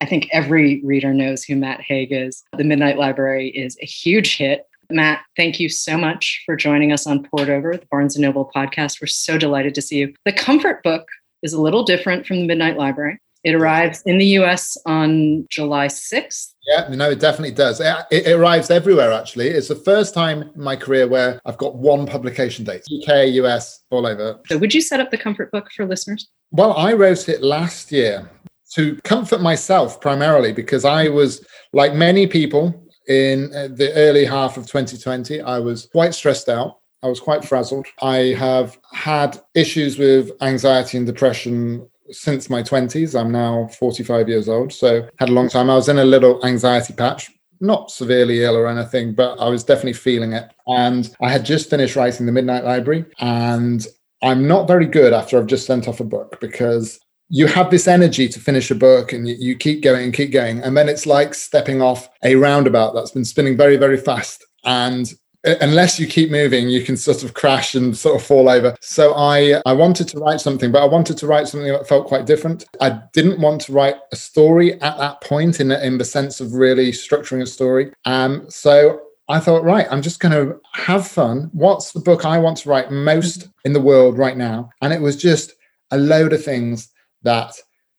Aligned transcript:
I 0.00 0.06
think 0.06 0.28
every 0.32 0.80
reader 0.84 1.12
knows 1.12 1.42
who 1.42 1.56
Matt 1.56 1.80
Haig 1.80 2.12
is. 2.12 2.44
The 2.56 2.64
Midnight 2.64 2.98
Library 2.98 3.48
is 3.48 3.76
a 3.82 3.86
huge 3.86 4.36
hit. 4.36 4.64
Matt, 4.90 5.20
thank 5.36 5.58
you 5.58 5.68
so 5.68 5.98
much 5.98 6.42
for 6.46 6.56
joining 6.56 6.92
us 6.92 7.06
on 7.06 7.24
Poured 7.24 7.50
Over, 7.50 7.76
the 7.76 7.86
Barnes 7.90 8.16
and 8.16 8.22
Noble 8.22 8.50
podcast. 8.54 9.02
We're 9.02 9.08
so 9.08 9.36
delighted 9.36 9.74
to 9.74 9.82
see 9.82 9.98
you. 9.98 10.14
The 10.24 10.32
Comfort 10.32 10.82
Book 10.82 11.06
is 11.42 11.52
a 11.52 11.60
little 11.60 11.82
different 11.82 12.26
from 12.26 12.38
the 12.38 12.46
Midnight 12.46 12.78
Library. 12.78 13.18
It 13.44 13.54
arrives 13.54 14.02
in 14.06 14.18
the 14.18 14.26
US 14.38 14.76
on 14.86 15.46
July 15.50 15.86
6th. 15.88 16.54
Yeah, 16.68 16.88
no, 16.90 17.10
it 17.10 17.20
definitely 17.20 17.54
does. 17.54 17.80
Uh, 17.80 18.02
it, 18.10 18.26
it, 18.26 18.32
arrives 18.32 18.70
everywhere, 18.70 19.12
actually. 19.12 19.48
It's 19.48 19.68
the 19.68 19.76
first 19.76 20.14
time 20.14 20.42
in 20.42 20.62
my 20.62 20.76
career 20.76 21.08
where 21.08 21.40
I've 21.44 21.56
got 21.56 21.76
one 21.76 22.06
publication 22.06 22.64
date 22.64 22.84
UK, 23.02 23.28
US, 23.44 23.84
all 23.90 24.06
over. 24.06 24.40
So, 24.46 24.58
would 24.58 24.74
you 24.74 24.80
set 24.80 25.00
up 25.00 25.10
the 25.10 25.18
comfort 25.18 25.50
book 25.50 25.68
for 25.74 25.86
listeners? 25.86 26.28
Well, 26.50 26.72
I 26.72 26.92
wrote 26.94 27.28
it 27.28 27.42
last 27.42 27.92
year 27.92 28.28
to 28.74 28.96
comfort 29.02 29.40
myself 29.40 30.00
primarily 30.00 30.52
because 30.52 30.84
I 30.84 31.08
was, 31.08 31.44
like 31.72 31.94
many 31.94 32.26
people 32.26 32.88
in 33.08 33.54
uh, 33.54 33.68
the 33.70 33.92
early 33.94 34.24
half 34.24 34.56
of 34.56 34.66
2020, 34.66 35.40
I 35.40 35.58
was 35.58 35.86
quite 35.86 36.14
stressed 36.14 36.48
out. 36.48 36.78
I 37.02 37.08
was 37.08 37.20
quite 37.20 37.44
frazzled. 37.44 37.86
I 38.02 38.34
have 38.38 38.78
had 38.92 39.40
issues 39.54 39.98
with 39.98 40.32
anxiety 40.42 40.98
and 40.98 41.06
depression 41.06 41.88
since 42.10 42.50
my 42.50 42.62
20s. 42.62 43.18
I'm 43.18 43.30
now 43.30 43.68
45 43.78 44.28
years 44.28 44.48
old, 44.48 44.72
so 44.72 45.08
had 45.18 45.28
a 45.28 45.32
long 45.32 45.48
time. 45.48 45.70
I 45.70 45.76
was 45.76 45.88
in 45.88 45.98
a 45.98 46.04
little 46.04 46.44
anxiety 46.44 46.94
patch, 46.94 47.30
not 47.60 47.90
severely 47.90 48.42
ill 48.42 48.56
or 48.56 48.66
anything, 48.66 49.14
but 49.14 49.38
I 49.38 49.48
was 49.48 49.64
definitely 49.64 49.92
feeling 49.92 50.32
it. 50.32 50.50
And 50.66 51.14
I 51.20 51.30
had 51.30 51.44
just 51.44 51.70
finished 51.70 51.96
writing 51.96 52.26
The 52.26 52.32
Midnight 52.32 52.64
Library, 52.64 53.04
and 53.20 53.86
I'm 54.22 54.48
not 54.48 54.66
very 54.66 54.86
good 54.86 55.12
after 55.12 55.38
I've 55.38 55.46
just 55.46 55.66
sent 55.66 55.86
off 55.86 56.00
a 56.00 56.04
book 56.04 56.40
because 56.40 56.98
you 57.28 57.46
have 57.46 57.70
this 57.70 57.86
energy 57.86 58.28
to 58.28 58.40
finish 58.40 58.70
a 58.70 58.74
book 58.74 59.12
and 59.12 59.28
you, 59.28 59.36
you 59.38 59.56
keep 59.56 59.82
going 59.82 60.04
and 60.04 60.14
keep 60.14 60.32
going. 60.32 60.60
And 60.60 60.76
then 60.76 60.88
it's 60.88 61.06
like 61.06 61.34
stepping 61.34 61.82
off 61.82 62.08
a 62.22 62.36
roundabout 62.36 62.94
that's 62.94 63.10
been 63.10 63.24
spinning 63.24 63.56
very, 63.56 63.76
very 63.76 63.98
fast. 63.98 64.44
And 64.64 65.12
unless 65.44 66.00
you 66.00 66.06
keep 66.06 66.32
moving 66.32 66.68
you 66.68 66.82
can 66.82 66.96
sort 66.96 67.22
of 67.22 67.32
crash 67.32 67.76
and 67.76 67.96
sort 67.96 68.16
of 68.16 68.26
fall 68.26 68.48
over 68.48 68.74
so 68.80 69.14
i 69.14 69.60
i 69.66 69.72
wanted 69.72 70.08
to 70.08 70.18
write 70.18 70.40
something 70.40 70.72
but 70.72 70.82
i 70.82 70.84
wanted 70.84 71.16
to 71.16 71.28
write 71.28 71.46
something 71.46 71.68
that 71.68 71.86
felt 71.86 72.08
quite 72.08 72.26
different 72.26 72.66
i 72.80 73.00
didn't 73.12 73.40
want 73.40 73.60
to 73.60 73.72
write 73.72 73.94
a 74.12 74.16
story 74.16 74.72
at 74.82 74.98
that 74.98 75.20
point 75.20 75.60
in 75.60 75.70
in 75.70 75.96
the 75.96 76.04
sense 76.04 76.40
of 76.40 76.54
really 76.54 76.90
structuring 76.90 77.40
a 77.40 77.46
story 77.46 77.92
um 78.04 78.44
so 78.50 79.00
I 79.30 79.40
thought, 79.40 79.62
right, 79.62 79.86
I'm 79.90 80.00
just 80.00 80.20
going 80.20 80.32
to 80.32 80.58
have 80.72 81.06
fun. 81.06 81.50
What's 81.52 81.92
the 81.92 82.00
book 82.00 82.24
I 82.24 82.38
want 82.38 82.56
to 82.58 82.68
write 82.70 82.90
most 82.90 83.48
in 83.66 83.74
the 83.74 83.80
world 83.80 84.16
right 84.16 84.38
now? 84.38 84.70
And 84.80 84.90
it 84.90 85.02
was 85.02 85.16
just 85.16 85.52
a 85.90 85.98
load 85.98 86.32
of 86.32 86.42
things 86.42 86.88
that 87.22 87.54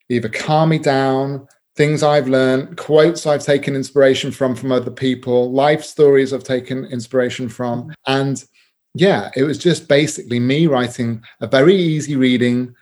either 0.09 0.30
calm 0.30 0.70
me 0.70 0.80
down, 0.80 1.48
things 1.75 2.03
I've 2.03 2.28
learned, 2.28 2.78
quotes 2.78 3.26
I've 3.26 3.44
taken 3.44 3.76
inspiration 3.76 4.31
from 4.31 4.56
from 4.56 4.72
other 4.72 4.92
people, 4.92 5.52
life 5.52 5.84
stories 5.84 6.34
I've 6.34 6.44
taken 6.44 6.86
inspiration 6.86 7.48
from. 7.48 7.84
Mm-hmm. 7.84 7.92
And 8.08 8.44
yeah, 8.95 9.31
it 9.36 9.44
was 9.44 9.58
just 9.58 9.88
basically 9.88 10.39
me 10.39 10.67
writing 10.67 11.23
a 11.42 11.48
very 11.48 11.76
easy 11.76 12.16
reading, 12.16 12.76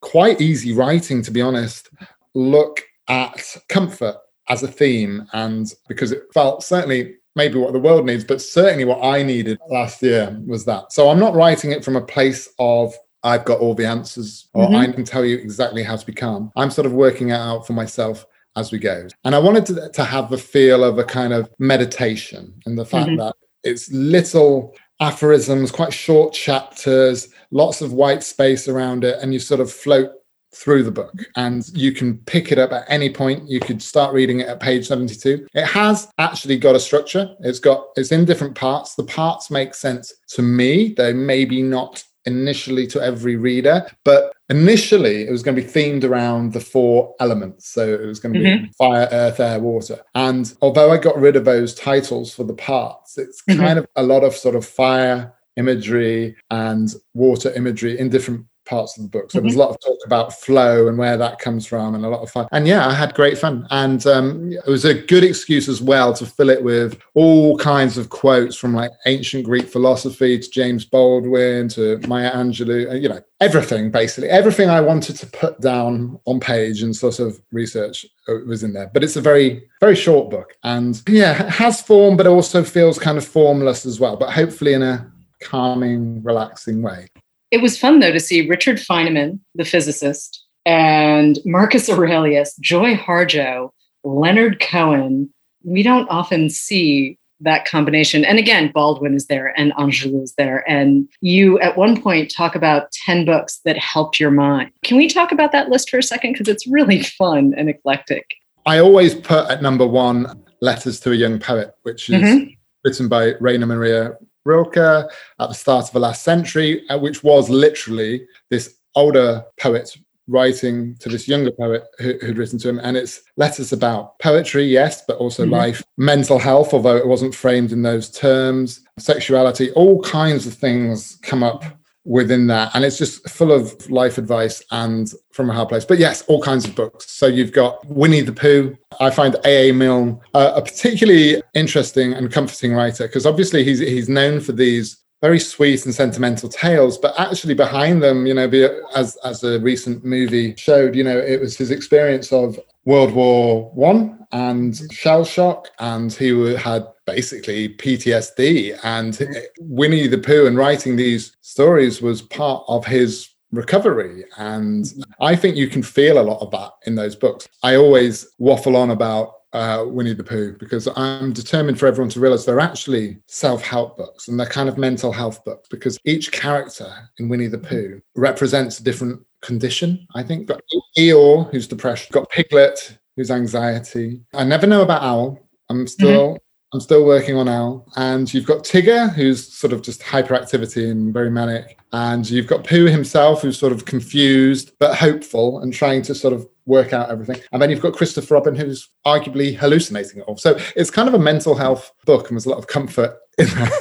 quite 0.00 0.40
easy 0.40 0.72
writing, 0.72 1.22
to 1.22 1.30
be 1.30 1.42
honest, 1.42 1.88
look 2.34 2.82
at 3.08 3.56
comfort 3.68 4.16
as 4.48 4.62
a 4.62 4.68
theme. 4.68 5.26
And 5.32 5.72
because 5.88 6.12
it 6.12 6.22
felt 6.32 6.62
certainly 6.62 7.16
maybe 7.36 7.58
what 7.58 7.72
the 7.72 7.78
world 7.78 8.06
needs, 8.06 8.24
but 8.24 8.42
certainly 8.42 8.84
what 8.84 9.02
I 9.02 9.22
needed 9.22 9.58
last 9.68 10.02
year 10.02 10.38
was 10.46 10.64
that. 10.66 10.92
So 10.92 11.08
I'm 11.08 11.18
not 11.18 11.34
writing 11.34 11.72
it 11.72 11.84
from 11.84 11.96
a 11.96 12.00
place 12.00 12.48
of 12.58 12.94
I've 13.22 13.44
got 13.44 13.60
all 13.60 13.74
the 13.74 13.86
answers 13.86 14.48
or 14.54 14.66
mm-hmm. 14.66 14.76
I 14.76 14.86
can 14.92 15.04
tell 15.04 15.24
you 15.24 15.36
exactly 15.36 15.82
how 15.82 15.96
to 15.96 16.06
be 16.06 16.12
calm. 16.12 16.50
I'm 16.56 16.70
sort 16.70 16.86
of 16.86 16.92
working 16.92 17.30
it 17.30 17.34
out 17.34 17.66
for 17.66 17.72
myself 17.72 18.26
as 18.56 18.72
we 18.72 18.78
go. 18.78 19.06
And 19.24 19.34
I 19.34 19.38
wanted 19.38 19.66
to, 19.66 19.90
to 19.90 20.04
have 20.04 20.30
the 20.30 20.38
feel 20.38 20.82
of 20.84 20.98
a 20.98 21.04
kind 21.04 21.32
of 21.32 21.50
meditation 21.58 22.54
and 22.66 22.78
the 22.78 22.84
fact 22.84 23.08
mm-hmm. 23.08 23.16
that 23.16 23.36
it's 23.62 23.90
little 23.92 24.74
aphorisms, 25.00 25.70
quite 25.70 25.92
short 25.92 26.32
chapters, 26.32 27.28
lots 27.50 27.80
of 27.80 27.92
white 27.92 28.22
space 28.22 28.68
around 28.68 29.04
it, 29.04 29.18
and 29.22 29.32
you 29.32 29.38
sort 29.38 29.60
of 29.60 29.72
float 29.72 30.10
through 30.54 30.82
the 30.82 30.90
book 30.90 31.14
and 31.36 31.68
you 31.74 31.92
can 31.92 32.18
pick 32.18 32.50
it 32.50 32.58
up 32.58 32.72
at 32.72 32.84
any 32.88 33.08
point 33.08 33.48
you 33.48 33.60
could 33.60 33.80
start 33.80 34.12
reading 34.12 34.40
it 34.40 34.48
at 34.48 34.58
page 34.58 34.88
72 34.88 35.46
it 35.54 35.64
has 35.64 36.08
actually 36.18 36.58
got 36.58 36.74
a 36.74 36.80
structure 36.80 37.36
it's 37.38 37.60
got 37.60 37.86
it's 37.94 38.10
in 38.10 38.24
different 38.24 38.56
parts 38.56 38.96
the 38.96 39.04
parts 39.04 39.48
make 39.48 39.74
sense 39.74 40.12
to 40.30 40.42
me 40.42 40.92
they 40.96 41.12
maybe 41.12 41.62
not 41.62 42.02
initially 42.26 42.86
to 42.88 43.02
every 43.02 43.36
reader, 43.36 43.86
but 44.04 44.32
initially 44.48 45.22
it 45.26 45.30
was 45.30 45.42
going 45.42 45.56
to 45.56 45.62
be 45.62 45.68
themed 45.68 46.04
around 46.04 46.52
the 46.52 46.60
four 46.60 47.14
elements. 47.20 47.68
So 47.68 47.94
it 47.94 48.06
was 48.06 48.20
going 48.20 48.34
to 48.34 48.40
be 48.40 48.46
mm-hmm. 48.46 48.70
fire, 48.72 49.08
earth, 49.10 49.40
air, 49.40 49.58
water. 49.58 50.00
And 50.14 50.52
although 50.60 50.92
I 50.92 50.98
got 50.98 51.18
rid 51.18 51.36
of 51.36 51.44
those 51.44 51.74
titles 51.74 52.34
for 52.34 52.44
the 52.44 52.54
parts, 52.54 53.18
it's 53.18 53.42
mm-hmm. 53.42 53.60
kind 53.60 53.78
of 53.78 53.86
a 53.96 54.02
lot 54.02 54.24
of 54.24 54.34
sort 54.34 54.54
of 54.54 54.66
fire 54.66 55.32
imagery 55.56 56.36
and 56.50 56.94
water 57.14 57.52
imagery 57.54 57.98
in 57.98 58.08
different 58.08 58.46
parts 58.70 58.96
of 58.96 59.02
the 59.02 59.08
book. 59.08 59.30
So 59.30 59.38
mm-hmm. 59.38 59.48
there's 59.48 59.56
a 59.56 59.58
lot 59.58 59.70
of 59.70 59.80
talk 59.80 59.98
about 60.06 60.32
flow 60.32 60.86
and 60.86 60.96
where 60.96 61.16
that 61.16 61.40
comes 61.40 61.66
from 61.66 61.96
and 61.96 62.04
a 62.04 62.08
lot 62.08 62.22
of 62.22 62.30
fun. 62.30 62.46
And 62.52 62.68
yeah, 62.68 62.86
I 62.86 62.94
had 62.94 63.14
great 63.14 63.36
fun. 63.36 63.66
And 63.70 64.06
um, 64.06 64.52
it 64.52 64.66
was 64.66 64.84
a 64.84 64.94
good 64.94 65.24
excuse 65.24 65.68
as 65.68 65.82
well 65.82 66.14
to 66.14 66.24
fill 66.24 66.48
it 66.48 66.62
with 66.62 66.98
all 67.14 67.58
kinds 67.58 67.98
of 67.98 68.08
quotes 68.10 68.56
from 68.56 68.72
like 68.72 68.92
ancient 69.06 69.44
Greek 69.44 69.68
philosophy 69.68 70.38
to 70.38 70.50
James 70.50 70.84
Baldwin 70.84 71.68
to 71.70 71.98
Maya 72.06 72.32
Angelou, 72.32 72.92
uh, 72.92 72.94
you 72.94 73.08
know, 73.08 73.20
everything 73.40 73.90
basically. 73.90 74.30
Everything 74.30 74.70
I 74.70 74.80
wanted 74.80 75.16
to 75.16 75.26
put 75.26 75.60
down 75.60 76.20
on 76.26 76.38
page 76.38 76.82
and 76.82 76.94
sort 76.94 77.18
of 77.18 77.40
research 77.50 78.06
uh, 78.28 78.34
was 78.46 78.62
in 78.62 78.72
there. 78.72 78.88
But 78.94 79.02
it's 79.02 79.16
a 79.16 79.20
very, 79.20 79.68
very 79.80 79.96
short 79.96 80.30
book. 80.30 80.56
And 80.62 81.02
yeah, 81.08 81.46
it 81.46 81.50
has 81.50 81.82
form, 81.82 82.16
but 82.16 82.28
also 82.28 82.62
feels 82.62 83.00
kind 83.00 83.18
of 83.18 83.26
formless 83.26 83.84
as 83.84 83.98
well, 83.98 84.16
but 84.16 84.30
hopefully 84.30 84.74
in 84.74 84.82
a 84.82 85.10
calming, 85.40 86.22
relaxing 86.22 86.82
way. 86.82 87.08
It 87.50 87.62
was 87.62 87.78
fun 87.78 88.00
though 88.00 88.12
to 88.12 88.20
see 88.20 88.48
Richard 88.48 88.76
Feynman, 88.78 89.40
the 89.54 89.64
physicist, 89.64 90.44
and 90.66 91.38
Marcus 91.44 91.88
Aurelius, 91.88 92.54
Joy 92.56 92.94
Harjo, 92.94 93.70
Leonard 94.04 94.60
Cohen. 94.60 95.32
We 95.64 95.82
don't 95.82 96.08
often 96.08 96.48
see 96.48 97.18
that 97.40 97.64
combination. 97.64 98.24
And 98.24 98.38
again, 98.38 98.70
Baldwin 98.72 99.14
is 99.14 99.26
there 99.26 99.58
and 99.58 99.72
Angelou 99.72 100.22
is 100.22 100.34
there. 100.36 100.68
And 100.68 101.08
you 101.20 101.58
at 101.60 101.76
one 101.76 102.00
point 102.00 102.32
talk 102.34 102.54
about 102.54 102.92
10 102.92 103.24
books 103.24 103.60
that 103.64 103.78
helped 103.78 104.20
your 104.20 104.30
mind. 104.30 104.70
Can 104.84 104.96
we 104.96 105.08
talk 105.08 105.32
about 105.32 105.52
that 105.52 105.70
list 105.70 105.90
for 105.90 105.98
a 105.98 106.02
second? 106.02 106.32
Because 106.32 106.48
it's 106.48 106.66
really 106.66 107.02
fun 107.18 107.54
and 107.56 107.68
eclectic. 107.68 108.34
I 108.66 108.78
always 108.78 109.14
put 109.14 109.50
at 109.50 109.62
number 109.62 109.86
one 109.86 110.44
Letters 110.60 111.00
to 111.00 111.12
a 111.12 111.14
Young 111.14 111.38
Poet, 111.38 111.74
which 111.82 112.10
is 112.10 112.22
mm-hmm. 112.22 112.50
written 112.84 113.08
by 113.08 113.32
Rainer 113.40 113.64
Maria 113.64 114.12
Rilke 114.44 114.76
at 114.76 115.08
the 115.38 115.52
start 115.52 115.86
of 115.86 115.92
the 115.92 116.00
last 116.00 116.22
century, 116.22 116.88
uh, 116.88 116.98
which 116.98 117.22
was 117.22 117.50
literally 117.50 118.26
this 118.50 118.74
older 118.94 119.44
poet 119.58 119.96
writing 120.30 120.94
to 121.00 121.08
this 121.08 121.26
younger 121.26 121.50
poet 121.50 121.84
who, 121.98 122.16
who'd 122.18 122.38
written 122.38 122.58
to 122.58 122.68
him. 122.68 122.80
And 122.82 122.96
it's 122.96 123.20
letters 123.36 123.72
about 123.72 124.18
poetry, 124.20 124.64
yes, 124.64 125.02
but 125.06 125.16
also 125.16 125.42
mm-hmm. 125.42 125.52
life, 125.52 125.82
mental 125.98 126.38
health, 126.38 126.72
although 126.72 126.96
it 126.96 127.06
wasn't 127.06 127.34
framed 127.34 127.72
in 127.72 127.82
those 127.82 128.10
terms, 128.10 128.80
sexuality, 128.98 129.72
all 129.72 130.00
kinds 130.02 130.46
of 130.46 130.54
things 130.54 131.18
come 131.22 131.42
up 131.42 131.64
within 132.04 132.46
that. 132.48 132.70
And 132.74 132.84
it's 132.84 132.98
just 132.98 133.28
full 133.28 133.52
of 133.52 133.90
life 133.90 134.18
advice 134.18 134.62
and 134.70 135.12
from 135.32 135.50
a 135.50 135.52
hard 135.52 135.68
place. 135.68 135.84
But 135.84 135.98
yes, 135.98 136.22
all 136.22 136.42
kinds 136.42 136.66
of 136.66 136.74
books. 136.74 137.10
So 137.10 137.26
you've 137.26 137.52
got 137.52 137.84
Winnie 137.86 138.22
the 138.22 138.32
Pooh. 138.32 138.76
I 139.00 139.10
find 139.10 139.36
A.A. 139.44 139.72
Milne 139.72 140.20
uh, 140.34 140.52
a 140.56 140.62
particularly 140.62 141.42
interesting 141.54 142.12
and 142.14 142.32
comforting 142.32 142.72
writer 142.72 143.06
because 143.06 143.26
obviously 143.26 143.64
he's 143.64 143.78
he's 143.78 144.08
known 144.08 144.40
for 144.40 144.52
these 144.52 145.00
very 145.20 145.38
sweet 145.38 145.84
and 145.84 145.94
sentimental 145.94 146.48
tales, 146.48 146.96
but 146.96 147.18
actually 147.18 147.52
behind 147.52 148.02
them, 148.02 148.26
you 148.26 148.34
know, 148.34 148.48
as 148.94 149.16
as 149.24 149.44
a 149.44 149.60
recent 149.60 150.04
movie 150.04 150.54
showed, 150.56 150.94
you 150.96 151.04
know, 151.04 151.18
it 151.18 151.40
was 151.40 151.56
his 151.56 151.70
experience 151.70 152.32
of 152.32 152.58
World 152.86 153.12
War 153.12 153.70
One 153.74 154.26
and 154.32 154.80
shell 154.92 155.24
shock, 155.24 155.68
and 155.78 156.12
he 156.12 156.54
had 156.54 156.86
basically 157.14 157.68
PTSD. 157.70 158.78
And 158.84 159.18
Winnie 159.60 160.06
the 160.06 160.18
Pooh 160.18 160.46
and 160.46 160.56
writing 160.56 160.96
these 160.96 161.36
stories 161.40 162.00
was 162.00 162.22
part 162.22 162.64
of 162.68 162.84
his 162.84 163.28
recovery. 163.52 164.24
And 164.36 164.86
I 165.20 165.36
think 165.36 165.56
you 165.56 165.68
can 165.68 165.82
feel 165.82 166.20
a 166.20 166.22
lot 166.22 166.40
of 166.40 166.50
that 166.52 166.72
in 166.86 166.94
those 166.94 167.16
books. 167.16 167.48
I 167.62 167.76
always 167.76 168.26
waffle 168.38 168.76
on 168.76 168.90
about 168.90 169.34
uh, 169.52 169.84
Winnie 169.86 170.14
the 170.14 170.22
Pooh 170.22 170.56
because 170.58 170.88
I'm 170.94 171.32
determined 171.32 171.78
for 171.78 171.86
everyone 171.86 172.10
to 172.10 172.20
realize 172.20 172.44
they're 172.44 172.60
actually 172.60 173.18
self 173.26 173.62
help 173.62 173.96
books 173.96 174.28
and 174.28 174.38
they're 174.38 174.46
kind 174.46 174.68
of 174.68 174.78
mental 174.78 175.10
health 175.10 175.44
books 175.44 175.68
because 175.68 175.98
each 176.04 176.30
character 176.30 176.92
in 177.18 177.28
Winnie 177.28 177.48
the 177.48 177.58
Pooh 177.58 178.00
represents 178.14 178.78
a 178.78 178.84
different 178.84 179.20
condition. 179.42 180.06
I 180.14 180.22
think 180.22 180.46
got 180.46 180.60
Eeyore, 180.96 181.50
who's 181.50 181.66
depression, 181.66 182.10
got 182.12 182.30
Piglet, 182.30 182.98
who's 183.16 183.32
anxiety. 183.32 184.22
I 184.34 184.44
never 184.44 184.68
know 184.68 184.82
about 184.82 185.02
Owl. 185.02 185.40
I'm 185.68 185.86
still. 185.86 186.34
Mm-hmm. 186.34 186.44
I'm 186.72 186.80
still 186.80 187.04
working 187.04 187.36
on 187.36 187.48
Owl. 187.48 187.86
And 187.96 188.32
you've 188.32 188.46
got 188.46 188.64
Tigger, 188.64 189.12
who's 189.12 189.52
sort 189.52 189.72
of 189.72 189.82
just 189.82 190.00
hyperactivity 190.02 190.90
and 190.90 191.12
very 191.12 191.30
manic. 191.30 191.78
And 191.92 192.28
you've 192.30 192.46
got 192.46 192.64
Pooh 192.64 192.86
himself, 192.86 193.42
who's 193.42 193.58
sort 193.58 193.72
of 193.72 193.84
confused 193.84 194.72
but 194.78 194.96
hopeful 194.96 195.60
and 195.60 195.72
trying 195.72 196.02
to 196.02 196.14
sort 196.14 196.32
of 196.32 196.46
work 196.66 196.92
out 196.92 197.10
everything. 197.10 197.40
And 197.52 197.60
then 197.60 197.70
you've 197.70 197.80
got 197.80 197.94
Christopher 197.94 198.34
Robin, 198.34 198.54
who's 198.54 198.88
arguably 199.04 199.56
hallucinating 199.56 200.20
it 200.20 200.24
all. 200.28 200.36
So 200.36 200.56
it's 200.76 200.90
kind 200.90 201.08
of 201.08 201.14
a 201.14 201.18
mental 201.18 201.56
health 201.56 201.90
book, 202.06 202.28
and 202.28 202.36
there's 202.36 202.46
a 202.46 202.50
lot 202.50 202.58
of 202.58 202.68
comfort 202.68 203.16
in 203.38 203.46
that. 203.46 203.72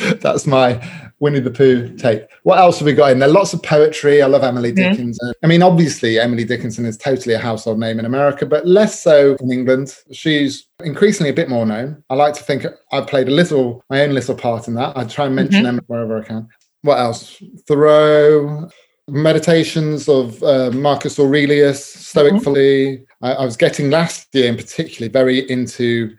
That's 0.20 0.46
my 0.46 0.80
Winnie 1.20 1.40
the 1.40 1.50
Pooh 1.50 1.94
take. 1.96 2.22
What 2.42 2.58
else 2.58 2.78
have 2.78 2.86
we 2.86 2.94
got 2.94 3.12
in 3.12 3.18
there? 3.18 3.28
Lots 3.28 3.52
of 3.52 3.62
poetry. 3.62 4.22
I 4.22 4.26
love 4.26 4.42
Emily 4.42 4.72
mm-hmm. 4.72 4.90
Dickinson. 4.90 5.32
I 5.42 5.46
mean, 5.46 5.62
obviously, 5.62 6.18
Emily 6.18 6.44
Dickinson 6.44 6.86
is 6.86 6.96
totally 6.96 7.34
a 7.34 7.38
household 7.38 7.78
name 7.78 7.98
in 7.98 8.04
America, 8.04 8.46
but 8.46 8.66
less 8.66 9.02
so 9.02 9.36
in 9.40 9.52
England. 9.52 9.94
She's 10.12 10.66
increasingly 10.82 11.30
a 11.30 11.34
bit 11.34 11.48
more 11.48 11.66
known. 11.66 12.02
I 12.10 12.14
like 12.14 12.34
to 12.34 12.42
think 12.42 12.66
I've 12.90 13.06
played 13.06 13.28
a 13.28 13.32
little, 13.32 13.84
my 13.90 14.02
own 14.02 14.12
little 14.12 14.34
part 14.34 14.66
in 14.66 14.74
that. 14.74 14.96
I 14.96 15.04
try 15.04 15.26
and 15.26 15.36
mention 15.36 15.64
mm-hmm. 15.64 15.76
them 15.76 15.84
wherever 15.86 16.20
I 16.20 16.24
can. 16.24 16.48
What 16.82 16.98
else? 16.98 17.42
Thoreau, 17.68 18.68
meditations 19.08 20.08
of 20.08 20.42
uh, 20.42 20.70
Marcus 20.72 21.18
Aurelius, 21.18 21.84
Stoically. 21.84 22.98
Mm-hmm. 22.98 23.24
I, 23.24 23.32
I 23.34 23.44
was 23.44 23.56
getting 23.56 23.90
last 23.90 24.34
year 24.34 24.48
in 24.48 24.56
particularly 24.56 25.12
very 25.12 25.50
into 25.50 26.16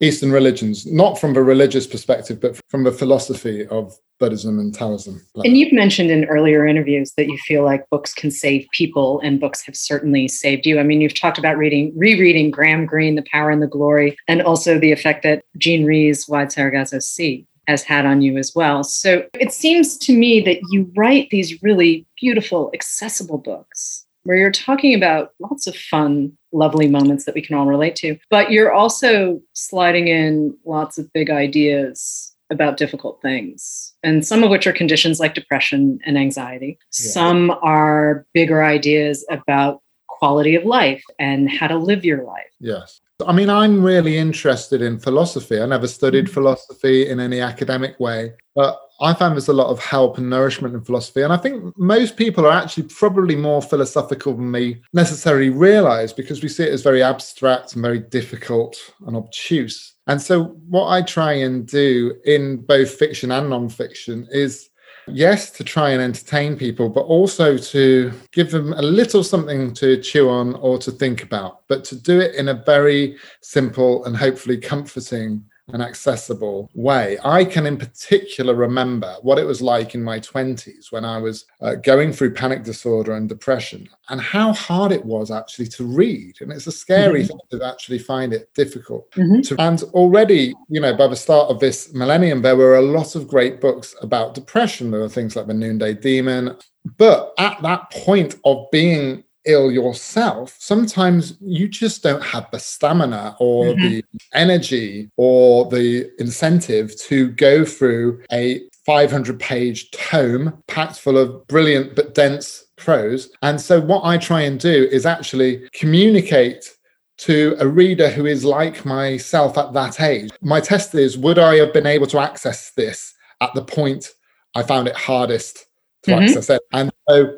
Eastern 0.00 0.32
religions, 0.32 0.86
not 0.86 1.18
from 1.18 1.36
a 1.36 1.42
religious 1.42 1.86
perspective, 1.86 2.40
but 2.40 2.60
from 2.68 2.82
the 2.82 2.92
philosophy 2.92 3.66
of 3.66 3.96
Buddhism 4.18 4.58
and 4.58 4.74
Taoism. 4.74 5.24
And 5.44 5.56
you've 5.56 5.72
mentioned 5.72 6.10
in 6.10 6.24
earlier 6.26 6.66
interviews 6.66 7.12
that 7.16 7.26
you 7.26 7.38
feel 7.38 7.64
like 7.64 7.88
books 7.90 8.12
can 8.12 8.30
save 8.30 8.66
people, 8.72 9.20
and 9.20 9.40
books 9.40 9.62
have 9.62 9.76
certainly 9.76 10.28
saved 10.28 10.66
you. 10.66 10.78
I 10.78 10.82
mean, 10.82 11.00
you've 11.00 11.18
talked 11.18 11.38
about 11.38 11.56
reading, 11.56 11.92
rereading 11.96 12.50
Graham 12.50 12.86
Greene, 12.86 13.14
The 13.14 13.24
Power 13.30 13.50
and 13.50 13.62
the 13.62 13.66
Glory, 13.66 14.16
and 14.28 14.42
also 14.42 14.78
the 14.78 14.92
effect 14.92 15.22
that 15.22 15.44
Jean 15.58 15.84
Rhys' 15.84 16.28
Wide 16.28 16.52
Sargasso 16.52 16.98
Sea 16.98 17.46
has 17.66 17.82
had 17.82 18.04
on 18.04 18.20
you 18.20 18.36
as 18.36 18.52
well. 18.54 18.84
So 18.84 19.26
it 19.40 19.52
seems 19.52 19.96
to 19.98 20.16
me 20.16 20.40
that 20.40 20.58
you 20.70 20.90
write 20.96 21.30
these 21.30 21.62
really 21.62 22.06
beautiful, 22.20 22.70
accessible 22.74 23.38
books 23.38 24.06
where 24.24 24.36
you're 24.36 24.50
talking 24.50 24.94
about 24.94 25.32
lots 25.38 25.66
of 25.66 25.76
fun, 25.76 26.36
lovely 26.54 26.88
moments 26.88 27.24
that 27.24 27.34
we 27.34 27.42
can 27.42 27.56
all 27.56 27.66
relate 27.66 27.96
to, 27.96 28.16
but 28.30 28.50
you're 28.50 28.72
also 28.72 29.40
sliding 29.52 30.08
in 30.08 30.56
lots 30.64 30.96
of 30.96 31.12
big 31.12 31.30
ideas 31.30 32.34
about 32.50 32.76
difficult 32.76 33.20
things, 33.20 33.94
and 34.02 34.24
some 34.26 34.42
of 34.44 34.50
which 34.50 34.66
are 34.66 34.72
conditions 34.72 35.18
like 35.18 35.34
depression 35.34 35.98
and 36.06 36.16
anxiety. 36.16 36.78
Yeah. 36.98 37.10
Some 37.10 37.50
are 37.62 38.26
bigger 38.32 38.62
ideas 38.62 39.26
about 39.30 39.82
quality 40.08 40.54
of 40.54 40.64
life 40.64 41.02
and 41.18 41.50
how 41.50 41.66
to 41.66 41.76
live 41.76 42.04
your 42.04 42.24
life. 42.24 42.50
Yes. 42.60 43.00
I 43.26 43.32
mean, 43.32 43.48
I'm 43.48 43.82
really 43.82 44.18
interested 44.18 44.82
in 44.82 44.98
philosophy. 44.98 45.60
I 45.60 45.66
never 45.66 45.86
studied 45.86 46.24
mm-hmm. 46.24 46.34
philosophy 46.34 47.08
in 47.08 47.20
any 47.20 47.40
academic 47.40 47.98
way, 48.00 48.32
but 48.54 48.80
I 49.00 49.12
find 49.14 49.34
there's 49.34 49.48
a 49.48 49.52
lot 49.52 49.68
of 49.68 49.80
help 49.80 50.18
and 50.18 50.30
nourishment 50.30 50.74
in 50.74 50.82
philosophy. 50.82 51.22
And 51.22 51.32
I 51.32 51.36
think 51.36 51.76
most 51.76 52.16
people 52.16 52.46
are 52.46 52.52
actually 52.52 52.84
probably 52.84 53.34
more 53.36 53.60
philosophical 53.60 54.34
than 54.34 54.52
they 54.52 54.80
necessarily 54.92 55.50
realize 55.50 56.12
because 56.12 56.42
we 56.42 56.48
see 56.48 56.64
it 56.64 56.72
as 56.72 56.82
very 56.82 57.02
abstract 57.02 57.74
and 57.74 57.82
very 57.82 57.98
difficult 57.98 58.76
and 59.06 59.16
obtuse. 59.16 59.94
And 60.06 60.20
so, 60.20 60.44
what 60.68 60.88
I 60.88 61.02
try 61.02 61.32
and 61.32 61.66
do 61.66 62.14
in 62.24 62.58
both 62.58 62.90
fiction 62.94 63.30
and 63.30 63.50
nonfiction 63.50 64.26
is 64.30 64.68
yes, 65.08 65.50
to 65.50 65.64
try 65.64 65.90
and 65.90 66.02
entertain 66.02 66.56
people, 66.56 66.88
but 66.88 67.02
also 67.02 67.56
to 67.56 68.12
give 68.32 68.50
them 68.50 68.72
a 68.74 68.82
little 68.82 69.24
something 69.24 69.72
to 69.74 70.00
chew 70.00 70.28
on 70.28 70.54
or 70.56 70.78
to 70.78 70.90
think 70.90 71.22
about, 71.22 71.60
but 71.68 71.84
to 71.84 71.96
do 71.96 72.20
it 72.20 72.34
in 72.34 72.48
a 72.48 72.54
very 72.54 73.16
simple 73.42 74.04
and 74.04 74.16
hopefully 74.16 74.56
comforting 74.56 75.44
an 75.68 75.80
accessible 75.80 76.70
way. 76.74 77.18
I 77.24 77.44
can, 77.44 77.66
in 77.66 77.78
particular, 77.78 78.54
remember 78.54 79.16
what 79.22 79.38
it 79.38 79.44
was 79.44 79.62
like 79.62 79.94
in 79.94 80.02
my 80.02 80.20
20s 80.20 80.92
when 80.92 81.04
I 81.04 81.18
was 81.18 81.46
uh, 81.62 81.76
going 81.76 82.12
through 82.12 82.34
panic 82.34 82.64
disorder 82.64 83.14
and 83.14 83.28
depression 83.28 83.88
and 84.10 84.20
how 84.20 84.52
hard 84.52 84.92
it 84.92 85.04
was 85.04 85.30
actually 85.30 85.68
to 85.68 85.84
read. 85.84 86.36
And 86.40 86.52
it's 86.52 86.66
a 86.66 86.72
scary 86.72 87.22
mm-hmm. 87.22 87.28
thing 87.28 87.60
to 87.60 87.66
actually 87.66 87.98
find 87.98 88.32
it 88.34 88.52
difficult. 88.54 89.10
Mm-hmm. 89.12 89.40
To, 89.40 89.62
and 89.62 89.82
already, 89.94 90.54
you 90.68 90.80
know, 90.80 90.94
by 90.94 91.06
the 91.06 91.16
start 91.16 91.48
of 91.48 91.60
this 91.60 91.94
millennium, 91.94 92.42
there 92.42 92.56
were 92.56 92.76
a 92.76 92.82
lot 92.82 93.14
of 93.14 93.26
great 93.26 93.60
books 93.60 93.94
about 94.02 94.34
depression. 94.34 94.90
There 94.90 95.00
were 95.00 95.08
things 95.08 95.34
like 95.34 95.46
The 95.46 95.54
Noonday 95.54 95.94
Demon. 95.94 96.56
But 96.98 97.32
at 97.38 97.62
that 97.62 97.90
point 97.90 98.36
of 98.44 98.66
being 98.70 99.24
ill 99.46 99.70
yourself, 99.70 100.56
sometimes 100.58 101.36
you 101.40 101.68
just 101.68 102.02
don't 102.02 102.22
have 102.22 102.50
the 102.50 102.58
stamina 102.58 103.36
or 103.38 103.66
mm-hmm. 103.66 103.82
the 103.82 104.04
energy 104.32 105.10
or 105.16 105.68
the 105.70 106.10
incentive 106.18 106.98
to 107.02 107.30
go 107.32 107.64
through 107.64 108.22
a 108.32 108.62
500 108.86 109.40
page 109.40 109.90
tome 109.92 110.62
packed 110.68 110.98
full 110.98 111.16
of 111.16 111.46
brilliant 111.46 111.94
but 111.96 112.14
dense 112.14 112.64
prose. 112.76 113.30
And 113.42 113.60
so, 113.60 113.80
what 113.80 114.04
I 114.04 114.18
try 114.18 114.42
and 114.42 114.58
do 114.60 114.88
is 114.90 115.06
actually 115.06 115.68
communicate 115.72 116.70
to 117.16 117.56
a 117.60 117.66
reader 117.66 118.10
who 118.10 118.26
is 118.26 118.44
like 118.44 118.84
myself 118.84 119.56
at 119.56 119.72
that 119.72 120.00
age. 120.00 120.30
My 120.40 120.60
test 120.60 120.94
is 120.94 121.16
would 121.16 121.38
I 121.38 121.56
have 121.56 121.72
been 121.72 121.86
able 121.86 122.06
to 122.08 122.18
access 122.18 122.72
this 122.72 123.14
at 123.40 123.54
the 123.54 123.64
point 123.64 124.10
I 124.54 124.62
found 124.62 124.88
it 124.88 124.96
hardest 124.96 125.66
to 126.02 126.10
mm-hmm. 126.10 126.24
access 126.24 126.50
it? 126.50 126.62
And 126.72 126.90
so 127.08 127.36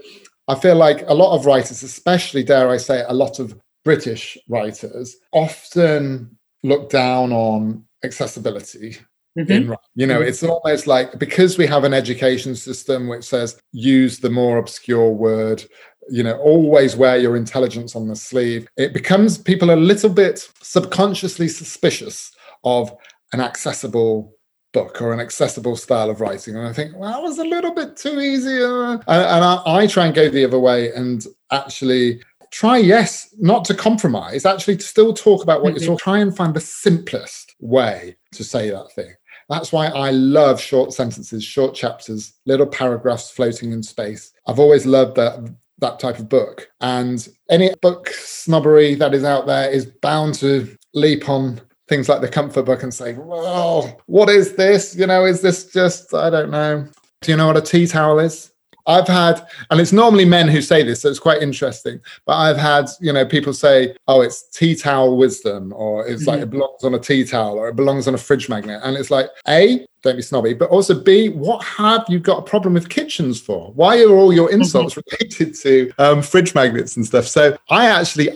I 0.49 0.55
feel 0.55 0.77
like 0.77 1.05
a 1.09 1.15
lot 1.15 1.35
of 1.35 1.47
writers, 1.47 1.83
especially 1.83 2.45
dare 2.45 2.71
I 2.71 2.77
say, 2.77 3.05
a 3.09 3.15
lot 3.15 3.39
of 3.39 3.59
British 3.85 4.39
writers, 4.49 5.17
often 5.33 6.37
look 6.63 6.91
down 6.91 7.33
on 7.33 7.85
accessibility. 8.05 8.99
Mm-hmm. 9.39 9.53
In, 9.53 9.77
you 9.95 10.07
know, 10.07 10.21
mm-hmm. 10.21 10.29
it's 10.29 10.43
almost 10.43 10.87
like 10.87 11.19
because 11.19 11.59
we 11.59 11.67
have 11.67 11.85
an 11.85 11.93
education 11.93 12.55
system 12.55 13.07
which 13.07 13.25
says 13.25 13.61
use 13.73 14.19
the 14.19 14.31
more 14.31 14.57
obscure 14.57 15.11
word, 15.11 15.63
you 16.09 16.23
know, 16.23 16.39
always 16.39 16.97
wear 16.97 17.19
your 17.19 17.37
intelligence 17.37 17.95
on 17.95 18.09
the 18.09 18.17
sleeve, 18.17 18.67
it 18.77 18.95
becomes 18.95 19.37
people 19.37 19.71
a 19.73 19.77
little 19.77 20.09
bit 20.09 20.49
subconsciously 20.63 21.49
suspicious 21.49 22.33
of 22.65 22.97
an 23.33 23.41
accessible 23.41 24.36
book 24.77 25.01
or 25.01 25.15
an 25.15 25.21
accessible 25.21 25.75
style 25.75 26.11
of 26.11 26.21
writing. 26.21 26.55
And 26.55 26.67
I 26.67 26.73
think, 26.75 26.95
well, 26.95 27.11
that 27.11 27.23
was 27.23 27.39
a 27.39 27.45
little 27.45 27.73
bit 27.73 27.97
too 27.97 28.21
easy. 28.21 28.63
Uh, 28.63 28.93
and, 28.93 29.03
and 29.09 29.45
I, 29.45 29.63
I 29.65 29.87
try 29.87 30.05
and 30.05 30.15
go 30.15 30.29
the 30.29 30.45
other 30.45 30.59
way 30.59 30.93
and 30.93 31.25
actually 31.51 32.23
try, 32.51 32.77
yes, 32.77 33.35
not 33.39 33.65
to 33.67 33.75
compromise, 33.75 34.45
actually 34.45 34.77
to 34.77 34.85
still 34.85 35.15
talk 35.15 35.43
about 35.43 35.63
what 35.63 35.75
mm-hmm. 35.75 35.85
you're 35.85 35.97
talking, 35.97 36.13
try 36.13 36.19
and 36.19 36.37
find 36.37 36.53
the 36.53 36.61
simplest 36.61 37.55
way 37.59 38.17
to 38.33 38.45
say 38.45 38.69
that 38.69 38.93
thing. 38.93 39.15
That's 39.49 39.73
why 39.73 39.87
I 39.87 40.11
love 40.11 40.61
short 40.61 40.93
sentences, 40.93 41.43
short 41.43 41.75
chapters, 41.75 42.35
little 42.45 42.67
paragraphs 42.67 43.31
floating 43.31 43.73
in 43.73 43.83
space. 43.83 44.33
I've 44.47 44.59
always 44.59 44.85
loved 44.85 45.17
that 45.17 45.55
that 45.79 46.01
type 46.01 46.19
of 46.19 46.29
book. 46.29 46.69
And 46.81 47.27
any 47.51 47.71
book 47.83 48.09
snobbery 48.09 48.95
that 48.95 49.15
is 49.15 49.25
out 49.25 49.47
there 49.47 49.71
is 49.71 49.87
bound 49.87 50.35
to 50.37 50.75
leap 50.95 51.29
on 51.29 51.61
things 51.89 52.09
like 52.09 52.21
the 52.21 52.29
comfort 52.29 52.65
book 52.65 52.83
and 52.83 52.93
say, 52.93 53.15
well, 53.15 54.01
what 54.07 54.29
is 54.29 54.55
this? 54.55 54.97
You 54.97 55.07
know, 55.07 55.25
is 55.25 55.41
this 55.41 55.73
just, 55.73 56.13
I 56.15 56.31
don't 56.31 56.51
know. 56.51 56.89
Do 57.23 57.31
you 57.31 57.37
know 57.37 57.47
what 57.47 57.57
a 57.57 57.63
tea 57.63 57.87
towel 57.87 58.19
is? 58.19 58.53
I've 58.87 59.09
had, 59.09 59.45
and 59.71 59.81
it's 59.81 59.93
normally 59.93 60.25
men 60.25 60.49
who 60.49 60.63
say 60.63 60.83
this, 60.83 61.01
so 61.01 61.09
it's 61.09 61.19
quite 61.19 61.43
interesting. 61.43 62.01
But 62.25 62.37
I've 62.37 62.57
had, 62.57 62.87
you 63.01 63.13
know, 63.13 63.27
people 63.27 63.53
say, 63.53 63.97
"Oh, 64.07 64.21
it's 64.21 64.49
tea 64.51 64.77
towel 64.77 65.17
wisdom," 65.17 65.73
or 65.75 66.07
"It's 66.07 66.23
mm-hmm. 66.23 66.31
like 66.31 66.41
it 66.43 66.51
belongs 66.51 66.85
on 66.85 66.95
a 66.95 66.99
tea 66.99 67.25
towel," 67.25 67.59
or 67.59 67.69
"It 67.69 67.77
belongs 67.77 68.07
on 68.07 68.15
a 68.15 68.19
fridge 68.19 68.49
magnet." 68.49 68.81
And 68.85 68.97
it's 68.97 69.11
like, 69.11 69.29
a, 69.49 69.85
don't 70.03 70.17
be 70.17 70.23
snobby, 70.23 70.55
but 70.55 70.71
also 70.71 71.01
b, 71.03 71.31
what 71.31 71.65
have 71.65 72.05
you 72.09 72.21
got 72.21 72.39
a 72.39 72.43
problem 72.43 72.75
with 72.75 72.89
kitchens 72.89 73.41
for? 73.41 73.73
Why 73.73 74.01
are 74.03 74.11
all 74.11 74.33
your 74.33 74.53
insults 74.53 74.95
mm-hmm. 74.95 75.17
related 75.21 75.57
to 75.63 75.93
um, 75.99 76.23
fridge 76.23 76.55
magnets 76.55 76.97
and 76.97 77.05
stuff? 77.05 77.27
So 77.27 77.59
I 77.71 77.87
actually, 77.87 78.29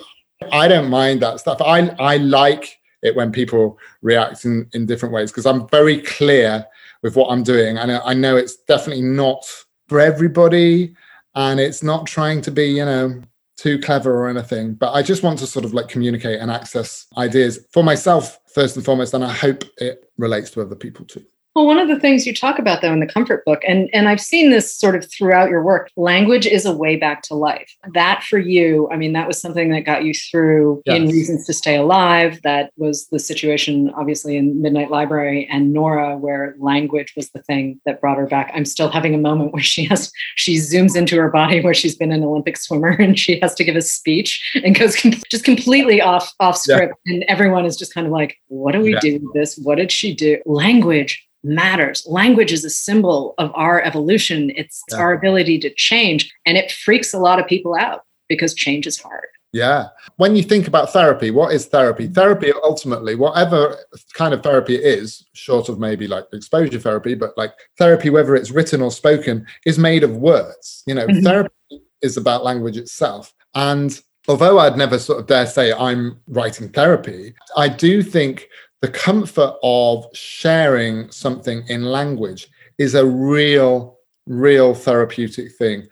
I 0.50 0.66
don't 0.66 0.90
mind 0.90 1.22
that 1.22 1.38
stuff. 1.38 1.62
I 1.62 1.88
I 2.00 2.16
like 2.16 2.79
it 3.02 3.16
when 3.16 3.32
people 3.32 3.78
react 4.02 4.44
in, 4.44 4.68
in 4.72 4.86
different 4.86 5.14
ways 5.14 5.30
because 5.30 5.46
I'm 5.46 5.68
very 5.68 6.02
clear 6.02 6.66
with 7.02 7.16
what 7.16 7.28
I'm 7.28 7.42
doing. 7.42 7.78
And 7.78 7.92
I 7.92 8.14
know 8.14 8.36
it's 8.36 8.56
definitely 8.56 9.02
not 9.02 9.44
for 9.88 10.00
everybody 10.00 10.94
and 11.34 11.58
it's 11.58 11.82
not 11.82 12.06
trying 12.06 12.40
to 12.42 12.50
be, 12.50 12.66
you 12.66 12.84
know, 12.84 13.22
too 13.56 13.78
clever 13.78 14.14
or 14.14 14.28
anything. 14.28 14.74
But 14.74 14.92
I 14.92 15.02
just 15.02 15.22
want 15.22 15.38
to 15.40 15.46
sort 15.46 15.64
of 15.64 15.74
like 15.74 15.88
communicate 15.88 16.40
and 16.40 16.50
access 16.50 17.06
ideas 17.16 17.66
for 17.72 17.82
myself 17.82 18.38
first 18.52 18.76
and 18.76 18.84
foremost. 18.84 19.14
And 19.14 19.24
I 19.24 19.32
hope 19.32 19.64
it 19.78 20.10
relates 20.18 20.50
to 20.52 20.62
other 20.62 20.76
people 20.76 21.04
too. 21.04 21.24
Well, 21.54 21.66
one 21.66 21.78
of 21.78 21.88
the 21.88 21.98
things 21.98 22.26
you 22.26 22.34
talk 22.34 22.60
about 22.60 22.80
though 22.80 22.92
in 22.92 23.00
the 23.00 23.06
comfort 23.06 23.44
book, 23.44 23.62
and, 23.66 23.90
and 23.92 24.08
I've 24.08 24.20
seen 24.20 24.50
this 24.50 24.72
sort 24.72 24.94
of 24.94 25.10
throughout 25.10 25.50
your 25.50 25.64
work, 25.64 25.90
language 25.96 26.46
is 26.46 26.64
a 26.64 26.72
way 26.72 26.94
back 26.94 27.22
to 27.22 27.34
life. 27.34 27.74
That 27.92 28.22
for 28.22 28.38
you, 28.38 28.88
I 28.92 28.96
mean, 28.96 29.14
that 29.14 29.26
was 29.26 29.40
something 29.40 29.70
that 29.72 29.80
got 29.80 30.04
you 30.04 30.14
through 30.14 30.82
yes. 30.86 30.96
in 30.96 31.08
Reasons 31.08 31.46
to 31.46 31.52
Stay 31.52 31.76
Alive. 31.76 32.40
That 32.44 32.70
was 32.76 33.08
the 33.08 33.18
situation, 33.18 33.90
obviously, 33.96 34.36
in 34.36 34.62
Midnight 34.62 34.90
Library 34.90 35.48
and 35.50 35.72
Nora, 35.72 36.16
where 36.16 36.54
language 36.60 37.14
was 37.16 37.30
the 37.30 37.42
thing 37.42 37.80
that 37.84 38.00
brought 38.00 38.18
her 38.18 38.26
back. 38.26 38.52
I'm 38.54 38.64
still 38.64 38.88
having 38.88 39.14
a 39.14 39.18
moment 39.18 39.52
where 39.52 39.62
she 39.62 39.84
has 39.86 40.12
she 40.36 40.56
zooms 40.56 40.96
into 40.96 41.16
her 41.16 41.30
body 41.30 41.60
where 41.60 41.74
she's 41.74 41.96
been 41.96 42.12
an 42.12 42.22
Olympic 42.22 42.56
swimmer 42.58 42.90
and 42.90 43.18
she 43.18 43.40
has 43.40 43.54
to 43.56 43.64
give 43.64 43.74
a 43.74 43.82
speech 43.82 44.52
and 44.64 44.78
goes 44.78 44.94
com- 44.94 45.12
just 45.30 45.44
completely 45.44 46.00
off 46.00 46.32
off 46.38 46.56
script. 46.56 46.94
Yeah. 47.06 47.14
And 47.14 47.24
everyone 47.26 47.66
is 47.66 47.76
just 47.76 47.92
kind 47.92 48.06
of 48.06 48.12
like, 48.12 48.36
what 48.46 48.72
do 48.72 48.80
we 48.80 48.92
yeah. 48.94 49.00
do 49.00 49.18
with 49.20 49.32
this? 49.34 49.58
What 49.58 49.78
did 49.78 49.90
she 49.90 50.14
do? 50.14 50.40
Language 50.46 51.26
matters. 51.42 52.06
Language 52.06 52.52
is 52.52 52.64
a 52.64 52.70
symbol 52.70 53.34
of 53.38 53.50
our 53.54 53.82
evolution, 53.82 54.50
it's 54.56 54.82
yeah. 54.90 54.98
our 54.98 55.12
ability 55.12 55.58
to 55.60 55.74
change. 55.74 56.32
And 56.46 56.56
it 56.56 56.72
freaks 56.72 57.12
a 57.12 57.18
lot 57.18 57.38
of 57.38 57.46
people 57.46 57.74
out 57.74 58.04
because 58.28 58.54
change 58.54 58.86
is 58.86 59.00
hard. 59.00 59.26
Yeah. 59.52 59.88
When 60.16 60.36
you 60.36 60.42
think 60.42 60.68
about 60.68 60.92
therapy, 60.92 61.30
what 61.30 61.52
is 61.52 61.66
therapy? 61.66 62.06
Therapy, 62.06 62.52
ultimately, 62.62 63.16
whatever 63.16 63.76
kind 64.14 64.32
of 64.32 64.42
therapy 64.42 64.76
it 64.76 64.84
is, 64.84 65.26
short 65.32 65.68
of 65.68 65.80
maybe 65.80 66.06
like 66.06 66.26
exposure 66.32 66.78
therapy, 66.78 67.14
but 67.14 67.36
like 67.36 67.52
therapy, 67.76 68.10
whether 68.10 68.36
it's 68.36 68.52
written 68.52 68.80
or 68.80 68.92
spoken, 68.92 69.46
is 69.66 69.78
made 69.78 70.04
of 70.04 70.16
words. 70.16 70.84
You 70.86 70.94
know, 70.94 71.06
mm-hmm. 71.06 71.24
therapy 71.24 71.82
is 72.00 72.16
about 72.16 72.44
language 72.44 72.76
itself. 72.76 73.34
And 73.54 74.00
although 74.28 74.60
I'd 74.60 74.76
never 74.76 74.98
sort 74.98 75.18
of 75.18 75.26
dare 75.26 75.46
say 75.46 75.72
I'm 75.72 76.20
writing 76.28 76.68
therapy, 76.68 77.34
I 77.56 77.68
do 77.68 78.02
think 78.02 78.48
the 78.80 78.88
comfort 78.88 79.54
of 79.62 80.06
sharing 80.14 81.10
something 81.10 81.64
in 81.68 81.84
language 81.84 82.48
is 82.78 82.94
a 82.94 83.06
real 83.06 83.98
real 84.26 84.74
therapeutic 84.74 85.50
thing. 85.56 85.88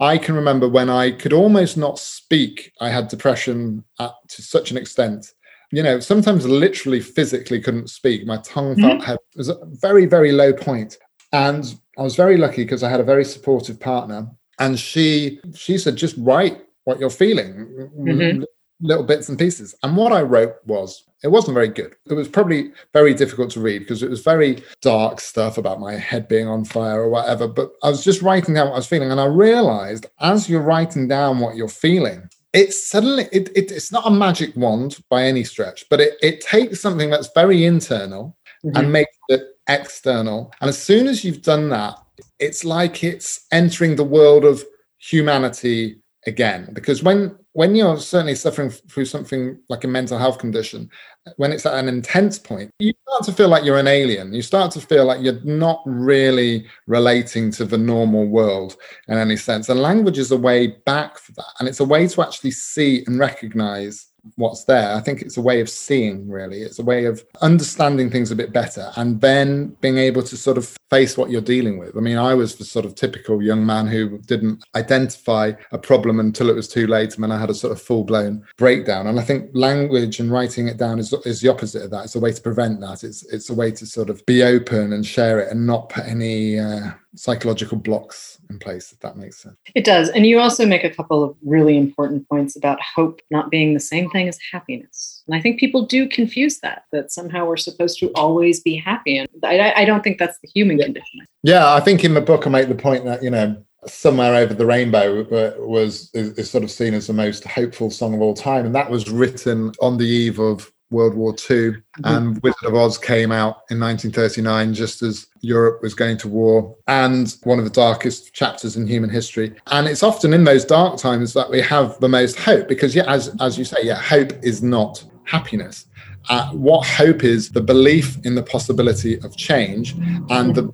I 0.00 0.16
can 0.16 0.34
remember 0.34 0.68
when 0.68 0.88
i 0.88 1.10
could 1.10 1.32
almost 1.32 1.76
not 1.76 1.98
speak 1.98 2.72
i 2.80 2.88
had 2.88 3.08
depression 3.08 3.84
at, 3.98 4.12
to 4.28 4.42
such 4.42 4.70
an 4.70 4.76
extent. 4.76 5.32
You 5.70 5.82
know 5.82 6.00
sometimes 6.00 6.46
literally 6.46 7.00
physically 7.00 7.60
couldn't 7.60 7.90
speak. 7.90 8.26
My 8.26 8.38
tongue 8.38 8.76
felt 8.76 8.98
mm-hmm. 8.98 9.02
heavy. 9.02 9.18
It 9.34 9.38
was 9.38 9.48
a 9.48 9.58
very 9.64 10.06
very 10.06 10.32
low 10.32 10.52
point. 10.52 10.98
And 11.32 11.74
i 11.98 12.02
was 12.02 12.16
very 12.16 12.36
lucky 12.36 12.64
because 12.64 12.82
i 12.82 12.90
had 12.90 13.00
a 13.00 13.04
very 13.04 13.24
supportive 13.24 13.78
partner. 13.78 14.28
And 14.58 14.78
she 14.78 15.40
she 15.54 15.78
said 15.78 15.96
just 15.96 16.16
write 16.18 16.58
what 16.84 16.98
you're 16.98 17.10
feeling. 17.10 17.90
Mm-hmm. 17.96 18.42
Little 18.82 19.04
bits 19.04 19.28
and 19.28 19.38
pieces 19.38 19.74
and 19.82 19.96
what 19.96 20.12
i 20.12 20.20
wrote 20.20 20.56
was 20.66 21.04
it 21.22 21.28
wasn't 21.28 21.54
very 21.54 21.68
good. 21.68 21.94
It 22.06 22.14
was 22.14 22.28
probably 22.28 22.72
very 22.92 23.14
difficult 23.14 23.50
to 23.52 23.60
read 23.60 23.80
because 23.80 24.02
it 24.02 24.10
was 24.10 24.22
very 24.22 24.62
dark 24.80 25.20
stuff 25.20 25.56
about 25.56 25.78
my 25.78 25.94
head 25.94 26.26
being 26.26 26.48
on 26.48 26.64
fire 26.64 27.02
or 27.02 27.08
whatever. 27.08 27.46
But 27.46 27.72
I 27.82 27.90
was 27.90 28.02
just 28.02 28.22
writing 28.22 28.54
down 28.54 28.68
what 28.68 28.74
I 28.74 28.78
was 28.78 28.88
feeling. 28.88 29.10
And 29.10 29.20
I 29.20 29.26
realized 29.26 30.06
as 30.20 30.48
you're 30.48 30.62
writing 30.62 31.06
down 31.06 31.38
what 31.38 31.54
you're 31.54 31.68
feeling, 31.68 32.28
it's 32.52 32.90
suddenly, 32.90 33.28
it, 33.32 33.50
it, 33.56 33.70
it's 33.70 33.92
not 33.92 34.06
a 34.06 34.10
magic 34.10 34.56
wand 34.56 34.98
by 35.08 35.22
any 35.22 35.44
stretch, 35.44 35.88
but 35.88 36.00
it, 36.00 36.14
it 36.22 36.40
takes 36.40 36.80
something 36.80 37.08
that's 37.08 37.30
very 37.34 37.64
internal 37.64 38.36
mm-hmm. 38.64 38.76
and 38.76 38.92
makes 38.92 39.16
it 39.28 39.42
external. 39.68 40.52
And 40.60 40.68
as 40.68 40.82
soon 40.82 41.06
as 41.06 41.24
you've 41.24 41.42
done 41.42 41.68
that, 41.68 41.98
it's 42.40 42.64
like 42.64 43.04
it's 43.04 43.46
entering 43.52 43.94
the 43.94 44.04
world 44.04 44.44
of 44.44 44.64
humanity 44.98 45.98
again 46.26 46.68
because 46.72 47.02
when 47.02 47.36
when 47.54 47.74
you're 47.74 47.98
certainly 47.98 48.34
suffering 48.34 48.70
through 48.70 49.04
something 49.04 49.58
like 49.68 49.84
a 49.84 49.88
mental 49.88 50.18
health 50.18 50.38
condition 50.38 50.88
when 51.36 51.52
it's 51.52 51.66
at 51.66 51.74
an 51.74 51.88
intense 51.88 52.38
point 52.38 52.70
you 52.78 52.92
start 53.12 53.24
to 53.24 53.32
feel 53.32 53.48
like 53.48 53.64
you're 53.64 53.78
an 53.78 53.86
alien. 53.86 54.32
You 54.32 54.42
start 54.42 54.72
to 54.72 54.80
feel 54.80 55.04
like 55.04 55.20
you're 55.20 55.40
not 55.44 55.82
really 55.84 56.66
relating 56.86 57.50
to 57.52 57.64
the 57.64 57.76
normal 57.76 58.26
world 58.26 58.76
in 59.08 59.18
any 59.18 59.36
sense. 59.36 59.68
And 59.68 59.80
language 59.80 60.18
is 60.18 60.30
a 60.30 60.36
way 60.36 60.68
back 60.86 61.18
for 61.18 61.32
that. 61.32 61.52
And 61.58 61.68
it's 61.68 61.80
a 61.80 61.84
way 61.84 62.08
to 62.08 62.22
actually 62.22 62.52
see 62.52 63.04
and 63.06 63.18
recognize 63.18 64.11
what's 64.36 64.64
there. 64.64 64.94
I 64.94 65.00
think 65.00 65.22
it's 65.22 65.36
a 65.36 65.42
way 65.42 65.60
of 65.60 65.68
seeing, 65.68 66.28
really. 66.28 66.62
It's 66.62 66.78
a 66.78 66.84
way 66.84 67.06
of 67.06 67.24
understanding 67.40 68.10
things 68.10 68.30
a 68.30 68.36
bit 68.36 68.52
better 68.52 68.92
and 68.96 69.20
then 69.20 69.76
being 69.80 69.98
able 69.98 70.22
to 70.22 70.36
sort 70.36 70.58
of 70.58 70.76
face 70.90 71.16
what 71.16 71.30
you're 71.30 71.40
dealing 71.40 71.78
with. 71.78 71.96
I 71.96 72.00
mean, 72.00 72.18
I 72.18 72.34
was 72.34 72.56
the 72.56 72.64
sort 72.64 72.84
of 72.84 72.94
typical 72.94 73.42
young 73.42 73.64
man 73.64 73.86
who 73.86 74.18
didn't 74.18 74.64
identify 74.74 75.52
a 75.72 75.78
problem 75.78 76.20
until 76.20 76.50
it 76.50 76.56
was 76.56 76.68
too 76.68 76.86
late. 76.86 77.14
And 77.14 77.24
then 77.24 77.32
I 77.32 77.40
had 77.40 77.50
a 77.50 77.54
sort 77.54 77.72
of 77.72 77.80
full 77.80 78.04
blown 78.04 78.44
breakdown. 78.56 79.06
And 79.06 79.18
I 79.18 79.22
think 79.22 79.50
language 79.54 80.20
and 80.20 80.30
writing 80.30 80.68
it 80.68 80.76
down 80.76 80.98
is, 80.98 81.12
is 81.24 81.40
the 81.40 81.48
opposite 81.48 81.82
of 81.82 81.90
that. 81.90 82.04
It's 82.04 82.14
a 82.14 82.20
way 82.20 82.32
to 82.32 82.42
prevent 82.42 82.80
that. 82.80 83.04
It's, 83.04 83.24
it's 83.32 83.50
a 83.50 83.54
way 83.54 83.70
to 83.72 83.86
sort 83.86 84.10
of 84.10 84.24
be 84.26 84.42
open 84.42 84.92
and 84.92 85.04
share 85.04 85.40
it 85.40 85.50
and 85.50 85.66
not 85.66 85.88
put 85.88 86.04
any, 86.04 86.58
uh, 86.58 86.92
psychological 87.14 87.78
blocks 87.78 88.38
in 88.50 88.58
place, 88.58 88.92
if 88.92 89.00
that 89.00 89.16
makes 89.16 89.42
sense. 89.42 89.56
It 89.74 89.84
does. 89.84 90.08
And 90.10 90.26
you 90.26 90.38
also 90.38 90.64
make 90.66 90.84
a 90.84 90.90
couple 90.90 91.22
of 91.22 91.36
really 91.44 91.76
important 91.76 92.28
points 92.28 92.56
about 92.56 92.78
hope 92.80 93.20
not 93.30 93.50
being 93.50 93.74
the 93.74 93.80
same 93.80 94.10
thing 94.10 94.28
as 94.28 94.38
happiness. 94.50 95.22
And 95.26 95.36
I 95.36 95.40
think 95.40 95.60
people 95.60 95.86
do 95.86 96.08
confuse 96.08 96.58
that, 96.60 96.84
that 96.92 97.12
somehow 97.12 97.46
we're 97.46 97.56
supposed 97.56 97.98
to 98.00 98.10
always 98.14 98.60
be 98.60 98.76
happy. 98.76 99.18
And 99.18 99.28
I, 99.44 99.72
I 99.76 99.84
don't 99.84 100.02
think 100.02 100.18
that's 100.18 100.38
the 100.40 100.48
human 100.54 100.78
yeah. 100.78 100.86
condition. 100.86 101.20
Yeah, 101.42 101.74
I 101.74 101.80
think 101.80 102.04
in 102.04 102.14
the 102.14 102.20
book 102.20 102.46
I 102.46 102.50
make 102.50 102.68
the 102.68 102.74
point 102.74 103.04
that, 103.04 103.22
you 103.22 103.30
know, 103.30 103.62
somewhere 103.86 104.36
over 104.36 104.54
the 104.54 104.66
rainbow 104.66 105.22
uh, 105.22 105.54
was 105.58 106.10
is, 106.14 106.38
is, 106.38 106.48
sort 106.48 106.62
of 106.62 106.70
seen 106.70 106.94
as 106.94 107.08
the 107.08 107.12
most 107.12 107.44
hopeful 107.44 107.90
song 107.90 108.14
of 108.14 108.20
all 108.20 108.32
time 108.32 108.64
and 108.64 108.74
that 108.76 108.88
was 108.88 109.10
written 109.10 109.72
on 109.80 109.96
the 109.96 110.06
eve 110.06 110.38
of 110.38 110.72
World 110.92 111.14
War 111.14 111.32
II, 111.32 111.56
mm-hmm. 111.56 112.04
and 112.04 112.42
Wizard 112.42 112.64
of 112.64 112.74
Oz 112.74 112.98
came 112.98 113.32
out 113.32 113.62
in 113.70 113.80
1939 113.80 114.74
just 114.74 115.02
as 115.02 115.26
Europe 115.40 115.82
was 115.82 115.94
going 115.94 116.18
to 116.18 116.28
war, 116.28 116.76
and 116.86 117.36
one 117.44 117.58
of 117.58 117.64
the 117.64 117.70
darkest 117.70 118.32
chapters 118.32 118.76
in 118.76 118.86
human 118.86 119.10
history. 119.10 119.54
And 119.68 119.88
it's 119.88 120.02
often 120.02 120.32
in 120.32 120.44
those 120.44 120.64
dark 120.64 120.98
times 120.98 121.32
that 121.32 121.50
we 121.50 121.60
have 121.62 121.98
the 122.00 122.08
most 122.08 122.38
hope, 122.38 122.68
because 122.68 122.94
yeah, 122.94 123.10
as 123.10 123.34
as 123.40 123.58
you 123.58 123.64
say, 123.64 123.78
yeah, 123.82 124.00
hope 124.00 124.32
is 124.42 124.62
not 124.62 125.04
happiness. 125.24 125.86
Uh, 126.28 126.50
what 126.50 126.86
hope 126.86 127.24
is 127.24 127.50
the 127.50 127.60
belief 127.60 128.24
in 128.24 128.36
the 128.36 128.42
possibility 128.42 129.18
of 129.20 129.36
change, 129.36 129.96
and 130.30 130.54
the 130.54 130.72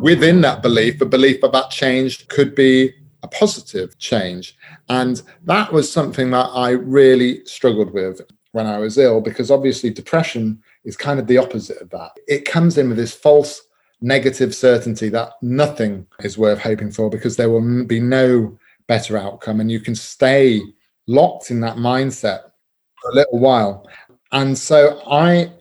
within 0.00 0.40
that 0.42 0.62
belief, 0.62 0.98
the 0.98 1.06
belief 1.06 1.40
that 1.40 1.52
that 1.52 1.70
change 1.70 2.28
could 2.28 2.54
be 2.54 2.92
a 3.22 3.28
positive 3.28 3.98
change. 3.98 4.56
And 4.88 5.22
that 5.44 5.72
was 5.72 5.90
something 5.90 6.30
that 6.30 6.50
I 6.52 6.70
really 6.70 7.44
struggled 7.44 7.92
with 7.92 8.20
when 8.52 8.66
I 8.66 8.78
was 8.78 8.98
ill, 8.98 9.20
because 9.20 9.50
obviously 9.50 9.90
depression 9.90 10.62
is 10.84 10.96
kind 10.96 11.20
of 11.20 11.26
the 11.26 11.38
opposite 11.38 11.80
of 11.80 11.90
that. 11.90 12.12
It 12.26 12.44
comes 12.44 12.78
in 12.78 12.88
with 12.88 12.98
this 12.98 13.14
false 13.14 13.62
negative 14.00 14.54
certainty 14.54 15.08
that 15.10 15.32
nothing 15.42 16.06
is 16.20 16.38
worth 16.38 16.58
hoping 16.58 16.90
for 16.90 17.10
because 17.10 17.36
there 17.36 17.50
will 17.50 17.84
be 17.84 18.00
no 18.00 18.58
better 18.88 19.16
outcome. 19.16 19.60
And 19.60 19.70
you 19.70 19.80
can 19.80 19.94
stay 19.94 20.60
locked 21.06 21.50
in 21.50 21.60
that 21.60 21.76
mindset 21.76 22.42
for 23.00 23.10
a 23.10 23.14
little 23.14 23.38
while. 23.38 23.88
And 24.32 24.56
so 24.56 25.02
I 25.06 25.52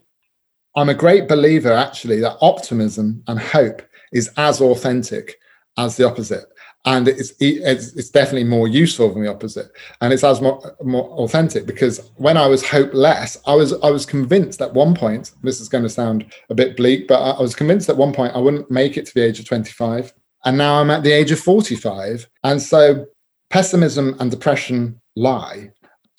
I'm 0.75 0.89
a 0.89 0.93
great 0.93 1.27
believer 1.27 1.73
actually 1.73 2.19
that 2.21 2.37
optimism 2.41 3.23
and 3.27 3.39
hope 3.39 3.81
is 4.13 4.31
as 4.37 4.61
authentic 4.61 5.37
as 5.77 5.97
the 5.97 6.07
opposite 6.07 6.45
and 6.85 7.07
it's, 7.07 7.33
it's, 7.39 7.93
it's 7.93 8.09
definitely 8.09 8.45
more 8.45 8.67
useful 8.67 9.13
than 9.13 9.23
the 9.23 9.29
opposite. 9.29 9.71
And 10.01 10.13
it's 10.13 10.23
as 10.23 10.41
more, 10.41 10.75
more 10.81 11.09
authentic 11.19 11.65
because 11.65 12.09
when 12.15 12.37
i 12.37 12.47
was 12.47 12.65
hopeless 12.65 13.37
i 13.45 13.53
was 13.53 13.73
i 13.81 13.89
was 13.89 14.05
convinced 14.05 14.61
at 14.61 14.73
one 14.73 14.95
point 14.95 15.31
this 15.43 15.59
is 15.59 15.69
going 15.69 15.83
to 15.83 15.89
sound 15.89 16.25
a 16.49 16.55
bit 16.55 16.77
bleak 16.77 17.07
but 17.07 17.21
i 17.21 17.41
was 17.41 17.55
convinced 17.55 17.89
at 17.89 17.97
one 17.97 18.13
point 18.13 18.35
i 18.35 18.39
wouldn't 18.39 18.69
make 18.71 18.97
it 18.97 19.05
to 19.05 19.13
the 19.13 19.21
age 19.21 19.39
of 19.39 19.45
25 19.45 20.13
and 20.45 20.57
now 20.57 20.79
i'm 20.79 20.89
at 20.89 21.03
the 21.03 21.11
age 21.11 21.31
of 21.31 21.39
45 21.39 22.27
and 22.43 22.61
so 22.61 23.05
pessimism 23.49 24.15
and 24.19 24.31
depression 24.31 24.99
lie 25.15 25.71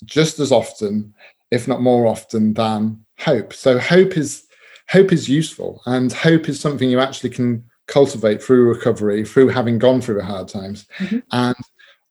just 0.05 0.39
as 0.39 0.51
often 0.51 1.13
if 1.51 1.67
not 1.67 1.81
more 1.81 2.07
often 2.07 2.53
than 2.53 3.05
hope. 3.19 3.53
So 3.53 3.77
hope 3.77 4.17
is 4.17 4.45
hope 4.89 5.11
is 5.13 5.29
useful 5.29 5.81
and 5.85 6.11
hope 6.11 6.49
is 6.49 6.59
something 6.59 6.89
you 6.89 6.99
actually 6.99 7.29
can 7.29 7.63
cultivate 7.91 8.41
through 8.41 8.69
recovery, 8.69 9.25
through 9.25 9.49
having 9.49 9.77
gone 9.77 10.01
through 10.01 10.15
the 10.15 10.25
hard 10.25 10.47
times. 10.47 10.87
Mm-hmm. 10.97 11.19
And 11.31 11.55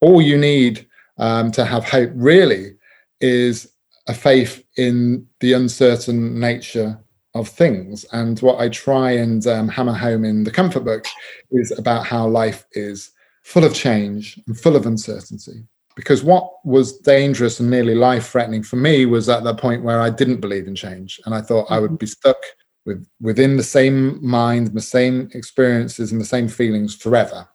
all 0.01 0.23
you 0.23 0.39
need 0.39 0.87
um, 1.19 1.51
to 1.53 1.65
have 1.65 1.85
hope 1.85 2.11
really 2.15 2.77
is 3.21 3.73
a 4.07 4.15
faith 4.15 4.65
in 4.77 5.27
the 5.41 5.53
uncertain 5.53 6.39
nature 6.39 6.99
of 7.35 7.49
things. 7.49 8.05
And 8.13 8.39
what 8.41 8.59
I 8.59 8.69
try 8.69 9.13
and 9.13 9.47
um, 9.47 9.69
hammer 9.69 9.93
home 9.93 10.25
in 10.25 10.45
the 10.45 10.51
comfort 10.51 10.85
book 10.85 11.05
is 11.53 11.77
about 11.79 12.07
how 12.07 12.27
life 12.27 12.67
is 12.73 13.11
full 13.43 13.65
of 13.65 13.75
change 13.75 14.41
and 14.47 14.59
full 14.59 14.77
of 14.77 14.87
uncertainty. 14.87 15.65
Because 15.97 16.23
what 16.23 16.65
was 16.65 16.99
dangerous 16.99 17.61
and 17.61 17.69
nearly 17.69 17.95
life 17.95 18.29
threatening 18.29 18.63
for 18.63 18.77
me 18.77 19.07
was 19.07 19.29
at 19.29 19.45
the 19.45 19.55
point 19.55 19.83
where 19.83 20.01
I 20.01 20.09
didn't 20.11 20.41
believe 20.41 20.67
in 20.67 20.75
change. 20.75 21.21
And 21.25 21.35
I 21.35 21.41
thought 21.41 21.67
mm-hmm. 21.67 21.75
I 21.75 21.81
would 21.81 21.99
be 21.99 22.07
stuck 22.07 22.39
with 22.87 23.07
within 23.21 23.57
the 23.57 23.63
same 23.63 24.25
mind, 24.25 24.69
the 24.69 24.81
same 24.81 25.31
experiences, 25.35 26.13
and 26.13 26.21
the 26.21 26.25
same 26.25 26.49
feelings 26.49 26.95
forever. 26.95 27.49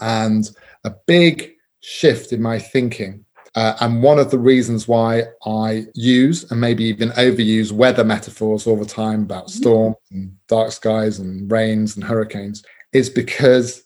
And 0.00 0.48
a 0.84 0.92
big 1.06 1.52
shift 1.80 2.32
in 2.32 2.40
my 2.42 2.58
thinking 2.58 3.24
Uh, 3.54 3.76
and 3.80 4.02
one 4.02 4.18
of 4.18 4.30
the 4.30 4.38
reasons 4.38 4.88
why 4.88 5.24
I 5.44 5.84
use 5.94 6.50
and 6.50 6.58
maybe 6.60 6.84
even 6.84 7.10
overuse 7.10 7.70
weather 7.70 8.04
metaphors 8.04 8.66
all 8.66 8.78
the 8.78 8.86
time 8.86 9.22
about 9.22 9.48
mm-hmm. 9.48 9.60
storms 9.60 9.96
and 10.10 10.34
dark 10.48 10.72
skies 10.72 11.18
and 11.18 11.50
rains 11.50 11.96
and 11.96 12.04
hurricanes 12.04 12.64
is 12.92 13.10
because 13.10 13.84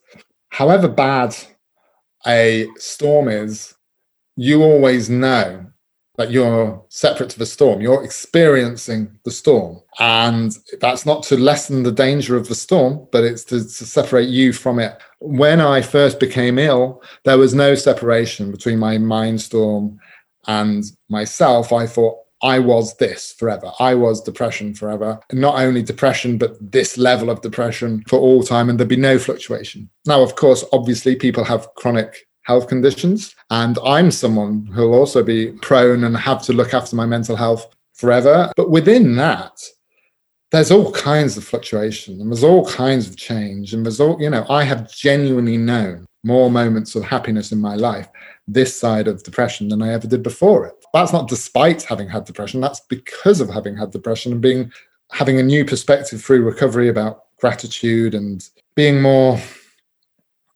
however 0.51 0.89
bad 0.89 1.35
a 2.27 2.69
storm 2.77 3.29
is, 3.29 3.75
you 4.37 4.63
always 4.63 5.11
know 5.11 5.67
that 6.17 6.31
you're 6.31 6.83
separate 6.89 7.31
to 7.31 7.39
the 7.39 7.47
storm. 7.47 7.81
You're 7.81 8.05
experiencing 8.05 9.11
the 9.25 9.31
storm. 9.31 9.81
And 9.99 10.57
that's 10.81 11.07
not 11.07 11.23
to 11.25 11.37
lessen 11.37 11.83
the 11.83 11.93
danger 11.93 12.37
of 12.37 12.49
the 12.49 12.55
storm, 12.55 13.07
but 13.13 13.25
it's 13.25 13.45
to, 13.45 13.61
to, 13.61 13.87
separate 13.87 14.29
you 14.29 14.53
from 14.53 14.79
it. 14.79 14.99
When 15.21 15.61
I 15.61 15.83
first 15.83 16.21
became 16.21 16.59
ill, 16.59 17.03
there 17.25 17.39
was 17.39 17.55
no 17.55 17.75
separation 17.75 18.51
between 18.51 18.79
my 18.79 18.99
mind 18.99 19.41
storm 19.41 19.99
and 20.47 20.85
myself. 21.09 21.73
I 21.73 21.87
thought 21.87 22.19
I 22.43 22.59
was 22.59 22.97
this 22.97 23.33
forever. 23.33 23.73
I 23.81 23.95
was 23.95 24.23
depression 24.23 24.75
forever. 24.75 25.19
Not 25.33 25.59
only 25.59 25.83
depression, 25.83 26.37
but 26.39 26.57
this 26.61 26.99
level 26.99 27.31
of 27.31 27.41
depression 27.41 28.05
for 28.09 28.19
all 28.19 28.43
time, 28.43 28.69
and 28.69 28.79
there'd 28.79 28.89
be 28.89 28.97
no 28.97 29.19
fluctuation. 29.19 29.89
Now, 30.07 30.23
of 30.23 30.37
course, 30.37 30.65
obviously, 30.73 31.17
people 31.17 31.45
have 31.45 31.69
chronic 31.77 32.26
health 32.47 32.69
conditions. 32.69 33.35
And 33.51 33.79
I'm 33.85 34.11
someone 34.11 34.67
who'll 34.67 34.95
also 34.95 35.23
be 35.23 35.53
prone 35.63 36.05
and 36.05 36.17
have 36.17 36.43
to 36.43 36.53
look 36.53 36.73
after 36.73 36.95
my 36.97 37.05
mental 37.05 37.37
health 37.37 37.67
forever. 37.95 38.53
But 38.57 38.71
within 38.71 39.17
that, 39.17 39.61
there's 40.53 40.71
all 40.71 40.93
kinds 40.93 41.37
of 41.37 41.45
fluctuation 41.45 42.21
and 42.21 42.31
there's 42.31 42.45
all 42.45 42.65
kinds 42.67 43.09
of 43.09 43.17
change. 43.17 43.75
And 43.75 43.85
there's 43.85 44.01
all, 44.01 44.21
you 44.21 44.31
know, 44.31 44.47
I 44.49 44.63
have 44.63 44.91
genuinely 44.93 45.57
known 45.57 46.07
more 46.23 46.51
moments 46.51 46.95
of 46.95 47.05
happiness 47.05 47.53
in 47.53 47.61
my 47.61 47.75
life 47.75 48.09
this 48.49 48.79
side 48.79 49.09
of 49.09 49.25
depression 49.25 49.69
than 49.69 49.83
I 49.83 49.93
ever 49.93 50.07
did 50.07 50.23
before 50.23 50.67
it. 50.67 50.75
That's 50.95 51.13
not 51.13 51.29
despite 51.29 51.83
having 51.83 52.09
had 52.09 52.25
depression, 52.25 52.61
that's 52.61 52.81
because 52.89 53.41
of 53.41 53.51
having 53.51 53.77
had 53.77 53.91
depression 53.91 54.33
and 54.33 54.41
being 54.41 54.73
having 55.13 55.39
a 55.39 55.43
new 55.43 55.65
perspective 55.65 56.23
through 56.23 56.43
recovery 56.43 56.89
about 56.89 57.25
gratitude 57.39 58.15
and 58.15 58.49
being 58.75 59.01
more 59.01 59.41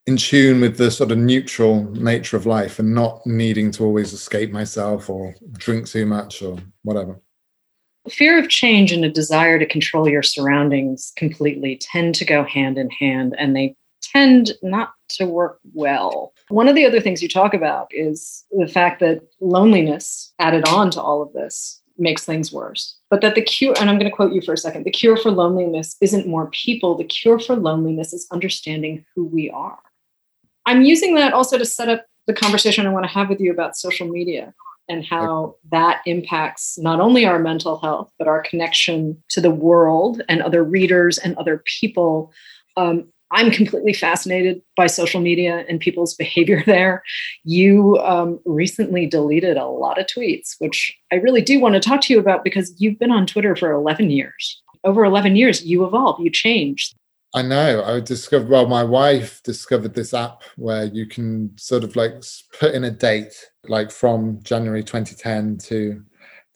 in 0.06 0.16
tune 0.16 0.60
with 0.60 0.76
the 0.76 0.90
sort 0.90 1.12
of 1.12 1.18
neutral 1.18 1.84
nature 1.92 2.36
of 2.36 2.46
life 2.46 2.78
and 2.78 2.94
not 2.94 3.24
needing 3.26 3.70
to 3.72 3.84
always 3.84 4.12
escape 4.12 4.50
myself 4.50 5.08
or 5.10 5.34
drink 5.52 5.86
too 5.86 6.06
much 6.06 6.42
or 6.42 6.58
whatever. 6.82 7.20
Fear 8.08 8.38
of 8.38 8.48
change 8.48 8.92
and 8.92 9.04
a 9.04 9.10
desire 9.10 9.58
to 9.58 9.66
control 9.66 10.08
your 10.08 10.22
surroundings 10.22 11.12
completely 11.16 11.76
tend 11.76 12.14
to 12.16 12.24
go 12.24 12.44
hand 12.44 12.78
in 12.78 12.90
hand 12.90 13.36
and 13.38 13.54
they 13.54 13.76
tend 14.02 14.52
not 14.62 14.94
to 15.10 15.26
work 15.26 15.58
well. 15.74 16.32
One 16.48 16.68
of 16.68 16.74
the 16.74 16.86
other 16.86 17.00
things 17.00 17.22
you 17.22 17.28
talk 17.28 17.52
about 17.52 17.88
is 17.90 18.44
the 18.50 18.66
fact 18.66 19.00
that 19.00 19.20
loneliness 19.40 20.32
added 20.38 20.66
on 20.66 20.90
to 20.92 21.02
all 21.02 21.22
of 21.22 21.32
this 21.34 21.82
makes 21.98 22.24
things 22.24 22.50
worse. 22.52 22.96
But 23.10 23.20
that 23.20 23.34
the 23.34 23.42
cure, 23.42 23.74
and 23.78 23.90
I'm 23.90 23.98
going 23.98 24.10
to 24.10 24.16
quote 24.16 24.32
you 24.32 24.40
for 24.40 24.54
a 24.54 24.58
second 24.58 24.84
the 24.84 24.90
cure 24.90 25.16
for 25.16 25.30
loneliness 25.30 25.96
isn't 26.00 26.26
more 26.26 26.46
people. 26.50 26.96
The 26.96 27.04
cure 27.04 27.38
for 27.38 27.54
loneliness 27.54 28.12
is 28.12 28.26
understanding 28.32 29.04
who 29.14 29.26
we 29.26 29.50
are. 29.50 29.78
I'm 30.70 30.82
using 30.82 31.16
that 31.16 31.32
also 31.32 31.58
to 31.58 31.64
set 31.64 31.88
up 31.88 32.06
the 32.28 32.32
conversation 32.32 32.86
I 32.86 32.90
want 32.90 33.04
to 33.04 33.10
have 33.10 33.28
with 33.28 33.40
you 33.40 33.50
about 33.50 33.76
social 33.76 34.06
media 34.06 34.54
and 34.88 35.04
how 35.04 35.56
that 35.72 36.00
impacts 36.06 36.78
not 36.78 37.00
only 37.00 37.24
our 37.24 37.40
mental 37.40 37.78
health, 37.80 38.12
but 38.18 38.28
our 38.28 38.40
connection 38.40 39.20
to 39.30 39.40
the 39.40 39.50
world 39.50 40.22
and 40.28 40.40
other 40.40 40.62
readers 40.62 41.18
and 41.18 41.36
other 41.36 41.64
people. 41.80 42.32
Um, 42.76 43.08
I'm 43.32 43.50
completely 43.50 43.92
fascinated 43.92 44.62
by 44.76 44.86
social 44.86 45.20
media 45.20 45.64
and 45.68 45.80
people's 45.80 46.14
behavior 46.24 46.62
there. 46.66 47.02
You 47.42 47.98
um, 47.98 48.38
recently 48.44 49.06
deleted 49.06 49.56
a 49.56 49.66
lot 49.66 49.98
of 49.98 50.06
tweets, 50.06 50.54
which 50.58 50.96
I 51.10 51.16
really 51.16 51.42
do 51.42 51.58
want 51.58 51.74
to 51.74 51.80
talk 51.80 52.00
to 52.02 52.12
you 52.12 52.20
about 52.20 52.44
because 52.44 52.72
you've 52.78 52.98
been 53.00 53.10
on 53.10 53.26
Twitter 53.26 53.56
for 53.56 53.72
11 53.72 54.10
years. 54.10 54.62
Over 54.84 55.04
11 55.04 55.34
years, 55.34 55.64
you 55.64 55.84
evolve, 55.84 56.20
you 56.20 56.30
change. 56.30 56.94
I 57.32 57.42
know. 57.42 57.84
I 57.84 58.00
discovered, 58.00 58.48
well, 58.48 58.66
my 58.66 58.82
wife 58.82 59.42
discovered 59.42 59.94
this 59.94 60.12
app 60.14 60.42
where 60.56 60.84
you 60.84 61.06
can 61.06 61.56
sort 61.56 61.84
of 61.84 61.94
like 61.94 62.14
put 62.58 62.74
in 62.74 62.84
a 62.84 62.90
date, 62.90 63.34
like 63.68 63.90
from 63.90 64.40
January 64.42 64.82
2010 64.82 65.58
to 65.68 66.02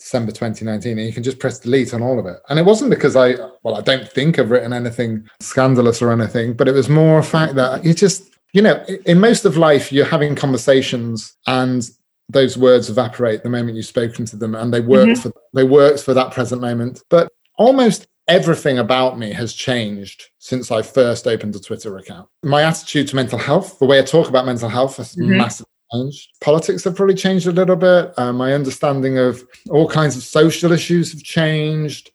December 0.00 0.32
2019, 0.32 0.98
and 0.98 1.06
you 1.06 1.12
can 1.12 1.22
just 1.22 1.38
press 1.38 1.60
delete 1.60 1.94
on 1.94 2.02
all 2.02 2.18
of 2.18 2.26
it. 2.26 2.38
And 2.48 2.58
it 2.58 2.64
wasn't 2.64 2.90
because 2.90 3.14
I, 3.14 3.36
well, 3.62 3.76
I 3.76 3.82
don't 3.82 4.08
think 4.08 4.38
I've 4.38 4.50
written 4.50 4.72
anything 4.72 5.28
scandalous 5.40 6.02
or 6.02 6.10
anything, 6.10 6.54
but 6.54 6.66
it 6.66 6.72
was 6.72 6.88
more 6.88 7.20
a 7.20 7.22
fact 7.22 7.54
that 7.54 7.84
you 7.84 7.94
just, 7.94 8.30
you 8.52 8.60
know, 8.60 8.84
in 9.06 9.20
most 9.20 9.44
of 9.44 9.56
life, 9.56 9.92
you're 9.92 10.04
having 10.04 10.34
conversations 10.34 11.36
and 11.46 11.88
those 12.28 12.56
words 12.56 12.90
evaporate 12.90 13.42
the 13.42 13.48
moment 13.48 13.76
you've 13.76 13.86
spoken 13.86 14.24
to 14.24 14.36
them 14.36 14.54
and 14.54 14.72
they 14.72 14.80
work 14.80 15.08
mm-hmm. 15.08 15.20
for 15.20 15.32
they 15.52 15.64
worked 15.64 16.00
for 16.00 16.14
that 16.14 16.32
present 16.32 16.60
moment 16.60 17.02
but 17.10 17.30
almost 17.58 18.06
everything 18.28 18.78
about 18.78 19.18
me 19.18 19.32
has 19.32 19.52
changed 19.52 20.30
since 20.38 20.70
I 20.70 20.82
first 20.82 21.26
opened 21.26 21.54
a 21.56 21.60
Twitter 21.60 21.96
account. 21.96 22.28
My 22.42 22.62
attitude 22.62 23.08
to 23.08 23.16
mental 23.16 23.38
health, 23.38 23.78
the 23.78 23.86
way 23.86 23.98
I 23.98 24.02
talk 24.02 24.28
about 24.28 24.46
mental 24.46 24.68
health, 24.68 24.96
has 24.96 25.14
mm-hmm. 25.14 25.36
massively 25.36 25.70
changed. 25.92 26.30
Politics 26.40 26.84
have 26.84 26.96
probably 26.96 27.14
changed 27.14 27.46
a 27.46 27.52
little 27.52 27.76
bit. 27.76 28.12
Uh, 28.18 28.32
my 28.32 28.54
understanding 28.54 29.18
of 29.18 29.42
all 29.70 29.88
kinds 29.88 30.16
of 30.16 30.22
social 30.22 30.72
issues 30.72 31.12
have 31.12 31.22
changed. 31.22 32.10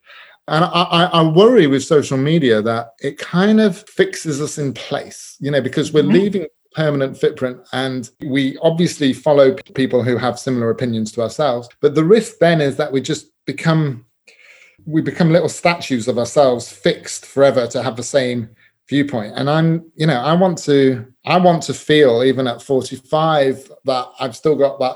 And 0.47 0.65
I, 0.65 1.09
I, 1.13 1.21
worry 1.21 1.67
with 1.67 1.83
social 1.83 2.17
media 2.17 2.59
that 2.63 2.93
it 3.01 3.19
kind 3.19 3.61
of 3.61 3.87
fixes 3.87 4.41
us 4.41 4.57
in 4.57 4.73
place, 4.73 5.37
you 5.39 5.51
know, 5.51 5.61
because 5.61 5.93
we're 5.93 6.01
mm-hmm. 6.01 6.13
leaving 6.13 6.47
permanent 6.73 7.19
footprint 7.19 7.59
and 7.73 8.09
we 8.25 8.57
obviously 8.63 9.13
follow 9.13 9.53
people 9.75 10.03
who 10.03 10.17
have 10.17 10.39
similar 10.39 10.71
opinions 10.71 11.11
to 11.11 11.21
ourselves. 11.21 11.69
But 11.81 11.93
the 11.93 12.03
risk 12.03 12.39
then 12.39 12.61
is 12.61 12.77
that 12.77 12.91
we 12.91 12.99
just 12.99 13.27
become 13.45 14.05
we 14.89 15.01
become 15.01 15.31
little 15.31 15.49
statues 15.49 16.07
of 16.07 16.17
ourselves 16.17 16.69
fixed 16.69 17.25
forever 17.25 17.67
to 17.67 17.83
have 17.83 17.95
the 17.95 18.03
same 18.03 18.49
viewpoint 18.87 19.33
and 19.37 19.49
i'm 19.49 19.89
you 19.95 20.07
know 20.07 20.19
i 20.19 20.33
want 20.33 20.57
to 20.57 21.05
i 21.25 21.37
want 21.37 21.61
to 21.61 21.73
feel 21.73 22.23
even 22.23 22.47
at 22.47 22.61
45 22.61 23.71
that 23.85 24.07
i've 24.19 24.35
still 24.35 24.55
got 24.55 24.79
that 24.79 24.95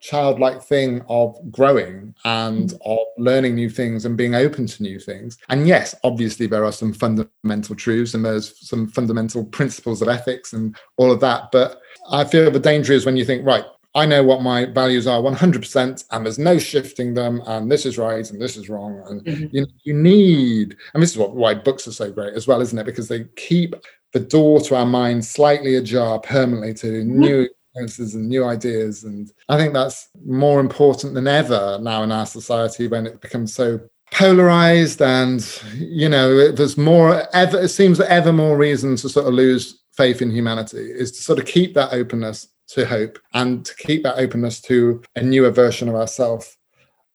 childlike 0.00 0.62
thing 0.62 1.02
of 1.08 1.36
growing 1.50 2.14
and 2.24 2.70
mm. 2.70 2.78
of 2.84 3.06
learning 3.16 3.54
new 3.54 3.70
things 3.70 4.04
and 4.04 4.18
being 4.18 4.34
open 4.34 4.66
to 4.66 4.82
new 4.82 4.98
things 4.98 5.38
and 5.48 5.66
yes 5.66 5.94
obviously 6.04 6.46
there 6.46 6.64
are 6.64 6.72
some 6.72 6.92
fundamental 6.92 7.74
truths 7.74 8.12
and 8.12 8.24
there's 8.24 8.58
some 8.66 8.86
fundamental 8.86 9.44
principles 9.46 10.02
of 10.02 10.08
ethics 10.08 10.52
and 10.52 10.76
all 10.96 11.10
of 11.10 11.20
that 11.20 11.50
but 11.52 11.80
i 12.10 12.22
feel 12.22 12.50
the 12.50 12.58
danger 12.58 12.92
is 12.92 13.06
when 13.06 13.16
you 13.16 13.24
think 13.24 13.44
right 13.46 13.64
I 13.96 14.06
know 14.06 14.24
what 14.24 14.42
my 14.42 14.64
values 14.64 15.06
are 15.06 15.20
100%, 15.20 16.04
and 16.10 16.26
there's 16.26 16.38
no 16.38 16.58
shifting 16.58 17.14
them, 17.14 17.40
and 17.46 17.70
this 17.70 17.86
is 17.86 17.96
right 17.96 18.28
and 18.28 18.40
this 18.40 18.56
is 18.56 18.68
wrong. 18.68 19.02
And 19.08 19.24
mm-hmm. 19.24 19.56
you, 19.56 19.66
you 19.84 19.94
need, 19.94 20.76
and 20.92 21.02
this 21.02 21.12
is 21.12 21.18
what, 21.18 21.36
why 21.36 21.54
books 21.54 21.86
are 21.86 21.92
so 21.92 22.10
great 22.10 22.34
as 22.34 22.48
well, 22.48 22.60
isn't 22.60 22.78
it? 22.78 22.86
Because 22.86 23.06
they 23.06 23.24
keep 23.36 23.76
the 24.12 24.20
door 24.20 24.60
to 24.62 24.76
our 24.76 24.86
mind 24.86 25.24
slightly 25.24 25.76
ajar 25.76 26.18
permanently 26.18 26.74
to 26.74 26.86
mm-hmm. 26.86 27.20
new 27.20 27.48
experiences 27.74 28.14
and 28.16 28.28
new 28.28 28.44
ideas. 28.44 29.04
And 29.04 29.30
I 29.48 29.56
think 29.58 29.72
that's 29.72 30.08
more 30.24 30.58
important 30.58 31.14
than 31.14 31.28
ever 31.28 31.78
now 31.80 32.02
in 32.02 32.10
our 32.10 32.26
society 32.26 32.88
when 32.88 33.06
it 33.06 33.20
becomes 33.20 33.54
so 33.54 33.80
polarized 34.12 35.02
and 35.02 35.60
you 35.74 36.08
know 36.08 36.52
there's 36.52 36.76
more 36.76 37.26
ever 37.34 37.58
it 37.58 37.68
seems 37.68 37.98
that 37.98 38.10
ever 38.10 38.32
more 38.32 38.56
reasons 38.56 39.02
to 39.02 39.08
sort 39.08 39.26
of 39.26 39.34
lose 39.34 39.82
faith 39.96 40.22
in 40.22 40.30
humanity 40.30 40.90
is 40.90 41.10
to 41.10 41.22
sort 41.22 41.38
of 41.38 41.46
keep 41.46 41.74
that 41.74 41.92
openness 41.92 42.48
to 42.68 42.86
hope 42.86 43.18
and 43.34 43.64
to 43.64 43.74
keep 43.76 44.02
that 44.02 44.18
openness 44.18 44.60
to 44.60 45.02
a 45.16 45.22
newer 45.22 45.50
version 45.50 45.88
of 45.88 45.94
ourselves 45.94 46.56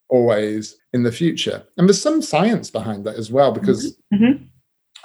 always 0.10 0.78
in 0.94 1.04
the 1.04 1.12
future. 1.12 1.64
And 1.78 1.88
there's 1.88 2.02
some 2.02 2.22
science 2.22 2.70
behind 2.70 3.06
that 3.06 3.16
as 3.16 3.32
well, 3.32 3.52
because 3.52 3.98
mm-hmm. 4.14 4.26
mm-hmm. 4.26 4.44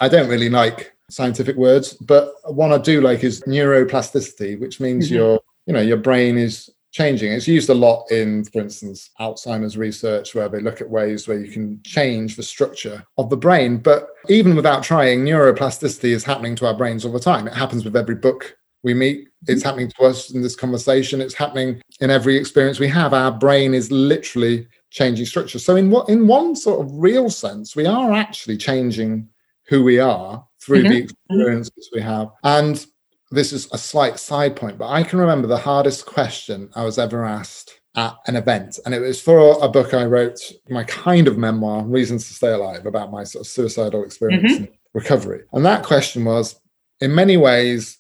I 0.01 0.09
don't 0.09 0.29
really 0.29 0.51
like 0.51 0.93
scientific 1.11 1.57
words, 1.57 1.95
but 1.95 2.33
one 2.47 2.73
I 2.73 2.79
do 2.79 3.01
like 3.01 3.23
is 3.23 3.43
neuroplasticity, 3.43 4.59
which 4.59 4.81
means 4.81 5.07
mm-hmm. 5.07 5.15
your, 5.15 5.41
you 5.67 5.75
know, 5.75 5.81
your 5.81 5.99
brain 5.99 6.37
is 6.37 6.71
changing. 6.95 7.33
It's 7.33 7.49
used 7.49 7.69
a 7.69 7.75
lot 7.75 8.09
in, 8.13 8.45
for 8.45 8.61
instance, 8.61 9.11
Alzheimer's 9.21 9.77
research, 9.77 10.35
where 10.35 10.49
they 10.49 10.61
look 10.61 10.81
at 10.81 10.89
ways 10.89 11.27
where 11.27 11.39
you 11.39 11.51
can 11.51 11.81
change 11.83 12.37
the 12.37 12.43
structure 12.43 13.05
of 13.19 13.31
the 13.31 13.37
brain. 13.37 13.79
But 13.79 14.09
even 14.29 14.55
without 14.55 14.85
trying, 14.85 15.25
neuroplasticity 15.25 16.11
is 16.11 16.23
happening 16.23 16.55
to 16.57 16.67
our 16.67 16.77
brains 16.77 17.05
all 17.05 17.13
the 17.13 17.19
time. 17.19 17.49
It 17.49 17.55
happens 17.55 17.85
with 17.85 17.97
every 17.97 18.15
book 18.15 18.57
we 18.85 18.95
meet. 18.95 19.29
It's 19.49 19.61
mm-hmm. 19.61 19.69
happening 19.69 19.91
to 19.99 20.05
us 20.05 20.31
in 20.31 20.41
this 20.41 20.55
conversation. 20.55 21.21
It's 21.21 21.35
happening 21.35 21.83
in 22.01 22.11
every 22.11 22.37
experience 22.37 22.79
we 22.79 22.89
have. 22.89 23.13
Our 23.13 23.33
brain 23.33 23.75
is 23.75 23.91
literally 23.91 24.69
changing 24.91 25.27
structure. 25.27 25.59
So 25.59 25.75
in 25.75 25.91
what 25.91 26.09
in 26.09 26.29
one 26.29 26.55
sort 26.55 26.87
of 26.87 26.93
real 26.95 27.29
sense, 27.29 27.75
we 27.75 27.87
are 27.87 28.13
actually 28.13 28.57
changing 28.57 29.29
who 29.67 29.83
we 29.83 29.99
are 29.99 30.47
through 30.61 30.85
mm-hmm. 30.85 30.93
the 30.93 30.99
experiences 30.99 31.91
we 31.93 32.03
have. 32.03 32.29
And 32.45 32.87
this 33.35 33.53
is 33.53 33.69
a 33.73 33.79
slight 33.79 34.19
side 34.19 34.57
point, 34.57 34.79
but 34.79 34.89
I 34.89 35.03
can 35.03 35.19
remember 35.19 35.47
the 35.47 35.59
hardest 35.59 36.07
question 36.07 36.71
I 36.75 36.85
was 36.85 36.99
ever 36.99 37.25
asked 37.25 37.81
at 37.97 38.17
an 38.27 38.37
event. 38.37 38.79
And 38.85 38.95
it 38.95 39.01
was 39.01 39.21
for 39.21 39.57
a 39.63 39.69
book 39.69 39.95
I 39.95 40.05
wrote, 40.05 40.41
my 40.69 40.85
kind 40.85 41.29
of 41.29 41.39
memoir, 41.39 41.85
Reasons 41.85 42.27
to 42.29 42.35
Stay 42.35 42.53
Alive, 42.53 42.87
about 42.87 43.13
my 43.13 43.25
sort 43.25 43.45
of 43.45 43.47
suicidal 43.47 44.05
experience 44.05 44.53
mm-hmm. 44.53 44.65
and 44.65 44.73
recovery. 44.95 45.43
And 45.53 45.65
that 45.65 45.85
question 45.85 46.25
was 46.25 46.61
in 47.01 47.15
many 47.15 47.37
ways, 47.37 47.99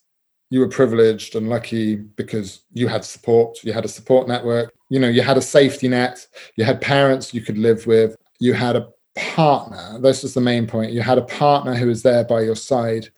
you 0.50 0.60
were 0.60 0.68
privileged 0.68 1.34
and 1.34 1.48
lucky 1.48 1.96
because 1.96 2.62
you 2.72 2.86
had 2.86 3.04
support, 3.04 3.58
you 3.64 3.72
had 3.72 3.84
a 3.84 3.88
support 3.88 4.28
network, 4.28 4.72
you 4.90 5.00
know, 5.00 5.08
you 5.08 5.22
had 5.22 5.36
a 5.36 5.42
safety 5.42 5.88
net, 5.88 6.26
you 6.56 6.64
had 6.64 6.80
parents 6.80 7.34
you 7.34 7.40
could 7.40 7.58
live 7.58 7.86
with, 7.86 8.16
you 8.38 8.52
had 8.52 8.76
a 8.76 8.88
partner. 9.16 9.98
This 10.00 10.22
was 10.22 10.34
the 10.34 10.40
main 10.40 10.66
point. 10.66 10.92
You 10.92 11.00
had 11.00 11.18
a 11.18 11.22
partner 11.22 11.74
who 11.74 11.86
was 11.86 12.02
there 12.02 12.24
by 12.24 12.42
your 12.42 12.56
side 12.56 13.08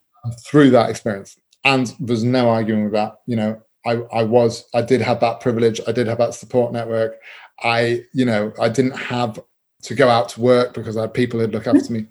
through 0.45 0.71
that 0.71 0.91
experience. 0.91 1.37
And 1.67 1.93
there's 1.99 2.23
no 2.23 2.49
arguing 2.49 2.85
with 2.85 2.93
that. 2.93 3.17
You 3.27 3.35
know, 3.35 3.61
I, 3.85 3.95
I 4.13 4.23
was, 4.23 4.65
I 4.73 4.83
did 4.83 5.01
have 5.01 5.19
that 5.21 5.41
privilege. 5.41 5.81
I 5.87 5.93
did 5.93 6.07
have 6.07 6.19
that 6.19 6.35
support 6.35 6.73
network. 6.73 7.17
I, 7.63 8.05
you 8.15 8.25
know, 8.25 8.53
I 8.61 8.69
didn't 8.69 8.97
have 8.97 9.41
to 9.83 9.95
go 9.95 10.09
out 10.09 10.29
to 10.31 10.41
work 10.41 10.75
because 10.75 10.97
I 10.97 11.03
had 11.03 11.15
people 11.15 11.41
who'd 11.41 11.53
look 11.53 11.67
after 11.67 11.93
me. 11.93 12.07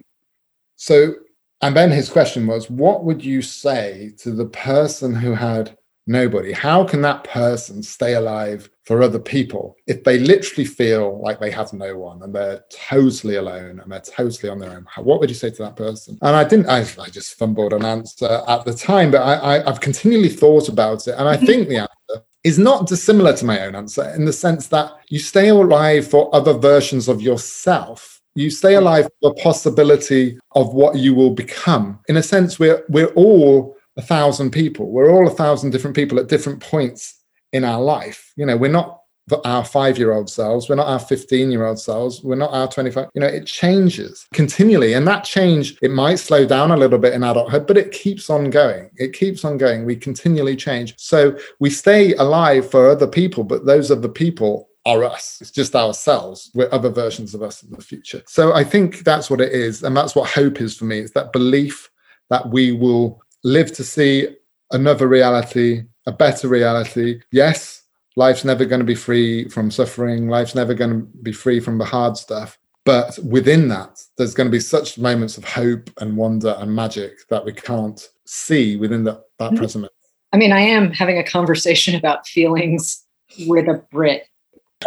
So, 0.76 1.16
and 1.62 1.76
then 1.76 1.90
his 1.90 2.10
question 2.10 2.48
was, 2.48 2.70
what 2.70 3.06
would 3.06 3.24
you 3.24 3.42
say 3.42 4.14
to 4.18 4.32
the 4.32 4.46
person 4.46 5.16
who 5.16 5.34
had 5.34 5.78
nobody? 6.08 6.52
How 6.52 6.84
can 6.84 7.02
that 7.02 7.24
person 7.24 7.82
stay 7.84 8.14
alive 8.14 8.70
for 8.84 9.02
other 9.02 9.20
people 9.20 9.76
if 9.88 10.04
they 10.04 10.20
literally 10.20 10.66
feel 10.66 11.22
like 11.22 11.40
they 11.40 11.52
have 11.52 11.74
no 11.74 11.98
one 11.98 12.22
and 12.24 12.34
they're 12.34 12.64
totally 12.70 13.36
alone 13.36 13.80
and 13.80 13.92
they're 13.92 14.00
totally 14.00 14.50
on 14.50 14.60
their 14.60 14.72
own? 14.72 14.86
What 14.98 15.20
would 15.20 15.30
you 15.30 15.36
say 15.36 15.50
to 15.50 15.64
that 15.64 15.76
person? 15.76 16.18
And 16.22 16.36
I 16.36 16.44
didn't, 16.44 16.70
I, 16.70 16.86
I 17.00 17.10
just 17.10 17.38
fumbled 17.38 17.74
an 17.74 17.86
answer 17.86 18.44
at 18.48 18.66
the 18.66 18.74
time, 18.74 19.12
but 19.12 19.22
I, 19.22 19.58
I, 19.58 19.70
I've 19.70 19.82
continually 19.82 20.30
thought 20.30 20.70
about 20.70 21.08
it. 21.08 21.16
And 21.18 21.28
I 21.28 21.36
mm-hmm. 21.38 21.46
think 21.46 21.68
the 21.68 21.78
answer 21.78 22.26
is 22.44 22.60
not 22.60 22.88
dissimilar 22.88 23.36
to 23.38 23.46
my 23.46 23.62
own 23.62 23.76
answer 23.76 24.08
in 24.16 24.26
the 24.26 24.34
sense 24.34 24.68
that 24.68 24.92
you 25.10 25.20
stay 25.20 25.50
alive 25.50 26.08
for 26.08 26.34
other 26.34 26.54
versions 26.54 27.08
of 27.08 27.22
yourself 27.22 28.16
you 28.36 28.50
stay 28.50 28.74
mm-hmm. 28.74 28.86
alive 28.86 29.06
for 29.06 29.34
the 29.34 29.42
possibility 29.42 30.38
of 30.52 30.74
what 30.74 30.98
you 30.98 31.16
will 31.16 31.32
become. 31.32 32.00
In 32.08 32.18
a 32.18 32.24
sense, 32.24 32.60
we're 32.60 32.84
we're 32.90 33.14
all 33.14 33.76
a 33.98 34.02
thousand 34.02 34.52
people. 34.52 34.90
We're 34.92 35.12
all 35.12 35.28
a 35.28 35.32
thousand 35.32 35.72
different 35.72 35.96
people 35.96 36.20
at 36.20 36.28
different 36.28 36.62
points 36.62 37.22
in 37.54 37.64
our 37.64 37.82
life. 37.82 38.34
You 38.36 38.46
know, 38.46 38.58
we're 38.58 38.72
not 38.72 39.02
our 39.44 39.66
five 39.66 39.98
year 39.98 40.14
old 40.14 40.30
selves. 40.30 40.70
We're 40.70 40.76
not 40.76 40.88
our 40.88 41.00
15 41.00 41.52
year 41.52 41.66
old 41.66 41.80
selves. 41.80 42.24
We're 42.24 42.36
not 42.36 42.54
our 42.54 42.68
25. 42.68 43.08
You 43.16 43.22
know, 43.22 43.28
it 43.28 43.46
changes 43.46 44.28
continually. 44.34 44.94
And 44.94 45.08
that 45.08 45.24
change, 45.24 45.78
it 45.82 45.92
might 45.92 46.20
slow 46.20 46.46
down 46.46 46.72
a 46.72 46.78
little 46.78 47.00
bit 47.00 47.14
in 47.14 47.24
adulthood, 47.24 47.66
but 47.66 47.78
it 47.78 47.92
keeps 47.92 48.30
on 48.30 48.50
going. 48.50 48.92
It 48.98 49.14
keeps 49.14 49.44
on 49.44 49.58
going. 49.58 49.86
We 49.86 49.96
continually 49.96 50.56
change. 50.56 50.94
So 50.98 51.38
we 51.60 51.70
stay 51.70 52.14
alive 52.16 52.70
for 52.70 52.90
other 52.90 53.08
people, 53.08 53.44
but 53.44 53.66
those 53.66 53.90
other 53.90 54.10
people 54.10 54.70
are 54.86 55.04
us. 55.04 55.40
It's 55.42 55.50
just 55.50 55.76
ourselves. 55.76 56.52
We're 56.54 56.70
other 56.72 56.90
versions 56.90 57.34
of 57.34 57.42
us 57.42 57.64
in 57.64 57.72
the 57.72 57.82
future. 57.82 58.22
So 58.28 58.54
I 58.54 58.64
think 58.64 59.00
that's 59.00 59.32
what 59.32 59.42
it 59.42 59.52
is. 59.52 59.82
And 59.82 59.98
that's 59.98 60.16
what 60.16 60.30
hope 60.30 60.62
is 60.62 60.78
for 60.78 60.86
me. 60.86 61.00
It's 61.00 61.14
that 61.14 61.34
belief 61.34 61.90
that 62.30 62.50
we 62.50 62.72
will 62.72 63.22
live 63.46 63.72
to 63.74 63.84
see 63.84 64.28
another 64.72 65.08
reality, 65.08 65.84
a 66.08 66.12
better 66.12 66.50
reality. 66.50 67.22
Yes, 67.32 67.84
life's 68.18 68.44
never 68.44 68.66
going 68.66 68.80
to 68.80 68.86
be 68.86 68.96
free 68.96 69.48
from 69.48 69.72
suffering. 69.72 70.28
Life's 70.28 70.56
never 70.56 70.74
going 70.74 70.90
to 70.90 71.08
be 71.22 71.32
free 71.32 71.62
from 71.62 71.78
the 71.78 71.86
hard 71.86 72.18
stuff. 72.18 72.58
But 72.84 73.18
within 73.20 73.70
that, 73.70 74.02
there's 74.18 74.34
going 74.34 74.48
to 74.48 74.52
be 74.52 74.60
such 74.60 74.98
moments 74.98 75.38
of 75.38 75.46
hope 75.46 75.90
and 76.02 76.18
wonder 76.18 76.56
and 76.60 76.76
magic 76.76 77.28
that 77.30 77.46
we 77.46 77.54
can't 77.54 78.10
see 78.26 78.76
within 78.76 79.04
the, 79.04 79.24
that 79.40 79.52
mm-hmm. 79.52 79.58
present. 79.58 79.88
I 80.34 80.38
mean, 80.38 80.52
I 80.52 80.60
am 80.62 80.92
having 80.92 81.18
a 81.18 81.24
conversation 81.24 81.96
about 82.00 82.28
feelings 82.28 83.06
with 83.48 83.68
a 83.68 83.84
Brit 83.92 84.28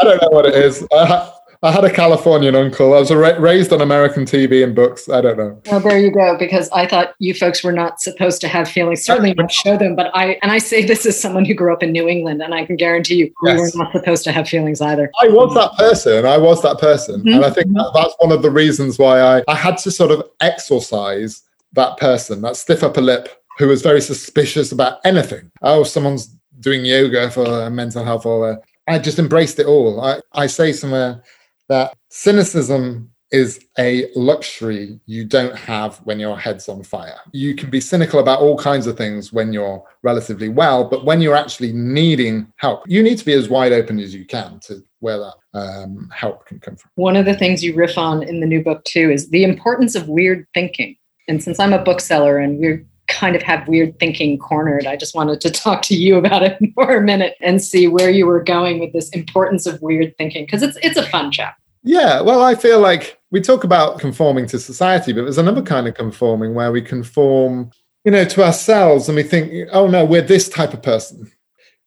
I 0.00 0.04
don't 0.04 0.22
know 0.22 0.28
what 0.28 0.46
it 0.46 0.54
is. 0.54 0.86
I, 0.92 1.32
I 1.62 1.72
had 1.72 1.82
a 1.82 1.92
Californian 1.92 2.54
uncle. 2.54 2.94
I 2.94 3.00
was 3.00 3.12
ra- 3.12 3.36
raised 3.38 3.72
on 3.72 3.80
American 3.80 4.24
TV 4.24 4.62
and 4.62 4.76
books. 4.76 5.08
I 5.08 5.20
don't 5.20 5.36
know. 5.36 5.60
Well, 5.66 5.80
there 5.80 5.98
you 5.98 6.12
go. 6.12 6.36
Because 6.38 6.70
I 6.70 6.86
thought 6.86 7.14
you 7.18 7.34
folks 7.34 7.64
were 7.64 7.72
not 7.72 8.00
supposed 8.00 8.40
to 8.42 8.48
have 8.48 8.68
feelings. 8.68 9.04
Certainly 9.04 9.34
not 9.34 9.50
show 9.50 9.76
them. 9.76 9.96
But 9.96 10.12
I 10.14 10.38
and 10.42 10.52
I 10.52 10.58
say 10.58 10.84
this 10.84 11.04
as 11.04 11.20
someone 11.20 11.44
who 11.44 11.54
grew 11.54 11.72
up 11.72 11.82
in 11.82 11.90
New 11.90 12.08
England, 12.08 12.42
and 12.42 12.54
I 12.54 12.64
can 12.64 12.76
guarantee 12.76 13.16
you, 13.16 13.32
yes. 13.44 13.56
we 13.56 13.60
were 13.60 13.70
not 13.74 13.92
supposed 13.92 14.22
to 14.24 14.32
have 14.32 14.48
feelings 14.48 14.80
either. 14.80 15.10
I 15.20 15.28
was 15.28 15.52
that 15.54 15.72
person. 15.76 16.24
I 16.24 16.38
was 16.38 16.62
that 16.62 16.78
person, 16.78 17.20
mm-hmm. 17.20 17.28
and 17.28 17.44
I 17.44 17.50
think 17.50 17.66
that, 17.74 17.90
that's 17.92 18.14
one 18.18 18.30
of 18.30 18.42
the 18.42 18.50
reasons 18.50 18.98
why 18.98 19.20
I 19.20 19.42
I 19.48 19.56
had 19.56 19.78
to 19.78 19.90
sort 19.90 20.12
of 20.12 20.22
exorcise 20.40 21.42
that 21.72 21.96
person, 21.98 22.40
that 22.42 22.56
stiff 22.56 22.84
upper 22.84 23.02
lip, 23.02 23.28
who 23.58 23.66
was 23.66 23.82
very 23.82 24.00
suspicious 24.00 24.70
about 24.70 25.00
anything. 25.04 25.50
Oh, 25.62 25.82
someone's 25.82 26.34
doing 26.60 26.84
yoga 26.84 27.30
for 27.30 27.68
mental 27.70 28.04
health 28.04 28.26
or 28.26 28.60
I 28.88 28.98
just 28.98 29.18
embraced 29.18 29.58
it 29.58 29.66
all. 29.66 30.00
I, 30.00 30.20
I 30.32 30.46
say 30.46 30.72
somewhere 30.72 31.22
that 31.68 31.96
cynicism 32.08 33.10
is 33.30 33.60
a 33.78 34.10
luxury 34.16 34.98
you 35.04 35.24
don't 35.24 35.54
have 35.54 35.98
when 35.98 36.18
your 36.18 36.38
head's 36.38 36.68
on 36.68 36.82
fire. 36.82 37.18
You 37.32 37.54
can 37.54 37.68
be 37.68 37.80
cynical 37.80 38.20
about 38.20 38.40
all 38.40 38.56
kinds 38.56 38.86
of 38.86 38.96
things 38.96 39.32
when 39.32 39.52
you're 39.52 39.84
relatively 40.02 40.48
well, 40.48 40.84
but 40.84 41.04
when 41.04 41.20
you're 41.20 41.36
actually 41.36 41.72
needing 41.72 42.50
help, 42.56 42.84
you 42.86 43.02
need 43.02 43.18
to 43.18 43.24
be 43.24 43.34
as 43.34 43.48
wide 43.48 43.72
open 43.72 43.98
as 43.98 44.14
you 44.14 44.24
can 44.24 44.60
to 44.60 44.82
where 45.00 45.18
that 45.18 45.34
um, 45.54 46.10
help 46.14 46.46
can 46.46 46.58
come 46.58 46.76
from. 46.76 46.90
One 46.94 47.16
of 47.16 47.26
the 47.26 47.36
things 47.36 47.62
you 47.62 47.74
riff 47.74 47.98
on 47.98 48.22
in 48.22 48.40
the 48.40 48.46
new 48.46 48.62
book, 48.64 48.82
too, 48.84 49.10
is 49.10 49.28
the 49.28 49.44
importance 49.44 49.94
of 49.94 50.08
weird 50.08 50.46
thinking. 50.54 50.96
And 51.28 51.42
since 51.42 51.60
I'm 51.60 51.74
a 51.74 51.84
bookseller 51.84 52.38
and 52.38 52.58
we're 52.58 52.84
kind 53.08 53.34
of 53.34 53.42
have 53.42 53.66
weird 53.66 53.98
thinking 53.98 54.38
cornered. 54.38 54.86
I 54.86 54.96
just 54.96 55.14
wanted 55.14 55.40
to 55.40 55.50
talk 55.64 55.82
to 55.82 55.94
you 55.94 56.16
about 56.16 56.42
it 56.42 56.58
for 56.74 56.96
a 56.96 57.02
minute 57.02 57.36
and 57.40 57.62
see 57.62 57.88
where 57.88 58.10
you 58.10 58.26
were 58.26 58.42
going 58.42 58.78
with 58.78 58.92
this 58.92 59.08
importance 59.10 59.66
of 59.66 59.82
weird 59.82 60.16
thinking 60.16 60.44
because 60.44 60.62
it's 60.62 60.78
it's 60.82 60.96
a 60.96 61.06
fun 61.06 61.32
chapter. 61.32 61.60
Yeah, 61.84 62.20
well, 62.20 62.42
I 62.42 62.54
feel 62.54 62.80
like 62.80 63.18
we 63.30 63.40
talk 63.40 63.64
about 63.64 63.98
conforming 63.98 64.46
to 64.48 64.58
society, 64.58 65.12
but 65.12 65.22
there's 65.22 65.38
another 65.38 65.62
kind 65.62 65.86
of 65.86 65.94
conforming 65.94 66.54
where 66.54 66.72
we 66.72 66.82
conform, 66.82 67.70
you 68.04 68.10
know, 68.10 68.24
to 68.24 68.44
ourselves 68.44 69.08
and 69.08 69.16
we 69.16 69.22
think, 69.22 69.68
oh 69.72 69.86
no, 69.86 70.04
we're 70.04 70.22
this 70.22 70.48
type 70.48 70.74
of 70.74 70.82
person. 70.82 71.30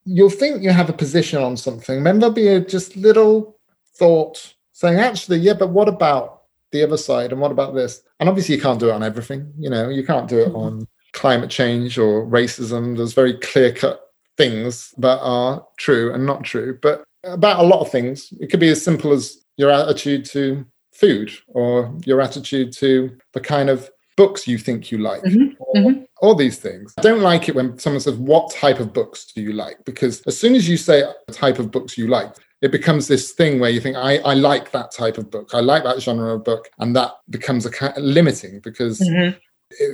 You'll 0.06 0.30
think 0.30 0.64
you 0.64 0.72
have 0.72 0.90
a 0.90 0.94
position 0.94 1.42
on 1.44 1.58
something, 1.58 2.04
then 2.04 2.20
there'll 2.20 2.34
be 2.34 2.48
a 2.48 2.60
just 2.60 2.96
little 2.96 3.60
thought 3.96 4.56
saying, 4.72 5.00
actually, 5.00 5.38
yeah, 5.38 5.54
but 5.54 5.70
what 5.70 5.88
about 5.88 6.44
the 6.72 6.84
other 6.84 6.98
side 6.98 7.32
and 7.32 7.42
what 7.42 7.52
about 7.52 7.76
this? 7.76 8.02
And 8.20 8.30
obviously, 8.30 8.56
you 8.56 8.62
can't 8.62 8.80
do 8.80 8.90
it 8.90 8.94
on 8.94 9.04
everything. 9.04 9.54
You 9.60 9.70
know, 9.70 9.90
you 9.90 10.04
can't 10.04 10.28
do 10.28 10.40
it 10.40 10.52
on 10.56 10.88
climate 11.22 11.52
change 11.52 12.00
or 12.00 12.26
racism. 12.26 12.98
There's 12.98 13.14
very 13.14 13.36
clear 13.36 13.72
cut 13.72 14.10
things 14.38 14.92
that 14.98 15.20
are 15.22 15.64
true 15.78 16.12
and 16.14 16.26
not 16.26 16.44
true. 16.44 16.80
But 16.82 17.04
about 17.24 17.60
a 17.60 17.68
lot 17.68 17.82
of 17.82 17.92
things, 17.92 18.34
it 18.40 18.50
could 18.50 18.60
be 18.60 18.70
as 18.70 18.84
simple 18.84 19.14
as 19.14 19.38
your 19.56 19.70
attitude 19.70 20.26
to 20.26 20.66
food 20.92 21.32
or 21.50 21.96
your 22.06 22.22
attitude 22.22 22.74
to 22.74 23.16
the 23.34 23.40
kind 23.40 23.70
of 23.70 23.88
books 24.18 24.48
you 24.48 24.58
think 24.58 24.92
you 24.92 24.98
like 24.98 25.22
mm-hmm. 25.24 25.54
Or, 25.60 25.76
mm-hmm. 25.76 26.04
all 26.22 26.36
these 26.36 26.60
things 26.60 26.94
i 26.98 27.02
don't 27.02 27.22
like 27.22 27.48
it 27.48 27.56
when 27.56 27.80
someone 27.80 28.02
says 28.02 28.16
what 28.16 28.52
type 28.52 28.80
of 28.82 28.92
books 28.92 29.26
do 29.34 29.42
you 29.42 29.54
like 29.54 29.78
because 29.86 30.22
as 30.24 30.38
soon 30.38 30.54
as 30.54 30.68
you 30.68 30.76
say 30.76 31.02
a 31.02 31.32
type 31.32 31.60
of 31.60 31.72
books 31.72 31.98
you 31.98 32.08
like 32.08 32.36
it 32.62 32.74
becomes 32.74 33.08
this 33.08 33.32
thing 33.32 33.60
where 33.60 33.70
you 33.70 33.80
think 33.80 33.96
I, 33.96 34.18
I 34.18 34.34
like 34.34 34.72
that 34.72 34.92
type 34.92 35.18
of 35.18 35.32
book 35.32 35.52
i 35.54 35.62
like 35.62 35.84
that 35.86 36.02
genre 36.02 36.36
of 36.36 36.44
book 36.44 36.70
and 36.80 36.94
that 36.98 37.14
becomes 37.30 37.66
a 37.66 37.72
kind 37.72 37.98
of 37.98 38.04
limiting 38.04 38.60
because 38.60 39.00
mm-hmm 39.00 39.38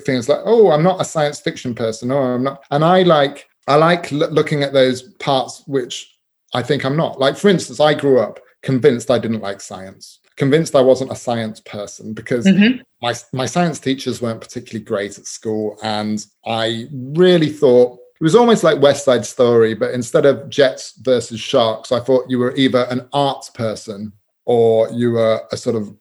things 0.06 0.30
like, 0.30 0.40
oh, 0.44 0.72
I'm 0.72 0.84
not 0.84 1.02
a 1.02 1.06
science 1.06 1.40
fiction 1.40 1.74
person, 1.76 2.12
or 2.12 2.36
I'm 2.36 2.44
not. 2.44 2.64
And 2.72 2.84
I 2.84 3.04
like 3.04 3.48
I 3.68 3.76
like 3.76 4.12
l- 4.12 4.32
looking 4.32 4.64
at 4.64 4.74
those 4.74 5.02
parts 5.14 5.64
which 5.68 6.18
I 6.54 6.64
think 6.64 6.86
I'm 6.86 6.98
not. 6.98 7.20
Like 7.20 7.38
for 7.38 7.50
instance, 7.50 7.80
I 7.80 7.94
grew 7.94 8.20
up 8.20 8.40
convinced 8.64 9.12
I 9.12 9.20
didn't 9.20 9.42
like 9.42 9.62
science, 9.62 10.20
convinced 10.36 10.76
I 10.76 10.82
wasn't 10.82 11.12
a 11.12 11.16
science 11.16 11.60
person 11.60 12.14
because 12.14 12.46
mm-hmm. 12.46 12.82
my 13.02 13.14
my 13.34 13.46
science 13.46 13.80
teachers 13.80 14.22
weren't 14.22 14.42
particularly 14.42 14.84
great 14.84 15.18
at 15.18 15.26
school, 15.26 15.78
and 15.84 16.24
I 16.46 16.88
really 16.92 17.50
thought. 17.50 18.00
It 18.20 18.24
was 18.24 18.34
almost 18.34 18.64
like 18.64 18.82
West 18.82 19.06
Side 19.06 19.28
Story, 19.28 19.76
but 19.76 19.92
instead 19.94 20.26
of 20.26 20.50
jets 20.50 20.94
versus 21.04 21.40
sharks, 21.40 21.92
I 21.92 22.00
thought 22.00 22.26
you 22.28 22.40
were 22.40 22.56
either 22.56 22.88
an 22.90 23.08
arts 23.14 23.52
person 23.52 24.12
or 24.46 24.90
you 24.92 25.12
were 25.12 25.44
a 25.52 25.58
sort 25.58 25.76
of 25.76 25.96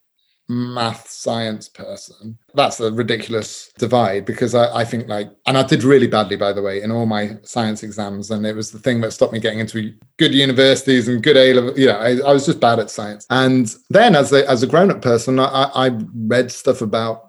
math 0.48 1.08
science 1.08 1.68
person. 1.68 2.38
That's 2.54 2.78
a 2.80 2.92
ridiculous 2.92 3.72
divide 3.78 4.24
because 4.24 4.54
I, 4.54 4.80
I, 4.80 4.84
think 4.84 5.08
like, 5.08 5.30
and 5.46 5.58
I 5.58 5.62
did 5.64 5.82
really 5.82 6.06
badly, 6.06 6.36
by 6.36 6.52
the 6.52 6.62
way, 6.62 6.82
in 6.82 6.90
all 6.90 7.06
my 7.06 7.36
science 7.42 7.82
exams. 7.82 8.30
And 8.30 8.46
it 8.46 8.54
was 8.54 8.70
the 8.70 8.78
thing 8.78 9.00
that 9.00 9.12
stopped 9.12 9.32
me 9.32 9.40
getting 9.40 9.58
into 9.58 9.92
good 10.18 10.34
universities 10.34 11.08
and 11.08 11.22
good 11.22 11.36
A 11.36 11.52
level. 11.52 11.78
You 11.78 11.86
know, 11.86 11.98
I, 11.98 12.18
I, 12.18 12.32
was 12.32 12.46
just 12.46 12.60
bad 12.60 12.78
at 12.78 12.90
science. 12.90 13.26
And 13.30 13.74
then 13.90 14.14
as 14.14 14.32
a, 14.32 14.48
as 14.48 14.62
a 14.62 14.66
grown 14.66 14.90
up 14.90 15.02
person, 15.02 15.40
I, 15.40 15.70
I 15.74 15.90
read 16.14 16.52
stuff 16.52 16.80
about 16.80 17.26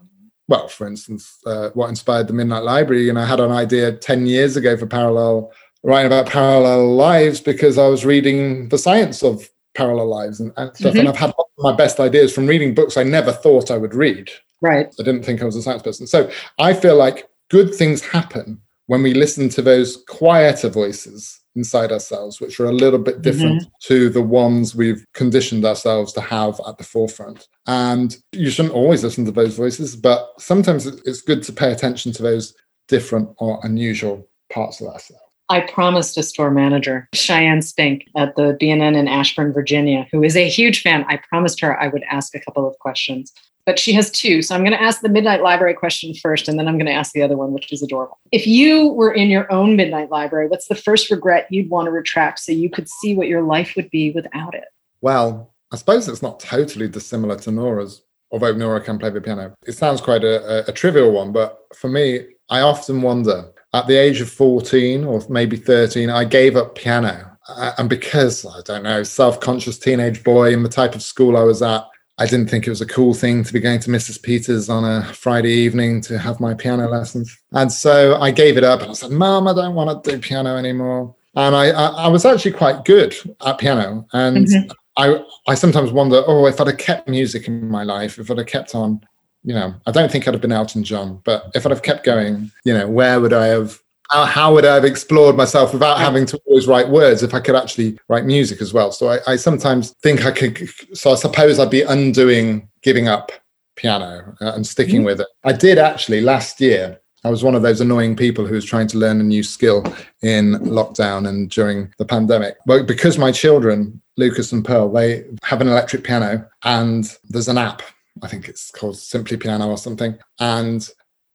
well, 0.48 0.68
for 0.68 0.88
instance, 0.88 1.40
uh, 1.46 1.70
what 1.74 1.90
inspired 1.90 2.28
the 2.28 2.34
Midnight 2.34 2.64
Library. 2.64 3.10
And 3.10 3.20
I 3.20 3.26
had 3.26 3.40
an 3.40 3.52
idea 3.52 3.92
10 3.92 4.28
years 4.28 4.56
ago 4.56 4.78
for 4.78 4.86
parallel, 4.86 5.52
writing 5.84 6.08
about 6.08 6.28
parallel 6.28 6.96
lives 6.96 7.42
because 7.42 7.78
I 7.78 7.88
was 7.88 8.06
reading 8.06 8.70
the 8.70 8.78
science 8.78 9.24
of 9.24 9.50
parallel 9.76 10.08
lives 10.08 10.40
and, 10.40 10.54
and 10.56 10.76
stuff. 10.76 10.92
Mm-hmm. 10.92 11.00
And 11.00 11.10
I've 11.10 11.18
had 11.18 11.34
my 11.68 11.76
best 11.76 12.00
ideas 12.00 12.34
from 12.34 12.48
reading 12.48 12.74
books 12.74 12.96
I 12.96 13.04
never 13.04 13.32
thought 13.32 13.72
I 13.72 13.78
would 13.78 13.94
read. 13.94 14.30
Right. 14.62 14.88
I 15.00 15.04
didn't 15.04 15.24
think 15.24 15.42
I 15.42 15.46
was 15.46 15.56
a 15.56 15.62
science 15.62 15.84
person. 15.84 16.08
So 16.08 16.32
I 16.60 16.74
feel 16.74 16.96
like 16.96 17.28
good 17.50 17.76
things 17.76 18.02
happen 18.02 18.62
when 18.86 19.04
we 19.04 19.14
listen 19.14 19.50
to 19.50 19.62
those 19.62 20.04
quieter 20.08 20.70
voices 20.70 21.42
inside 21.56 21.92
ourselves, 21.92 22.40
which 22.40 22.60
are 22.60 22.68
a 22.68 22.72
little 22.72 23.00
bit 23.00 23.22
different 23.22 23.62
mm-hmm. 23.64 23.70
to 23.82 24.10
the 24.10 24.22
ones 24.22 24.76
we've 24.76 25.04
conditioned 25.14 25.66
ourselves 25.66 26.14
to 26.14 26.22
have 26.22 26.62
at 26.66 26.78
the 26.78 26.84
forefront. 26.84 27.48
And 27.66 28.16
you 28.32 28.50
shouldn't 28.50 28.76
always 28.76 29.04
listen 29.04 29.26
to 29.26 29.32
those 29.32 29.58
voices, 29.58 29.96
but 29.96 30.30
sometimes 30.40 30.86
it's 30.86 31.22
good 31.22 31.44
to 31.44 31.52
pay 31.52 31.72
attention 31.74 32.14
to 32.14 32.24
those 32.24 32.54
different 32.88 33.30
or 33.40 33.60
unusual 33.64 34.26
parts 34.50 34.80
of 34.80 35.02
stuff. 35.02 35.20
I 35.50 35.62
promised 35.62 36.18
a 36.18 36.24
store 36.24 36.52
manager, 36.52 37.08
Cheyenne 37.14 37.62
Spink 37.62 38.10
at 38.18 38.36
the 38.36 38.58
B&N 38.60 38.82
in 38.82 39.08
Ashburn, 39.08 39.54
Virginia, 39.54 40.06
who 40.12 40.22
is 40.22 40.36
a 40.36 40.50
huge 40.50 40.82
fan. 40.82 41.06
I 41.08 41.22
promised 41.30 41.62
her 41.62 41.80
I 41.80 41.88
would 41.88 42.04
ask 42.10 42.36
a 42.36 42.40
couple 42.40 42.68
of 42.68 42.78
questions, 42.80 43.32
but 43.66 43.80
she 43.80 43.94
has 43.94 44.12
two. 44.12 44.42
So 44.42 44.56
I'm 44.56 44.62
going 44.62 44.78
to 44.78 44.82
ask 44.82 45.00
the 45.00 45.10
Midnight 45.10 45.42
Library 45.42 45.74
question 45.74 46.14
first, 46.16 46.50
and 46.50 46.60
then 46.60 46.68
I'm 46.68 46.78
going 46.78 46.88
to 46.88 46.92
ask 46.92 47.14
the 47.14 47.22
other 47.22 47.38
one, 47.38 47.54
which 47.54 47.72
is 47.72 47.82
adorable. 47.82 48.20
If 48.34 48.46
you 48.46 48.90
were 48.90 49.14
in 49.14 49.30
your 49.30 49.50
own 49.52 49.78
Midnight 49.78 50.12
Library, 50.12 50.48
what's 50.48 50.68
the 50.68 50.76
first 50.76 51.10
regret 51.10 51.48
you'd 51.50 51.70
want 51.70 51.86
to 51.86 51.92
retract 51.92 52.40
so 52.40 52.52
you 52.52 52.70
could 52.70 52.90
see 52.90 53.16
what 53.16 53.28
your 53.28 53.44
life 53.44 53.74
would 53.78 53.90
be 53.90 54.12
without 54.12 54.54
it? 54.54 54.66
Well, 55.00 55.54
I 55.72 55.78
suppose 55.78 56.10
it's 56.10 56.22
not 56.22 56.42
totally 56.42 56.90
dissimilar 56.90 57.38
to 57.40 57.52
Nora's, 57.52 58.04
although 58.32 58.54
Nora 58.54 58.82
can 58.82 59.00
play 59.00 59.12
the 59.12 59.22
piano. 59.22 59.54
It 59.66 59.74
sounds 59.74 60.02
quite 60.02 60.26
a, 60.26 60.68
a, 60.68 60.72
a 60.72 60.74
trivial 60.74 61.12
one, 61.12 61.32
but 61.32 61.60
for 61.74 61.88
me, 61.88 62.26
I 62.50 62.62
often 62.62 63.02
wonder 63.02 63.54
at 63.74 63.88
the 63.88 63.96
age 63.96 64.22
of 64.22 64.30
14 64.30 65.04
or 65.04 65.22
maybe 65.30 65.58
13, 65.58 66.10
I 66.10 66.24
gave 66.24 66.56
up 66.56 66.76
piano. 66.76 67.38
Uh, 67.48 67.72
and 67.78 67.90
because, 67.90 68.46
I 68.46 68.62
don't 68.66 68.84
know, 68.84 69.04
self 69.04 69.40
conscious 69.40 69.80
teenage 69.80 70.24
boy 70.24 70.54
in 70.54 70.64
the 70.64 70.70
type 70.70 70.96
of 70.96 71.02
school 71.02 71.38
I 71.38 71.44
was 71.44 71.62
at, 71.62 71.86
I 72.20 72.26
didn't 72.26 72.50
think 72.50 72.66
it 72.66 72.72
was 72.72 72.82
a 72.82 72.86
cool 72.86 73.14
thing 73.14 73.44
to 73.44 73.54
be 73.54 73.60
going 73.60 73.80
to 73.82 73.90
Mrs. 73.90 74.22
Peters 74.22 74.70
on 74.70 74.84
a 74.84 75.04
Friday 75.14 75.52
evening 75.52 76.02
to 76.02 76.18
have 76.18 76.40
my 76.40 76.54
piano 76.54 76.90
lessons. 76.90 77.38
And 77.52 77.72
so 77.72 78.20
I 78.20 78.32
gave 78.32 78.58
it 78.58 78.64
up 78.64 78.82
and 78.82 78.90
I 78.90 78.94
said, 78.94 79.12
Mom, 79.12 79.48
I 79.48 79.54
don't 79.54 79.76
want 79.76 80.04
to 80.04 80.12
do 80.12 80.20
piano 80.20 80.58
anymore. 80.58 81.16
And 81.36 81.56
I, 81.56 81.70
I, 81.70 81.86
I 81.90 82.08
was 82.08 82.26
actually 82.26 82.54
quite 82.54 82.86
good 82.86 83.16
at 83.46 83.60
piano. 83.60 84.08
And 84.14 84.48
mm-hmm. 84.48 84.72
I, 84.98 85.24
I 85.48 85.54
sometimes 85.54 85.92
wonder, 85.92 86.24
oh, 86.26 86.48
if 86.48 86.60
I'd 86.60 86.68
have 86.68 86.78
kept 86.78 87.08
music 87.08 87.48
in 87.48 87.70
my 87.70 87.84
life, 87.84 88.18
if 88.18 88.32
I'd 88.32 88.40
have 88.40 88.48
kept 88.48 88.74
on 88.74 89.00
you 89.48 89.54
know, 89.54 89.74
I 89.86 89.92
don't 89.92 90.12
think 90.12 90.28
I'd 90.28 90.34
have 90.34 90.42
been 90.42 90.52
Elton 90.52 90.84
John, 90.84 91.22
but 91.24 91.50
if 91.56 91.66
I'd 91.66 91.72
have 91.72 91.82
kept 91.82 92.04
going, 92.04 92.52
you 92.66 92.74
know, 92.74 92.86
where 92.86 93.22
would 93.22 93.32
I 93.32 93.46
have, 93.46 93.80
how, 94.12 94.26
how 94.26 94.54
would 94.54 94.66
I 94.66 94.76
have 94.76 94.84
explored 94.84 95.38
myself 95.38 95.72
without 95.72 96.00
having 96.00 96.26
to 96.26 96.40
always 96.46 96.68
write 96.68 96.90
words 96.90 97.24
if 97.24 97.34
I 97.34 97.40
could 97.40 97.56
actually 97.56 97.98
write 98.10 98.26
music 98.26 98.62
as 98.62 98.74
well? 98.74 98.92
So 98.92 99.08
I, 99.08 99.20
I 99.26 99.36
sometimes 99.38 99.92
think 100.04 100.26
I 100.26 100.32
could, 100.32 100.70
so 100.94 101.14
I 101.14 101.16
suppose 101.16 101.60
I'd 101.60 101.70
be 101.70 101.84
undoing 101.84 102.68
giving 102.84 103.08
up 103.08 103.32
piano 103.78 104.36
uh, 104.42 104.52
and 104.54 104.68
sticking 104.68 104.98
mm-hmm. 104.98 105.06
with 105.06 105.22
it. 105.22 105.28
I 105.46 105.54
did 105.54 105.78
actually 105.78 106.20
last 106.20 106.60
year. 106.60 107.00
I 107.24 107.30
was 107.30 107.42
one 107.42 107.56
of 107.56 107.62
those 107.62 107.80
annoying 107.80 108.18
people 108.18 108.46
who 108.46 108.56
was 108.56 108.66
trying 108.66 108.88
to 108.88 108.98
learn 108.98 109.22
a 109.22 109.24
new 109.24 109.44
skill 109.44 109.82
in 110.24 110.56
lockdown 110.56 111.26
and 111.26 111.50
during 111.50 111.94
the 112.00 112.06
pandemic. 112.06 112.58
But 112.66 112.86
because 112.86 113.18
my 113.18 113.32
children, 113.32 114.02
Lucas 114.18 114.52
and 114.52 114.66
Pearl, 114.66 114.92
they 114.92 115.24
have 115.44 115.62
an 115.62 115.70
electric 115.70 116.04
piano 116.04 116.46
and 116.66 117.10
there's 117.30 117.48
an 117.48 117.58
app 117.58 117.82
I 118.22 118.28
think 118.28 118.48
it's 118.48 118.72
called 118.72 118.98
Simply 118.98 119.38
Piano 119.38 119.70
or 119.70 119.78
something. 119.78 120.18
And 120.40 120.88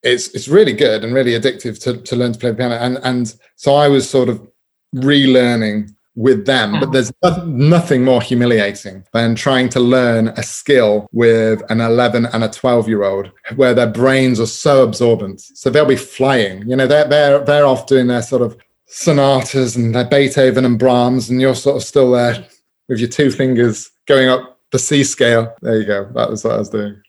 it's 0.02 0.28
it's 0.28 0.48
really 0.48 0.72
good 0.72 1.04
and 1.04 1.14
really 1.14 1.32
addictive 1.32 1.80
to, 1.82 1.96
to 1.98 2.16
learn 2.16 2.32
to 2.32 2.38
play 2.38 2.52
piano. 2.52 2.74
And 2.76 2.98
and 3.02 3.34
so 3.56 3.74
I 3.74 3.88
was 3.88 4.08
sort 4.08 4.28
of 4.28 4.46
relearning 4.94 5.94
with 6.14 6.44
them, 6.44 6.78
but 6.78 6.90
mm. 6.90 6.92
there's 6.92 7.12
nothing 7.46 8.04
more 8.04 8.20
humiliating 8.20 9.04
than 9.12 9.34
trying 9.34 9.68
to 9.70 9.80
learn 9.80 10.28
a 10.28 10.42
skill 10.42 11.06
with 11.12 11.62
an 11.70 11.80
11 11.80 12.26
and 12.26 12.44
a 12.44 12.48
12 12.48 12.88
year 12.88 13.04
old 13.04 13.30
where 13.56 13.72
their 13.72 13.86
brains 13.86 14.38
are 14.38 14.46
so 14.46 14.82
absorbent. 14.82 15.40
So 15.40 15.70
they'll 15.70 15.86
be 15.86 15.96
flying, 15.96 16.68
you 16.68 16.76
know, 16.76 16.86
they're, 16.86 17.08
they're, 17.08 17.38
they're 17.38 17.64
off 17.64 17.86
doing 17.86 18.08
their 18.08 18.20
sort 18.20 18.42
of 18.42 18.58
sonatas 18.86 19.74
and 19.74 19.94
their 19.94 20.04
Beethoven 20.04 20.66
and 20.66 20.78
Brahms, 20.78 21.30
and 21.30 21.40
you're 21.40 21.54
sort 21.54 21.76
of 21.76 21.82
still 21.82 22.10
there 22.10 22.46
with 22.88 22.98
your 22.98 23.08
two 23.08 23.30
fingers 23.30 23.90
going 24.06 24.28
up 24.28 24.51
the 24.72 24.78
C 24.78 25.04
scale. 25.04 25.54
There 25.62 25.78
you 25.78 25.86
go. 25.86 26.10
That 26.14 26.30
was 26.30 26.42
what 26.44 26.54
I 26.54 26.58
was 26.58 26.70
doing. 26.70 27.00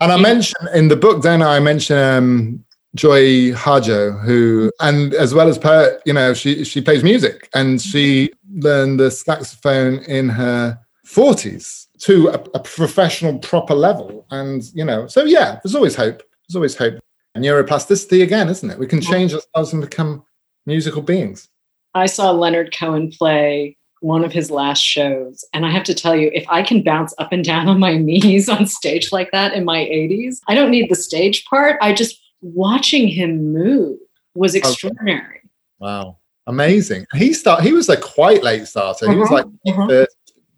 And 0.00 0.10
I 0.10 0.16
mentioned 0.16 0.68
in 0.74 0.88
the 0.88 0.96
book, 0.96 1.22
then 1.22 1.42
I 1.42 1.60
mentioned 1.60 2.00
um, 2.00 2.64
Joy 2.94 3.52
Harjo, 3.52 4.20
who, 4.24 4.72
and 4.80 5.14
as 5.14 5.34
well 5.34 5.48
as 5.48 5.58
per, 5.58 6.00
you 6.04 6.12
know, 6.12 6.34
she 6.34 6.64
she 6.64 6.80
plays 6.80 7.04
music 7.04 7.48
and 7.54 7.80
she 7.80 8.30
learned 8.54 8.98
the 8.98 9.10
saxophone 9.10 9.98
in 10.04 10.28
her 10.28 10.78
forties 11.04 11.88
to 12.00 12.28
a, 12.28 12.34
a, 12.54 12.60
professional, 12.60 13.38
proper 13.38 13.74
level. 13.74 14.26
And 14.30 14.62
you 14.74 14.84
know, 14.84 15.06
so 15.06 15.24
yeah, 15.24 15.60
there's 15.62 15.74
always 15.74 15.94
hope. 15.94 16.22
There's 16.48 16.56
always 16.56 16.76
hope. 16.76 16.94
Neuroplasticity 17.36 18.22
again, 18.22 18.48
isn't 18.48 18.70
it? 18.70 18.78
We 18.78 18.86
can 18.86 19.00
change 19.00 19.32
ourselves 19.32 19.72
and 19.72 19.80
become 19.80 20.22
musical 20.66 21.00
beings. 21.00 21.48
I 21.94 22.06
saw 22.06 22.30
Leonard 22.30 22.76
Cohen 22.76 23.10
play 23.10 23.76
one 24.02 24.24
of 24.24 24.32
his 24.32 24.50
last 24.50 24.80
shows. 24.80 25.44
And 25.52 25.64
I 25.64 25.70
have 25.70 25.84
to 25.84 25.94
tell 25.94 26.16
you, 26.16 26.30
if 26.34 26.44
I 26.48 26.62
can 26.62 26.82
bounce 26.82 27.14
up 27.18 27.32
and 27.32 27.44
down 27.44 27.68
on 27.72 27.78
my 27.78 27.96
knees 27.96 28.48
on 28.48 28.66
stage 28.66 29.12
like 29.12 29.30
that 29.32 29.54
in 29.54 29.64
my 29.64 29.78
80s, 29.78 30.40
I 30.48 30.54
don't 30.54 30.70
need 30.70 30.90
the 30.90 30.96
stage 30.96 31.44
part. 31.46 31.78
I 31.80 31.92
just 31.92 32.20
watching 32.40 33.08
him 33.08 33.52
move 33.52 33.98
was 34.34 34.54
extraordinary. 34.54 35.38
Okay. 35.38 35.48
Wow. 35.78 36.18
Amazing. 36.46 37.06
He 37.14 37.32
start 37.32 37.62
he 37.62 37.72
was 37.72 37.88
a 37.88 37.96
quite 37.96 38.42
late 38.42 38.66
starter. 38.66 39.04
Uh-huh. 39.04 39.12
He 39.12 39.18
was 39.20 39.30
uh-huh. 39.30 39.44
like 39.64 39.78
uh-huh. 39.78 40.06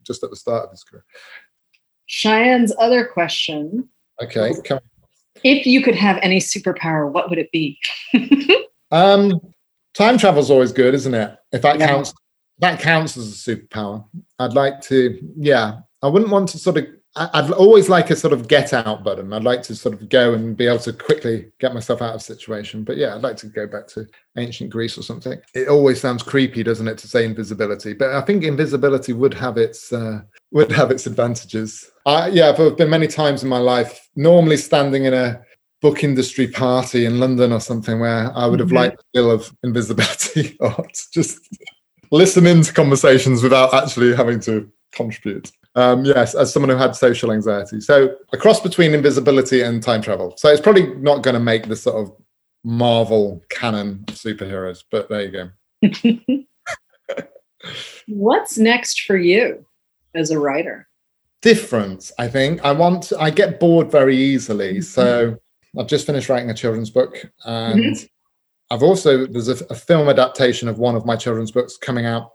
just 0.02 0.22
at 0.24 0.30
the 0.30 0.36
start 0.36 0.64
of 0.64 0.70
his 0.70 0.82
career. 0.82 1.04
Cheyenne's 2.06 2.72
other 2.78 3.04
question. 3.04 3.88
Okay. 4.22 4.52
Come. 4.64 4.80
If 5.42 5.66
you 5.66 5.82
could 5.82 5.94
have 5.94 6.18
any 6.22 6.38
superpower, 6.38 7.10
what 7.10 7.28
would 7.28 7.38
it 7.38 7.50
be? 7.52 7.78
um 8.90 9.40
time 9.92 10.16
travel 10.16 10.40
is 10.40 10.50
always 10.50 10.72
good, 10.72 10.94
isn't 10.94 11.12
it? 11.12 11.36
If 11.52 11.62
that 11.62 11.78
yeah. 11.78 11.88
counts 11.88 12.14
that 12.58 12.80
counts 12.80 13.16
as 13.16 13.28
a 13.28 13.56
superpower. 13.56 14.04
I'd 14.38 14.54
like 14.54 14.80
to, 14.82 15.18
yeah, 15.36 15.80
I 16.02 16.08
wouldn't 16.08 16.30
want 16.30 16.48
to 16.50 16.58
sort 16.58 16.78
of, 16.78 16.86
I'd 17.16 17.52
always 17.52 17.88
like 17.88 18.10
a 18.10 18.16
sort 18.16 18.32
of 18.32 18.48
get 18.48 18.72
out 18.72 19.04
button. 19.04 19.32
I'd 19.32 19.44
like 19.44 19.62
to 19.64 19.76
sort 19.76 19.94
of 19.94 20.08
go 20.08 20.34
and 20.34 20.56
be 20.56 20.66
able 20.66 20.80
to 20.80 20.92
quickly 20.92 21.52
get 21.60 21.72
myself 21.72 22.02
out 22.02 22.14
of 22.14 22.20
a 22.20 22.24
situation. 22.24 22.82
But 22.82 22.96
yeah, 22.96 23.14
I'd 23.14 23.22
like 23.22 23.36
to 23.38 23.46
go 23.46 23.68
back 23.68 23.86
to 23.88 24.06
ancient 24.36 24.70
Greece 24.70 24.98
or 24.98 25.02
something. 25.02 25.38
It 25.54 25.68
always 25.68 26.00
sounds 26.00 26.24
creepy, 26.24 26.64
doesn't 26.64 26.88
it, 26.88 26.98
to 26.98 27.08
say 27.08 27.24
invisibility? 27.24 27.92
But 27.92 28.14
I 28.14 28.20
think 28.22 28.42
invisibility 28.42 29.12
would 29.12 29.34
have 29.34 29.58
its 29.58 29.92
uh, 29.92 30.22
would 30.50 30.72
have 30.72 30.90
its 30.90 31.06
advantages. 31.06 31.88
Uh, 32.04 32.28
yeah, 32.32 32.50
there 32.50 32.68
have 32.68 32.78
been 32.78 32.90
many 32.90 33.06
times 33.06 33.44
in 33.44 33.48
my 33.48 33.58
life, 33.58 34.08
normally 34.16 34.56
standing 34.56 35.04
in 35.04 35.14
a 35.14 35.40
book 35.84 36.02
industry 36.02 36.48
party 36.48 37.04
in 37.04 37.20
London 37.20 37.52
or 37.52 37.60
something 37.60 38.00
where 38.00 38.32
I 38.34 38.46
would 38.46 38.58
have 38.58 38.68
mm-hmm. 38.68 38.76
liked 38.76 38.96
the 38.96 39.20
feel 39.20 39.30
of 39.30 39.54
invisibility 39.62 40.56
or 40.60 40.86
just 41.12 41.46
listen 42.14 42.46
into 42.46 42.72
conversations 42.72 43.42
without 43.42 43.74
actually 43.74 44.14
having 44.14 44.40
to 44.40 44.70
contribute. 44.92 45.50
Um, 45.74 46.04
yes, 46.04 46.34
as 46.34 46.52
someone 46.52 46.70
who 46.70 46.76
had 46.76 46.94
social 46.94 47.32
anxiety. 47.32 47.80
So 47.80 48.14
a 48.32 48.36
cross 48.36 48.60
between 48.60 48.94
invisibility 48.94 49.62
and 49.62 49.82
time 49.82 50.00
travel. 50.00 50.34
So 50.36 50.48
it's 50.48 50.60
probably 50.60 50.94
not 50.96 51.22
going 51.22 51.34
to 51.34 51.40
make 51.40 51.66
the 51.66 51.74
sort 51.74 51.96
of 51.96 52.12
Marvel 52.62 53.42
canon 53.50 54.04
of 54.08 54.14
superheroes, 54.14 54.84
but 54.90 55.08
there 55.08 55.22
you 55.22 55.50
go. 55.82 56.44
What's 58.06 58.58
next 58.58 59.02
for 59.02 59.16
you 59.16 59.66
as 60.14 60.30
a 60.30 60.38
writer? 60.38 60.88
Different, 61.42 62.12
I 62.18 62.28
think. 62.28 62.64
I 62.64 62.72
want 62.72 63.02
to, 63.04 63.18
I 63.18 63.30
get 63.30 63.58
bored 63.58 63.90
very 63.90 64.16
easily. 64.16 64.80
So 64.80 65.36
I've 65.78 65.88
just 65.88 66.06
finished 66.06 66.28
writing 66.28 66.50
a 66.50 66.54
children's 66.54 66.90
book 66.90 67.30
and 67.44 67.80
mm-hmm. 67.80 68.04
I've 68.74 68.82
also 68.82 69.24
there's 69.24 69.48
a, 69.48 69.64
a, 69.70 69.74
film 69.76 70.08
adaptation 70.08 70.68
of 70.68 70.80
one 70.80 70.96
of 70.96 71.06
my 71.06 71.14
children's 71.14 71.52
books 71.52 71.76
coming 71.76 72.06
out. 72.06 72.32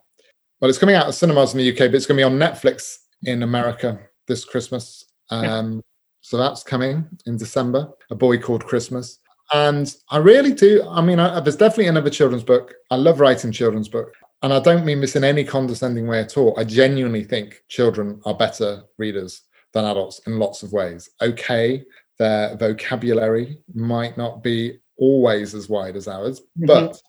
Well, 0.62 0.70
it's 0.70 0.80
coming 0.80 0.96
out 0.96 1.08
at 1.08 1.14
cinemas 1.14 1.54
in 1.54 1.58
the 1.58 1.70
UK, 1.70 1.78
but 1.92 1.96
it's 1.96 2.06
going 2.06 2.18
to 2.18 2.22
be 2.22 2.24
on 2.24 2.40
Netflix 2.40 2.96
in 3.24 3.44
America 3.44 4.00
this 4.26 4.46
Christmas. 4.46 5.04
Um, 5.32 5.44
yeah. 5.74 5.82
So 6.22 6.38
that's 6.38 6.64
coming 6.64 7.06
in 7.26 7.36
December. 7.36 7.90
A 8.10 8.16
boy 8.16 8.38
called 8.38 8.66
Christmas, 8.66 9.20
and 9.52 9.94
I 10.12 10.18
really 10.18 10.54
do. 10.54 10.88
I 10.88 11.02
mean, 11.02 11.20
I, 11.20 11.42
there's 11.42 11.58
definitely 11.58 11.88
another 11.88 12.10
children's 12.10 12.44
book. 12.44 12.74
I 12.90 12.96
love 12.96 13.20
writing 13.20 13.52
children's 13.52 13.90
book, 13.90 14.14
and 14.42 14.54
I 14.54 14.62
don't 14.62 14.86
mean 14.86 15.02
this 15.02 15.18
in 15.18 15.26
any 15.26 15.44
condescending 15.44 16.08
way 16.08 16.22
at 16.22 16.38
all. 16.38 16.58
I 16.58 16.64
genuinely 16.64 17.26
think 17.26 17.64
children 17.68 18.22
are 18.24 18.34
better 18.34 18.84
readers 18.98 19.42
than 19.74 19.84
adults 19.84 20.22
in 20.26 20.40
lots 20.40 20.64
of 20.64 20.72
ways. 20.72 21.10
Okay, 21.22 21.84
their 22.18 22.56
vocabulary 22.56 23.58
might 23.74 24.18
not 24.18 24.42
be 24.42 24.80
always 25.00 25.56
as 25.56 25.70
wide 25.70 25.96
as 25.96 26.08
ours, 26.08 26.40
mm-hmm. 26.40 26.66
but 26.66 27.02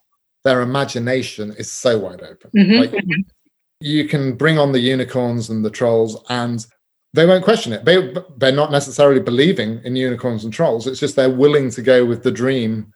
their 0.45 0.63
imagination 0.63 1.55
is 1.59 1.71
so 1.71 1.99
wide 1.99 2.23
open. 2.23 2.51
Mm-hmm. 2.57 2.81
Like, 2.81 2.91
mm-hmm. 2.91 3.21
you 3.81 4.07
can 4.07 4.35
bring 4.37 4.59
on 4.59 4.73
the 4.73 4.81
unicorns 4.81 5.51
and 5.51 5.65
the 5.65 5.71
trolls 5.71 6.23
and 6.31 6.67
they 7.13 7.27
won't 7.27 7.45
question 7.45 7.73
it. 7.73 7.85
They 7.85 8.15
they're 8.39 8.53
not 8.53 8.71
necessarily 8.71 9.21
believing 9.21 9.81
in 9.85 9.97
unicorns 9.97 10.45
and 10.45 10.53
trolls. 10.53 10.87
It's 10.87 11.01
just 11.01 11.17
they're 11.17 11.29
willing 11.29 11.71
to 11.71 11.83
go 11.83 12.07
with 12.07 12.23
the 12.23 12.31
dream 12.31 12.93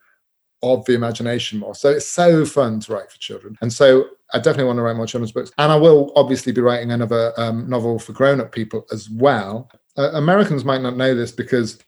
of 0.63 0.85
the 0.87 0.95
imagination 0.95 1.59
more. 1.59 1.75
So 1.75 1.91
it's 1.91 2.09
so 2.09 2.47
fun 2.47 2.81
to 2.81 2.93
write 2.93 3.11
for 3.11 3.19
children. 3.19 3.57
And 3.61 3.73
so 3.73 4.07
I 4.33 4.39
definitely 4.39 4.65
want 4.65 4.79
to 4.79 4.83
write 4.83 4.97
more 4.97 5.07
children's 5.07 5.33
books. 5.33 5.53
And 5.59 5.71
I 5.71 5.77
will 5.77 6.13
obviously 6.17 6.53
be 6.53 6.63
writing 6.63 6.93
another 6.93 7.33
um, 7.37 7.69
novel 7.69 7.99
for 7.99 8.13
grown-up 8.13 8.51
people 8.51 8.87
as 8.91 9.11
well. 9.11 9.71
Uh, 9.99 10.13
Americans 10.15 10.65
might 10.65 10.81
not 10.81 10.97
know 10.97 11.15
this 11.15 11.33
because 11.33 11.79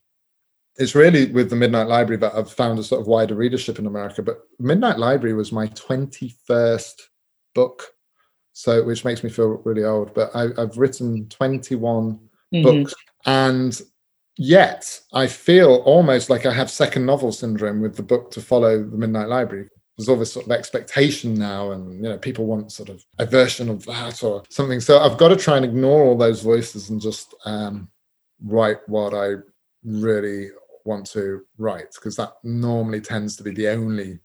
it's 0.78 0.94
really 0.94 1.26
with 1.26 1.50
the 1.50 1.56
Midnight 1.56 1.88
Library 1.88 2.18
that 2.18 2.34
I've 2.34 2.52
found 2.52 2.78
a 2.78 2.82
sort 2.82 3.00
of 3.00 3.06
wider 3.06 3.34
readership 3.34 3.78
in 3.78 3.86
America. 3.86 4.22
But 4.22 4.40
Midnight 4.58 4.98
Library 4.98 5.34
was 5.34 5.52
my 5.52 5.68
21st 5.68 7.02
book, 7.54 7.94
so 8.52 8.84
which 8.84 9.04
makes 9.04 9.24
me 9.24 9.30
feel 9.30 9.62
really 9.64 9.84
old. 9.84 10.14
But 10.14 10.30
I, 10.34 10.48
have 10.58 10.76
written 10.76 11.28
21 11.28 12.12
mm-hmm. 12.54 12.62
books, 12.62 12.94
and 13.24 13.80
yet 14.36 15.00
I 15.14 15.26
feel 15.26 15.76
almost 15.86 16.28
like 16.28 16.44
I 16.44 16.52
have 16.52 16.70
second 16.70 17.06
novel 17.06 17.32
syndrome 17.32 17.80
with 17.80 17.96
the 17.96 18.02
book 18.02 18.30
to 18.32 18.40
follow 18.40 18.78
the 18.78 18.98
Midnight 18.98 19.28
Library. 19.28 19.68
there's 19.96 20.10
all 20.10 20.16
this 20.16 20.32
sort 20.32 20.44
of 20.44 20.52
expectation 20.52 21.34
now 21.34 21.70
and 21.70 21.94
you 21.94 22.02
know 22.02 22.18
people 22.18 22.44
want 22.44 22.70
sort 22.70 22.90
of 22.90 23.02
a 23.18 23.24
version 23.24 23.70
of 23.70 23.82
that 23.86 24.22
or 24.22 24.42
something 24.50 24.78
so 24.78 24.98
i've 24.98 25.16
got 25.16 25.28
to 25.28 25.36
try 25.36 25.56
and 25.56 25.64
ignore 25.64 26.04
all 26.04 26.16
those 26.16 26.42
voices 26.42 26.90
and 26.90 27.00
just 27.00 27.34
um, 27.46 27.88
write 28.44 28.76
what 28.88 29.14
i 29.14 29.32
really 29.84 30.50
want 30.86 31.06
to 31.06 31.42
write 31.58 31.92
because 31.94 32.16
that 32.16 32.32
normally 32.42 33.00
tends 33.00 33.36
to 33.36 33.42
be 33.42 33.52
the 33.52 33.68
only 33.68 34.18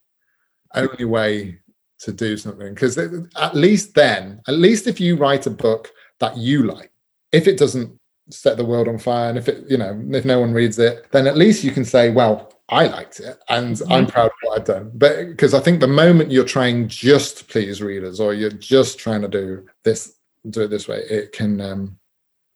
only 0.76 1.06
way 1.06 1.60
to 2.00 2.12
do 2.12 2.38
something 2.38 2.74
because 2.74 2.98
at 2.98 3.56
least 3.56 3.94
then 3.94 4.42
at 4.48 4.56
least 4.56 4.88
if 4.88 5.00
you 5.00 5.16
write 5.16 5.46
a 5.46 5.52
book 5.52 5.92
that 6.20 6.38
you 6.38 6.64
like 6.64 6.92
if 7.32 7.48
it 7.48 7.58
doesn't 7.58 7.98
set 8.30 8.58
the 8.58 8.66
world 8.66 8.88
on 8.88 8.98
fire 8.98 9.30
and 9.30 9.38
if 9.38 9.48
it 9.48 9.66
you 9.70 9.78
know 9.78 10.02
if 10.12 10.26
no 10.26 10.40
one 10.40 10.54
reads 10.54 10.80
it 10.80 11.12
then 11.12 11.28
at 11.28 11.38
least 11.38 11.64
you 11.64 11.72
can 11.72 11.84
say 11.84 12.10
well 12.10 12.54
i 12.70 12.88
liked 12.88 13.20
it 13.20 13.38
and 13.50 13.76
mm-hmm. 13.76 13.92
i'm 13.92 14.08
proud 14.08 14.28
of 14.28 14.32
what 14.42 14.60
i've 14.60 14.66
done 14.66 14.92
but 14.96 15.28
because 15.28 15.54
i 15.54 15.60
think 15.60 15.80
the 15.80 15.88
moment 15.88 16.32
you're 16.32 16.46
trying 16.46 16.88
just 16.88 17.40
to 17.40 17.46
please 17.46 17.82
readers 17.82 18.20
or 18.20 18.34
you're 18.34 18.50
just 18.50 18.98
trying 18.98 19.22
to 19.22 19.28
do 19.28 19.66
this 19.84 20.16
do 20.50 20.62
it 20.62 20.70
this 20.70 20.88
way 20.88 20.98
it 21.10 21.32
can 21.34 21.60
um, 21.62 21.98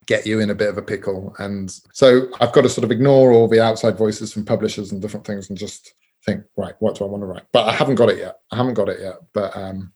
get 0.06 0.26
you 0.26 0.40
in 0.40 0.50
a 0.50 0.56
bit 0.56 0.70
of 0.70 0.78
a 0.78 0.82
pickle 0.82 1.36
and 1.40 1.80
so 1.94 2.28
i've 2.40 2.52
got 2.52 2.62
to 2.62 2.70
sort 2.70 2.84
of 2.84 2.92
ignore 2.92 3.32
all 3.32 3.48
the 3.48 3.62
outside 3.62 3.98
voices 3.98 4.32
from 4.32 4.46
publishers 4.46 4.92
and 4.92 5.02
different 5.02 5.26
things 5.26 5.50
and 5.50 5.58
just 5.58 5.94
think 6.26 6.44
right 6.58 6.74
what 6.80 6.96
do 6.96 7.04
i 7.04 7.08
want 7.08 7.22
to 7.22 7.28
write 7.28 7.44
but 7.52 7.68
i 7.68 7.72
haven't 7.72 7.96
got 7.96 8.10
it 8.10 8.18
yet 8.18 8.40
i 8.52 8.56
haven't 8.56 8.74
got 8.74 8.90
it 8.90 9.00
yet 9.00 9.16
but 9.34 9.56
um 9.56 9.92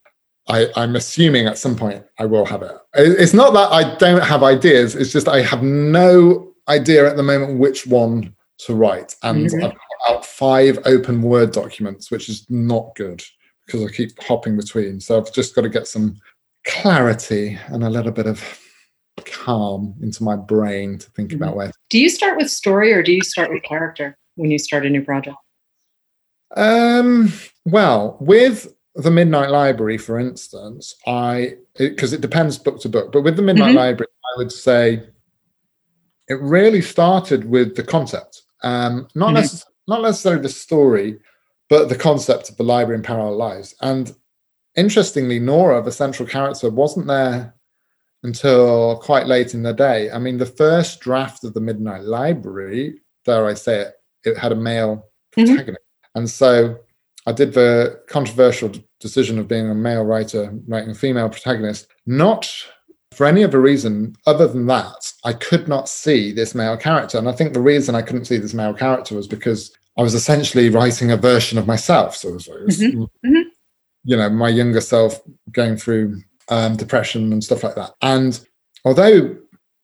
I, 0.51 0.67
I'm 0.75 0.95
assuming 0.95 1.45
at 1.45 1.59
some 1.59 1.75
point 1.75 2.03
I 2.17 2.25
will 2.25 2.45
have 2.45 2.63
it. 2.63 2.75
It's 2.95 3.35
not 3.35 3.53
that 3.53 3.71
I 3.71 3.95
don't 3.97 4.23
have 4.23 4.41
ideas, 4.41 4.95
it's 4.95 5.11
just 5.11 5.27
I 5.27 5.43
have 5.43 5.61
no 5.61 6.53
idea 6.67 7.07
at 7.07 7.17
the 7.17 7.23
moment 7.23 7.59
which 7.59 7.85
one 7.85 8.33
to 8.59 8.75
write. 8.75 9.15
And 9.23 9.45
mm-hmm. 9.45 9.63
I've 9.63 9.71
got 9.71 10.15
out 10.15 10.25
five 10.25 10.79
open 10.85 11.21
Word 11.21 11.51
documents, 11.51 12.09
which 12.11 12.29
is 12.29 12.49
not 12.49 12.95
good 12.95 13.23
because 13.65 13.83
I 13.83 13.91
keep 13.91 14.21
hopping 14.23 14.57
between. 14.57 14.99
So 14.99 15.17
I've 15.17 15.31
just 15.31 15.55
got 15.55 15.61
to 15.61 15.69
get 15.69 15.87
some 15.87 16.19
clarity 16.65 17.57
and 17.67 17.83
a 17.83 17.89
little 17.89 18.11
bit 18.11 18.25
of 18.25 18.41
calm 19.25 19.95
into 20.01 20.23
my 20.23 20.35
brain 20.35 20.97
to 20.97 21.09
think 21.11 21.31
mm-hmm. 21.31 21.43
about 21.43 21.55
where. 21.55 21.71
Do 21.89 21.99
you 21.99 22.09
start 22.09 22.37
with 22.37 22.49
story 22.49 22.93
or 22.93 23.03
do 23.03 23.11
you 23.11 23.21
start 23.21 23.51
with 23.51 23.63
character 23.63 24.17
when 24.35 24.51
you 24.51 24.59
start 24.59 24.85
a 24.85 24.89
new 24.89 25.03
project? 25.03 25.37
Um, 26.55 27.31
well, 27.65 28.17
with 28.19 28.73
the 28.95 29.11
Midnight 29.11 29.49
Library, 29.49 29.97
for 29.97 30.19
instance, 30.19 30.95
I 31.05 31.55
because 31.77 32.11
it, 32.13 32.17
it, 32.17 32.21
depends 32.21 32.57
book 32.57 32.79
to 32.81 32.89
book, 32.89 33.11
but 33.11 33.21
with 33.21 33.35
the 33.35 33.41
Midnight 33.41 33.69
mm-hmm. 33.69 33.77
Library, 33.77 34.09
I 34.35 34.37
would 34.37 34.51
say 34.51 35.03
it 36.27 36.39
really 36.41 36.81
started 36.81 37.45
with 37.45 37.75
the 37.75 37.83
concept, 37.83 38.43
um, 38.63 39.07
not 39.15 39.33
mm-hmm. 39.33 39.43
necess- 39.43 39.65
not 39.87 40.01
necessarily 40.01 40.41
the 40.41 40.49
story, 40.49 41.19
but 41.69 41.89
the 41.89 41.95
concept 41.95 42.49
of 42.49 42.57
the 42.57 42.63
library 42.63 42.97
in 42.97 43.03
parallel 43.03 43.37
lives. 43.37 43.75
And 43.81 44.13
interestingly, 44.75 45.39
Nora, 45.39 45.81
the 45.81 45.91
central 45.91 46.27
character, 46.27 46.69
wasn't 46.69 47.07
there 47.07 47.55
until 48.23 48.97
quite 48.97 49.27
late 49.27 49.53
in 49.53 49.63
the 49.63 49.73
day. 49.73 50.11
I 50.11 50.19
mean, 50.19 50.37
the 50.37 50.45
first 50.45 50.99
draft 50.99 51.43
of 51.43 51.53
the 51.53 51.61
Midnight 51.61 52.03
Library, 52.03 52.99
dare 53.25 53.47
I 53.47 53.53
say 53.53 53.81
it, 53.81 53.93
it 54.23 54.37
had 54.37 54.51
a 54.51 54.55
male 54.55 55.09
mm-hmm. 55.37 55.45
protagonist, 55.45 55.81
mm-hmm. 55.81 56.19
and 56.19 56.29
so 56.29 56.79
I 57.25 57.31
did 57.31 57.53
the 57.53 58.01
controversial 58.07 58.71
decision 58.99 59.39
of 59.39 59.47
being 59.47 59.69
a 59.69 59.75
male 59.75 60.03
writer 60.03 60.51
writing 60.67 60.91
a 60.91 60.95
female 60.95 61.29
protagonist, 61.29 61.87
not 62.05 62.51
for 63.11 63.25
any 63.25 63.43
other 63.43 63.59
reason 63.59 64.15
other 64.25 64.47
than 64.47 64.65
that, 64.67 65.11
I 65.25 65.33
could 65.33 65.67
not 65.67 65.89
see 65.89 66.31
this 66.31 66.55
male 66.55 66.77
character. 66.77 67.17
And 67.17 67.27
I 67.27 67.31
think 67.31 67.53
the 67.53 67.61
reason 67.61 67.95
I 67.95 68.01
couldn't 68.01 68.25
see 68.25 68.37
this 68.37 68.53
male 68.53 68.73
character 68.73 69.15
was 69.15 69.27
because 69.27 69.75
I 69.97 70.01
was 70.01 70.13
essentially 70.13 70.69
writing 70.69 71.11
a 71.11 71.17
version 71.17 71.57
of 71.57 71.67
myself. 71.67 72.15
So 72.15 72.29
it 72.29 72.33
was, 72.35 72.47
mm-hmm. 72.47 73.41
you 74.03 74.17
know, 74.17 74.29
my 74.29 74.49
younger 74.49 74.81
self 74.81 75.19
going 75.51 75.75
through 75.75 76.21
um, 76.49 76.75
depression 76.75 77.31
and 77.31 77.43
stuff 77.43 77.63
like 77.63 77.75
that. 77.75 77.93
And 78.01 78.39
although 78.85 79.37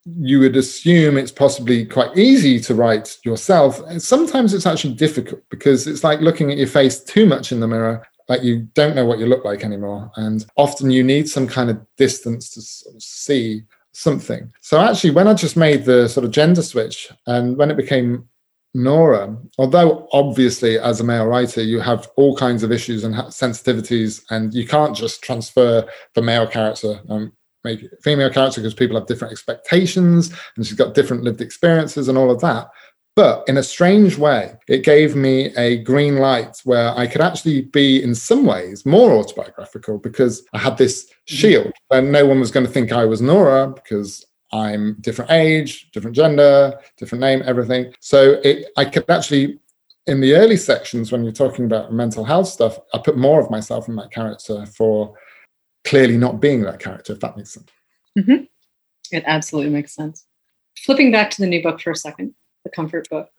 you 0.05 0.39
would 0.39 0.55
assume 0.55 1.17
it's 1.17 1.31
possibly 1.31 1.85
quite 1.85 2.15
easy 2.15 2.59
to 2.59 2.75
write 2.75 3.17
yourself. 3.25 3.81
Sometimes 3.99 4.53
it's 4.53 4.67
actually 4.67 4.93
difficult 4.93 5.41
because 5.49 5.87
it's 5.87 6.03
like 6.03 6.21
looking 6.21 6.51
at 6.51 6.57
your 6.57 6.67
face 6.67 7.03
too 7.03 7.25
much 7.25 7.51
in 7.51 7.59
the 7.59 7.67
mirror. 7.67 8.05
Like 8.29 8.43
you 8.43 8.67
don't 8.73 8.95
know 8.95 9.05
what 9.05 9.19
you 9.19 9.25
look 9.25 9.43
like 9.43 9.63
anymore. 9.63 10.11
And 10.15 10.45
often 10.57 10.91
you 10.91 11.03
need 11.03 11.27
some 11.27 11.47
kind 11.47 11.69
of 11.71 11.81
distance 11.97 12.51
to 12.51 12.61
sort 12.61 12.95
of 12.95 13.01
see 13.01 13.63
something. 13.93 14.51
So 14.61 14.79
actually, 14.79 15.11
when 15.11 15.27
I 15.27 15.33
just 15.33 15.57
made 15.57 15.85
the 15.85 16.07
sort 16.07 16.25
of 16.25 16.31
gender 16.31 16.61
switch 16.61 17.11
and 17.25 17.57
when 17.57 17.71
it 17.71 17.77
became 17.77 18.27
Nora, 18.75 19.37
although 19.57 20.07
obviously 20.11 20.77
as 20.77 20.99
a 20.99 21.03
male 21.03 21.25
writer, 21.25 21.63
you 21.63 21.79
have 21.79 22.09
all 22.17 22.35
kinds 22.35 22.61
of 22.61 22.71
issues 22.71 23.03
and 23.03 23.15
sensitivities, 23.15 24.21
and 24.29 24.53
you 24.53 24.67
can't 24.67 24.95
just 24.95 25.23
transfer 25.23 25.87
the 26.13 26.21
male 26.21 26.45
character. 26.45 26.99
and 27.09 27.31
make 27.63 27.81
it 27.81 27.91
female 28.03 28.29
character 28.29 28.61
because 28.61 28.75
people 28.75 28.95
have 28.95 29.07
different 29.07 29.31
expectations 29.31 30.31
and 30.55 30.67
she's 30.67 30.77
got 30.77 30.93
different 30.93 31.23
lived 31.23 31.41
experiences 31.41 32.07
and 32.07 32.15
all 32.15 32.29
of 32.29 32.39
that. 32.39 32.69
But 33.15 33.47
in 33.47 33.57
a 33.57 33.63
strange 33.63 34.17
way, 34.17 34.53
it 34.67 34.83
gave 34.83 35.15
me 35.15 35.45
a 35.55 35.77
green 35.83 36.17
light 36.17 36.57
where 36.65 36.89
I 36.97 37.07
could 37.07 37.21
actually 37.21 37.61
be, 37.61 38.03
in 38.03 38.13
some 38.13 38.45
ways, 38.45 38.85
more 38.85 39.13
autobiographical 39.13 39.99
because 39.99 40.45
I 40.53 40.59
had 40.59 40.77
this 40.77 41.05
mm-hmm. 41.05 41.35
shield 41.35 41.73
and 41.91 42.11
no 42.11 42.25
one 42.25 42.39
was 42.39 42.51
going 42.51 42.65
to 42.65 42.71
think 42.71 42.91
I 42.91 43.05
was 43.05 43.21
Nora 43.21 43.69
because 43.69 44.25
I'm 44.51 44.97
different 45.01 45.31
age, 45.31 45.89
different 45.91 46.15
gender, 46.15 46.79
different 46.97 47.21
name, 47.21 47.41
everything. 47.45 47.93
So 47.99 48.39
it, 48.43 48.67
I 48.77 48.85
could 48.85 49.09
actually, 49.09 49.59
in 50.07 50.21
the 50.21 50.35
early 50.35 50.57
sections, 50.57 51.11
when 51.11 51.23
you're 51.23 51.33
talking 51.33 51.65
about 51.65 51.91
mental 51.91 52.23
health 52.23 52.47
stuff, 52.47 52.77
I 52.93 52.99
put 52.99 53.17
more 53.17 53.39
of 53.39 53.49
myself 53.49 53.87
in 53.87 53.95
that 53.95 54.11
character 54.11 54.65
for 54.65 55.15
clearly 55.83 56.17
not 56.17 56.39
being 56.39 56.61
that 56.61 56.79
character, 56.79 57.13
if 57.13 57.19
that 57.19 57.37
makes 57.37 57.53
sense. 57.53 57.69
Mm-hmm. 58.17 58.43
It 59.11 59.23
absolutely 59.25 59.71
makes 59.71 59.93
sense. 59.93 60.25
Flipping 60.77 61.11
back 61.11 61.31
to 61.31 61.41
the 61.41 61.47
new 61.47 61.61
book 61.61 61.81
for 61.81 61.91
a 61.91 61.95
second, 61.95 62.33
the 62.63 62.69
comfort 62.69 63.09
book. 63.09 63.29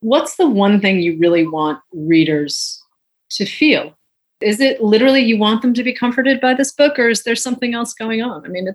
What's 0.00 0.36
the 0.36 0.48
one 0.48 0.80
thing 0.80 1.00
you 1.00 1.18
really 1.18 1.46
want 1.46 1.80
readers 1.92 2.82
to 3.30 3.44
feel? 3.44 3.96
Is 4.40 4.60
it 4.60 4.80
literally 4.80 5.20
you 5.20 5.38
want 5.38 5.62
them 5.62 5.74
to 5.74 5.82
be 5.82 5.92
comforted 5.92 6.40
by 6.40 6.54
this 6.54 6.72
book, 6.72 6.98
or 6.98 7.08
is 7.08 7.24
there 7.24 7.34
something 7.34 7.74
else 7.74 7.92
going 7.92 8.22
on? 8.22 8.44
I 8.44 8.48
mean, 8.48 8.68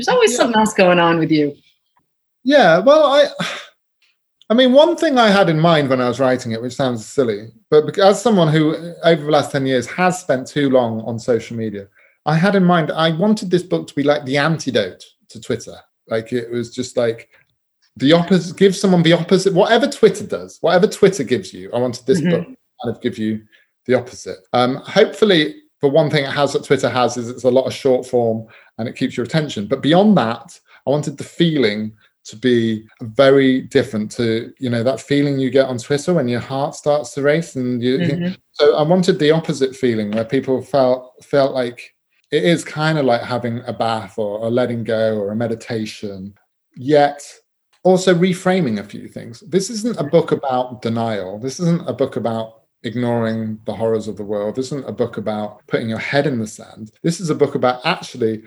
there's 0.00 0.08
always 0.08 0.30
yeah. 0.32 0.36
something 0.38 0.58
else 0.58 0.72
going 0.72 0.98
on 0.98 1.18
with 1.18 1.30
you. 1.30 1.54
Yeah, 2.42 2.78
well, 2.78 3.04
I, 3.04 3.26
I 4.48 4.54
mean, 4.54 4.72
one 4.72 4.96
thing 4.96 5.18
I 5.18 5.28
had 5.28 5.50
in 5.50 5.60
mind 5.60 5.90
when 5.90 6.00
I 6.00 6.08
was 6.08 6.18
writing 6.18 6.52
it, 6.52 6.62
which 6.62 6.74
sounds 6.74 7.04
silly, 7.04 7.48
but 7.68 7.98
as 7.98 8.22
someone 8.22 8.48
who 8.48 8.94
over 9.04 9.22
the 9.22 9.30
last 9.30 9.52
ten 9.52 9.66
years 9.66 9.86
has 9.88 10.18
spent 10.18 10.46
too 10.46 10.70
long 10.70 11.02
on 11.02 11.18
social 11.18 11.54
media, 11.54 11.86
I 12.24 12.34
had 12.34 12.54
in 12.54 12.64
mind, 12.64 12.90
I 12.92 13.10
wanted 13.10 13.50
this 13.50 13.62
book 13.62 13.86
to 13.88 13.94
be 13.94 14.02
like 14.02 14.24
the 14.24 14.38
antidote 14.38 15.04
to 15.28 15.40
Twitter. 15.40 15.76
Like 16.08 16.32
it 16.32 16.50
was 16.50 16.74
just 16.74 16.96
like 16.96 17.28
the 17.96 18.14
opposite, 18.14 18.56
give 18.56 18.74
someone 18.74 19.02
the 19.02 19.12
opposite, 19.12 19.52
whatever 19.52 19.86
Twitter 19.86 20.26
does, 20.26 20.56
whatever 20.62 20.86
Twitter 20.86 21.24
gives 21.24 21.52
you, 21.52 21.70
I 21.74 21.78
wanted 21.78 22.06
this 22.06 22.22
mm-hmm. 22.22 22.30
book 22.30 22.44
kind 22.46 22.96
of 22.96 23.02
give 23.02 23.18
you 23.18 23.42
the 23.84 23.94
opposite. 23.94 24.38
Um, 24.54 24.76
hopefully, 24.76 25.56
the 25.82 25.88
one 25.88 26.10
thing 26.10 26.24
it 26.24 26.30
has 26.30 26.54
that 26.54 26.64
Twitter 26.64 26.88
has 26.88 27.16
is 27.16 27.28
it's 27.28 27.44
a 27.44 27.50
lot 27.50 27.66
of 27.66 27.74
short 27.74 28.06
form 28.06 28.46
and 28.80 28.88
it 28.88 28.96
keeps 28.96 29.16
your 29.16 29.24
attention. 29.24 29.66
But 29.66 29.82
beyond 29.82 30.16
that, 30.16 30.58
I 30.86 30.90
wanted 30.90 31.18
the 31.18 31.24
feeling 31.24 31.92
to 32.24 32.36
be 32.36 32.86
very 33.00 33.62
different 33.62 34.10
to 34.12 34.52
you 34.58 34.68
know 34.68 34.82
that 34.82 35.00
feeling 35.00 35.38
you 35.38 35.50
get 35.50 35.66
on 35.66 35.78
Twitter 35.78 36.12
when 36.12 36.28
your 36.28 36.40
heart 36.40 36.74
starts 36.74 37.14
to 37.14 37.22
race 37.22 37.56
and 37.56 37.82
you. 37.82 37.98
Mm-hmm. 37.98 38.34
So 38.52 38.76
I 38.76 38.82
wanted 38.82 39.18
the 39.18 39.30
opposite 39.30 39.74
feeling 39.74 40.10
where 40.10 40.24
people 40.24 40.60
felt 40.62 41.24
felt 41.24 41.54
like 41.54 41.94
it 42.30 42.44
is 42.44 42.64
kind 42.64 42.98
of 42.98 43.06
like 43.06 43.22
having 43.22 43.60
a 43.66 43.72
bath 43.72 44.18
or 44.18 44.46
a 44.46 44.50
letting 44.50 44.84
go 44.84 45.18
or 45.18 45.32
a 45.32 45.36
meditation, 45.36 46.34
yet 46.76 47.22
also 47.82 48.14
reframing 48.14 48.78
a 48.78 48.84
few 48.84 49.08
things. 49.08 49.40
This 49.40 49.70
isn't 49.70 49.98
a 49.98 50.04
book 50.04 50.32
about 50.32 50.82
denial. 50.82 51.38
This 51.38 51.58
isn't 51.60 51.88
a 51.88 51.92
book 51.92 52.16
about 52.16 52.62
ignoring 52.82 53.58
the 53.64 53.74
horrors 53.74 54.08
of 54.08 54.16
the 54.16 54.24
world. 54.24 54.54
This 54.54 54.66
isn't 54.66 54.88
a 54.88 54.92
book 54.92 55.16
about 55.16 55.66
putting 55.66 55.88
your 55.88 55.98
head 55.98 56.26
in 56.26 56.38
the 56.38 56.46
sand. 56.46 56.92
This 57.02 57.20
is 57.20 57.30
a 57.30 57.34
book 57.34 57.54
about 57.54 57.84
actually 57.84 58.42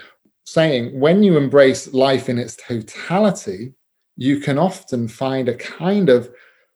saying 0.46 1.00
when 1.00 1.24
you 1.24 1.38
embrace 1.38 1.94
life 1.94 2.30
in 2.30 2.38
its 2.38 2.56
totality, 2.56 3.74
you 4.16 4.40
can 4.40 4.58
often 4.58 5.08
find 5.08 5.50
a 5.50 5.56
kind 5.56 6.10
of 6.10 6.30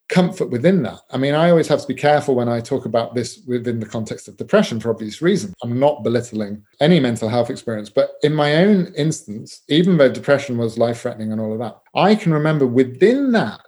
comfort 0.09 0.49
within 0.49 0.81
that. 0.83 0.99
I 1.11 1.17
mean, 1.17 1.33
I 1.33 1.49
always 1.49 1.67
have 1.67 1.81
to 1.81 1.87
be 1.87 1.93
careful 1.93 2.35
when 2.35 2.47
I 2.47 2.61
talk 2.61 2.85
about 2.85 3.13
this 3.13 3.41
within 3.45 3.79
the 3.79 3.85
context 3.85 4.27
of 4.27 4.37
depression 4.37 4.79
for 4.79 4.89
obvious 4.89 5.21
reasons. 5.21 5.53
I'm 5.61 5.79
not 5.79 6.03
belittling 6.03 6.63
any 6.79 6.99
mental 6.99 7.27
health 7.27 7.49
experience, 7.49 7.89
but 7.89 8.11
in 8.23 8.33
my 8.33 8.55
own 8.55 8.93
instance, 8.95 9.63
even 9.67 9.97
though 9.97 10.09
depression 10.09 10.57
was 10.57 10.77
life 10.77 11.01
threatening 11.01 11.31
and 11.31 11.41
all 11.41 11.51
of 11.51 11.59
that, 11.59 11.77
I 11.93 12.15
can 12.15 12.33
remember 12.33 12.65
within 12.65 13.31
that, 13.33 13.65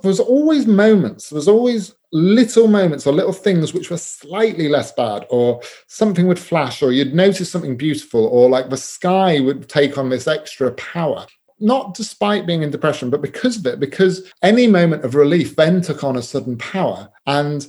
there 0.00 0.10
was 0.10 0.20
always 0.20 0.66
moments, 0.66 1.30
there 1.30 1.36
was 1.36 1.48
always 1.48 1.94
little 2.16 2.68
moments 2.68 3.06
or 3.06 3.12
little 3.12 3.32
things 3.32 3.74
which 3.74 3.90
were 3.90 3.98
slightly 3.98 4.68
less 4.68 4.92
bad, 4.92 5.26
or 5.28 5.60
something 5.86 6.26
would 6.26 6.38
flash, 6.38 6.82
or 6.82 6.92
you'd 6.92 7.14
notice 7.14 7.50
something 7.50 7.76
beautiful, 7.76 8.26
or 8.26 8.48
like 8.48 8.70
the 8.70 8.76
sky 8.76 9.40
would 9.40 9.68
take 9.68 9.98
on 9.98 10.08
this 10.08 10.26
extra 10.26 10.72
power 10.72 11.26
not 11.58 11.94
despite 11.94 12.46
being 12.46 12.62
in 12.62 12.70
depression, 12.70 13.08
but 13.08 13.22
because 13.22 13.56
of 13.56 13.66
it, 13.66 13.80
because 13.80 14.30
any 14.42 14.66
moment 14.66 15.02
of 15.06 15.14
relief 15.14 15.56
then 15.56 15.80
took 15.80 16.04
on 16.04 16.18
a 16.18 16.22
sudden 16.22 16.54
power. 16.58 17.08
And 17.24 17.66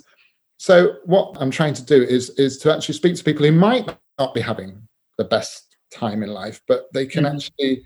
So 0.57 0.95
what 1.05 1.37
I'm 1.39 1.51
trying 1.51 1.75
to 1.75 1.85
do 1.85 2.01
is 2.03 2.31
is 2.31 2.57
to 2.59 2.73
actually 2.73 2.95
speak 2.95 3.15
to 3.15 3.23
people 3.23 3.45
who 3.45 3.51
might 3.51 3.95
not 4.19 4.33
be 4.33 4.41
having 4.41 4.87
the 5.17 5.23
best 5.23 5.77
time 5.91 6.23
in 6.23 6.29
life, 6.29 6.61
but 6.67 6.87
they 6.93 7.05
can 7.05 7.23
mm-hmm. 7.23 7.35
actually 7.35 7.83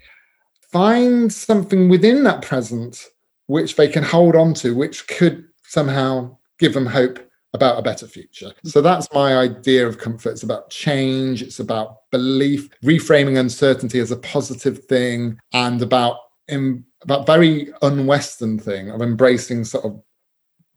find 0.71 1.31
something 1.31 1.89
within 1.89 2.23
that 2.23 2.41
present 2.41 3.07
which 3.47 3.75
they 3.75 3.87
can 3.87 4.03
hold 4.03 4.35
on 4.35 4.53
to, 4.53 4.73
which 4.73 5.07
could 5.07 5.45
somehow 5.63 6.37
give 6.61 6.73
them 6.73 6.85
hope 6.85 7.19
about 7.53 7.77
a 7.77 7.81
better 7.81 8.07
future. 8.07 8.53
So 8.63 8.79
that's 8.79 9.11
my 9.13 9.35
idea 9.35 9.85
of 9.85 9.97
comfort. 9.97 10.29
It's 10.29 10.43
about 10.43 10.69
change, 10.69 11.41
it's 11.41 11.59
about 11.59 12.09
belief, 12.11 12.69
reframing 12.81 13.37
uncertainty 13.37 13.99
as 13.99 14.11
a 14.11 14.17
positive 14.17 14.85
thing, 14.85 15.37
and 15.51 15.81
about 15.81 16.17
in, 16.47 16.85
about 17.01 17.25
very 17.25 17.73
unwestern 17.81 18.57
thing 18.57 18.89
of 18.89 19.01
embracing 19.01 19.65
sort 19.65 19.83
of 19.83 20.01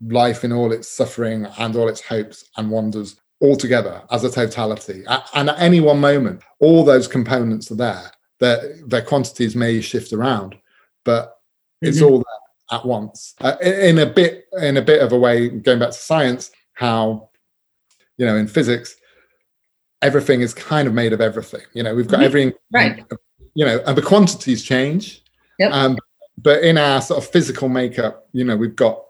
life 0.00 0.42
in 0.42 0.52
all 0.52 0.72
its 0.72 0.88
suffering 0.88 1.46
and 1.58 1.76
all 1.76 1.88
its 1.88 2.00
hopes 2.00 2.44
and 2.56 2.70
wonders 2.70 3.16
all 3.40 3.56
together 3.56 4.02
as 4.10 4.24
a 4.24 4.30
totality. 4.30 5.04
And 5.34 5.50
at 5.50 5.60
any 5.60 5.80
one 5.80 6.00
moment, 6.00 6.42
all 6.60 6.82
those 6.82 7.06
components 7.06 7.70
are 7.70 7.76
there. 7.76 8.10
Their, 8.40 8.76
their 8.86 9.02
quantities 9.02 9.54
may 9.54 9.80
shift 9.80 10.12
around, 10.12 10.56
but 11.04 11.36
it's 11.82 11.98
mm-hmm. 11.98 12.06
all 12.06 12.18
there 12.18 12.43
at 12.70 12.84
once. 12.84 13.34
Uh, 13.40 13.56
in 13.62 13.98
a 13.98 14.06
bit, 14.06 14.46
in 14.60 14.76
a 14.76 14.82
bit 14.82 15.02
of 15.02 15.12
a 15.12 15.18
way, 15.18 15.48
going 15.48 15.78
back 15.78 15.90
to 15.90 15.98
science, 15.98 16.50
how 16.74 17.28
you 18.16 18.26
know 18.26 18.36
in 18.36 18.46
physics, 18.46 18.96
everything 20.02 20.40
is 20.40 20.54
kind 20.54 20.88
of 20.88 20.94
made 20.94 21.12
of 21.12 21.20
everything. 21.20 21.62
You 21.72 21.82
know, 21.82 21.94
we've 21.94 22.08
got 22.08 22.16
mm-hmm. 22.16 22.24
everything, 22.24 22.52
right? 22.72 23.04
You 23.54 23.64
know, 23.64 23.82
and 23.86 23.96
the 23.96 24.02
quantities 24.02 24.62
change. 24.62 25.22
Yep. 25.58 25.72
Um, 25.72 25.98
but 26.38 26.62
in 26.64 26.78
our 26.78 27.00
sort 27.00 27.22
of 27.22 27.30
physical 27.30 27.68
makeup, 27.68 28.26
you 28.32 28.44
know, 28.44 28.56
we've 28.56 28.74
got 28.74 29.04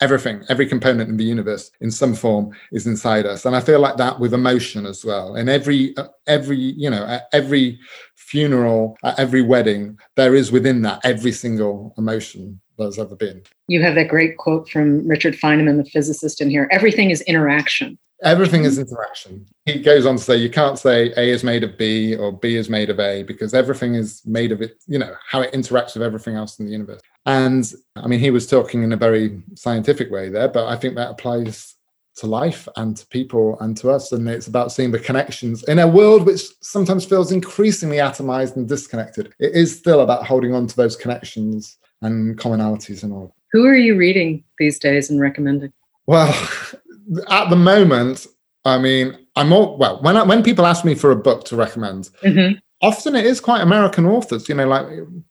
everything 0.00 0.44
every 0.48 0.66
component 0.66 1.10
in 1.10 1.16
the 1.16 1.24
universe 1.24 1.70
in 1.80 1.90
some 1.90 2.14
form 2.14 2.54
is 2.70 2.86
inside 2.86 3.26
us 3.26 3.44
and 3.44 3.56
i 3.56 3.60
feel 3.60 3.80
like 3.80 3.96
that 3.96 4.18
with 4.18 4.32
emotion 4.32 4.86
as 4.86 5.04
well 5.04 5.34
and 5.34 5.48
every 5.48 5.96
uh, 5.96 6.06
every 6.26 6.56
you 6.56 6.88
know 6.88 7.04
at 7.06 7.28
every 7.32 7.78
funeral 8.14 8.96
at 9.02 9.18
every 9.18 9.42
wedding 9.42 9.98
there 10.14 10.34
is 10.34 10.52
within 10.52 10.82
that 10.82 11.00
every 11.04 11.32
single 11.32 11.92
emotion 11.98 12.60
there's 12.78 12.98
ever 12.98 13.16
been 13.16 13.42
you 13.66 13.82
have 13.82 13.94
that 13.94 14.08
great 14.08 14.36
quote 14.36 14.68
from 14.68 15.06
richard 15.06 15.34
feynman 15.34 15.76
the 15.82 15.90
physicist 15.90 16.40
in 16.40 16.50
here 16.50 16.68
everything 16.70 17.10
is 17.10 17.20
interaction 17.22 17.98
Everything 18.24 18.64
is 18.64 18.78
interaction. 18.78 19.46
He 19.64 19.78
goes 19.78 20.04
on 20.04 20.16
to 20.16 20.22
say 20.22 20.36
you 20.36 20.50
can't 20.50 20.78
say 20.78 21.12
A 21.16 21.30
is 21.30 21.44
made 21.44 21.62
of 21.62 21.78
B 21.78 22.16
or 22.16 22.32
B 22.32 22.56
is 22.56 22.68
made 22.68 22.90
of 22.90 22.98
A 22.98 23.22
because 23.22 23.54
everything 23.54 23.94
is 23.94 24.22
made 24.26 24.50
of 24.50 24.60
it, 24.60 24.82
you 24.88 24.98
know, 24.98 25.14
how 25.24 25.40
it 25.42 25.52
interacts 25.52 25.94
with 25.94 26.02
everything 26.02 26.34
else 26.34 26.58
in 26.58 26.66
the 26.66 26.72
universe. 26.72 27.00
And 27.26 27.72
I 27.94 28.08
mean, 28.08 28.18
he 28.18 28.32
was 28.32 28.48
talking 28.48 28.82
in 28.82 28.92
a 28.92 28.96
very 28.96 29.40
scientific 29.54 30.10
way 30.10 30.30
there, 30.30 30.48
but 30.48 30.66
I 30.66 30.74
think 30.74 30.96
that 30.96 31.10
applies 31.10 31.76
to 32.16 32.26
life 32.26 32.66
and 32.74 32.96
to 32.96 33.06
people 33.06 33.56
and 33.60 33.76
to 33.76 33.90
us. 33.90 34.10
And 34.10 34.28
it's 34.28 34.48
about 34.48 34.72
seeing 34.72 34.90
the 34.90 34.98
connections 34.98 35.62
in 35.64 35.78
a 35.78 35.86
world 35.86 36.26
which 36.26 36.42
sometimes 36.60 37.04
feels 37.04 37.30
increasingly 37.30 37.98
atomized 37.98 38.56
and 38.56 38.68
disconnected. 38.68 39.32
It 39.38 39.54
is 39.54 39.78
still 39.78 40.00
about 40.00 40.26
holding 40.26 40.54
on 40.54 40.66
to 40.66 40.76
those 40.76 40.96
connections 40.96 41.78
and 42.02 42.38
commonalities 42.38 43.02
and 43.02 43.12
all. 43.12 43.34
Who 43.52 43.64
are 43.66 43.76
you 43.76 43.96
reading 43.96 44.44
these 44.58 44.78
days 44.78 45.10
and 45.10 45.20
recommending? 45.20 45.72
Well, 46.06 46.28
at 47.28 47.50
the 47.50 47.56
moment, 47.56 48.26
I 48.64 48.78
mean, 48.78 49.16
I'm 49.36 49.52
all 49.52 49.76
well. 49.78 50.00
When 50.02 50.16
I, 50.16 50.22
when 50.22 50.42
people 50.42 50.66
ask 50.66 50.84
me 50.84 50.94
for 50.94 51.10
a 51.10 51.16
book 51.16 51.44
to 51.46 51.56
recommend, 51.56 52.10
mm-hmm. 52.22 52.58
often 52.82 53.14
it 53.14 53.24
is 53.24 53.40
quite 53.40 53.62
American 53.62 54.06
authors. 54.06 54.48
You 54.48 54.54
know, 54.54 54.68
like 54.68 54.86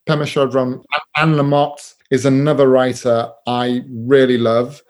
Pema 0.08 0.24
Chodron, 0.26 0.84
Anne 1.16 1.36
Lamott 1.36 1.94
is 2.10 2.26
another 2.26 2.68
writer 2.68 3.30
I 3.46 3.82
really 3.90 4.38
love. 4.38 4.82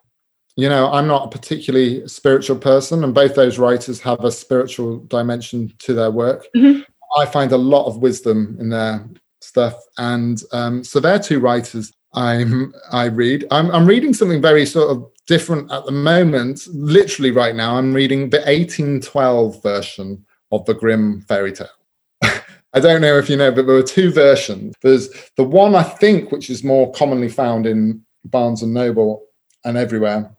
You 0.55 0.69
know, 0.69 0.91
I'm 0.91 1.07
not 1.07 1.25
a 1.25 1.29
particularly 1.29 2.07
spiritual 2.07 2.57
person, 2.57 3.03
and 3.03 3.13
both 3.13 3.35
those 3.35 3.59
writers 3.59 3.99
have 4.01 4.23
a 4.23 4.31
spiritual 4.31 4.99
dimension 5.05 5.71
to 5.79 5.93
their 5.93 6.09
work. 6.09 6.47
Mm-hmm. 6.55 6.81
I 7.19 7.25
find 7.25 7.51
a 7.51 7.57
lot 7.57 7.85
of 7.85 7.97
wisdom 7.97 8.57
in 8.59 8.69
their 8.69 9.07
stuff, 9.41 9.75
and 9.97 10.41
um, 10.51 10.83
so 10.83 10.99
they're 10.99 11.19
two 11.19 11.39
writers 11.39 11.91
I'm 12.13 12.73
I 12.91 13.05
read. 13.05 13.45
I'm 13.51 13.69
I'm 13.71 13.85
reading 13.85 14.13
something 14.13 14.41
very 14.41 14.65
sort 14.65 14.89
of 14.89 15.05
different 15.27 15.71
at 15.71 15.85
the 15.85 15.91
moment. 15.91 16.67
Literally 16.73 17.31
right 17.31 17.55
now, 17.55 17.77
I'm 17.77 17.93
reading 17.93 18.29
the 18.29 18.39
1812 18.39 19.61
version 19.61 20.25
of 20.51 20.65
the 20.65 20.73
Grimm 20.73 21.21
fairy 21.21 21.51
tale. 21.51 21.67
I 22.21 22.79
don't 22.79 23.01
know 23.01 23.17
if 23.17 23.29
you 23.29 23.37
know, 23.37 23.51
but 23.51 23.67
there 23.67 23.75
were 23.75 23.83
two 23.83 24.11
versions. 24.11 24.75
There's 24.81 25.09
the 25.35 25.43
one 25.43 25.75
I 25.75 25.83
think, 25.83 26.31
which 26.31 26.49
is 26.49 26.63
more 26.63 26.91
commonly 26.93 27.29
found 27.29 27.65
in 27.65 28.03
Barnes 28.25 28.63
and 28.63 28.73
Noble 28.73 29.23
and 29.63 29.77
everywhere, 29.77 30.35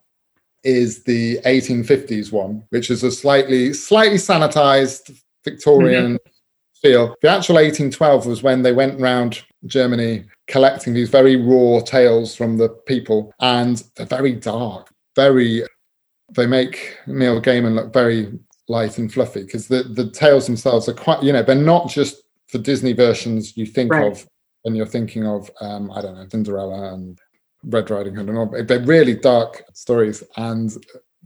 is 0.65 1.05
the 1.05 1.39
1850s 1.45 2.33
one, 2.33 2.65
which 2.71 2.91
is 2.91 3.05
a 3.05 3.13
slightly 3.13 3.73
slightly 3.73 4.19
sanitized 4.19 5.17
Victorian 5.45 6.15
mm-hmm. 6.15 6.31
Feel. 6.81 7.17
The 7.23 7.29
actual 7.29 7.57
1812 7.57 8.27
was 8.27 8.43
when 8.43 8.63
they 8.63 8.73
went 8.73 9.01
around 9.01 9.43
Germany 9.67 10.25
collecting 10.47 10.95
these 10.95 11.11
very 11.11 11.37
raw 11.37 11.81
tales 11.81 12.35
from 12.35 12.57
the 12.57 12.69
people, 12.69 13.33
and 13.41 13.83
they're 13.97 14.07
very 14.07 14.35
dark, 14.35 14.93
very. 15.15 15.65
They 16.31 16.47
make 16.47 16.97
Neil 17.07 17.41
Gaiman 17.41 17.75
look 17.75 17.93
very 17.93 18.39
light 18.69 18.99
and 18.99 19.13
fluffy 19.13 19.45
because 19.45 19.69
the 19.69 19.83
the 19.83 20.11
tales 20.11 20.47
themselves 20.47 20.89
are 20.89 20.95
quite. 20.95 21.23
You 21.23 21.33
know, 21.33 21.43
they're 21.43 21.55
not 21.55 21.89
just 21.89 22.23
the 22.53 22.59
Disney 22.59 22.93
versions 22.93 23.57
you 23.57 23.67
think 23.67 23.93
right. 23.93 24.11
of 24.11 24.27
when 24.63 24.75
you're 24.75 24.87
thinking 24.87 25.27
of 25.27 25.51
um, 25.61 25.91
I 25.91 26.01
don't 26.01 26.17
know 26.17 26.27
Cinderella 26.29 26.95
and 26.95 27.19
Red 27.65 27.91
Riding 27.91 28.15
Hood 28.15 28.29
and 28.29 28.39
all. 28.39 28.47
They're 28.63 28.81
really 28.81 29.15
dark 29.15 29.65
stories 29.75 30.23
and 30.37 30.73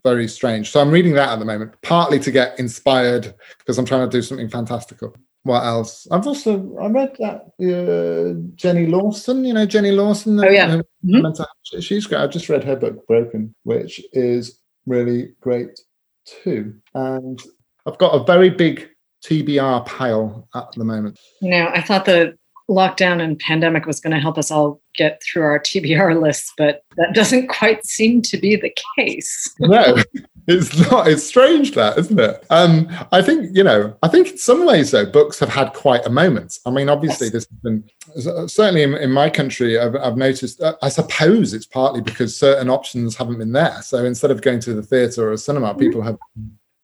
very 0.04 0.26
strange. 0.26 0.70
So 0.70 0.80
I'm 0.80 0.90
reading 0.90 1.12
that 1.12 1.28
at 1.28 1.38
the 1.38 1.44
moment, 1.44 1.74
partly 1.82 2.18
to 2.20 2.32
get 2.32 2.58
inspired 2.58 3.34
because 3.58 3.78
I'm 3.78 3.84
trying 3.84 4.08
to 4.08 4.16
do 4.16 4.22
something 4.22 4.48
fantastical 4.48 5.14
what 5.44 5.64
else? 5.64 6.06
I've 6.10 6.26
also 6.26 6.76
I 6.78 6.86
read 6.86 7.16
that 7.18 7.52
uh, 7.60 8.40
Jenny 8.54 8.86
Lawson. 8.86 9.44
You 9.44 9.54
know 9.54 9.66
Jenny 9.66 9.90
Lawson. 9.90 10.38
Oh 10.42 10.48
yeah, 10.48 10.80
mm-hmm. 11.04 11.80
she's 11.80 12.06
great. 12.06 12.20
I've 12.20 12.30
just 12.30 12.48
read 12.48 12.64
her 12.64 12.76
book 12.76 13.06
Broken, 13.06 13.54
which 13.64 14.00
is 14.12 14.60
really 14.86 15.34
great 15.40 15.80
too. 16.24 16.74
And 16.94 17.40
I've 17.86 17.98
got 17.98 18.14
a 18.14 18.24
very 18.24 18.50
big 18.50 18.88
TBR 19.24 19.86
pile 19.86 20.48
at 20.54 20.70
the 20.72 20.84
moment. 20.84 21.18
You 21.40 21.50
know, 21.50 21.70
I 21.74 21.80
thought 21.80 22.04
the 22.04 22.36
lockdown 22.70 23.20
and 23.20 23.38
pandemic 23.38 23.86
was 23.86 24.00
going 24.00 24.14
to 24.14 24.20
help 24.20 24.38
us 24.38 24.50
all 24.50 24.80
get 24.94 25.22
through 25.22 25.42
our 25.42 25.58
TBR 25.58 26.20
lists, 26.20 26.52
but 26.56 26.82
that 26.96 27.14
doesn't 27.14 27.48
quite 27.48 27.84
seem 27.84 28.22
to 28.22 28.36
be 28.36 28.56
the 28.56 28.74
case. 28.96 29.52
no, 29.58 29.96
it's 30.46 30.90
not. 30.90 31.08
It's 31.08 31.24
strange 31.24 31.72
that, 31.72 31.98
isn't 31.98 32.18
it? 32.18 32.44
Um, 32.50 32.88
I 33.12 33.22
think 33.22 33.56
you 33.56 33.62
know. 33.62 33.96
I 34.02 34.08
think 34.08 34.30
in 34.30 34.38
some 34.38 34.66
ways, 34.66 34.90
though, 34.90 35.06
books 35.06 35.38
have 35.38 35.48
had 35.48 35.72
quite 35.72 36.04
a 36.06 36.10
moment. 36.10 36.58
I 36.66 36.70
mean, 36.70 36.88
obviously, 36.88 37.26
yes. 37.26 37.32
this 37.32 37.48
has 37.48 37.58
been 37.60 38.48
certainly 38.48 38.82
in, 38.82 38.94
in 38.94 39.12
my 39.12 39.30
country. 39.30 39.78
I've, 39.78 39.94
I've 39.96 40.16
noticed. 40.16 40.60
Uh, 40.60 40.76
I 40.82 40.88
suppose 40.88 41.54
it's 41.54 41.66
partly 41.66 42.00
because 42.00 42.36
certain 42.36 42.70
options 42.70 43.16
haven't 43.16 43.38
been 43.38 43.52
there. 43.52 43.80
So 43.82 44.04
instead 44.04 44.30
of 44.30 44.42
going 44.42 44.60
to 44.60 44.74
the 44.74 44.82
theatre 44.82 45.28
or 45.28 45.32
a 45.32 45.38
cinema, 45.38 45.70
mm-hmm. 45.70 45.78
people 45.78 46.02
have 46.02 46.18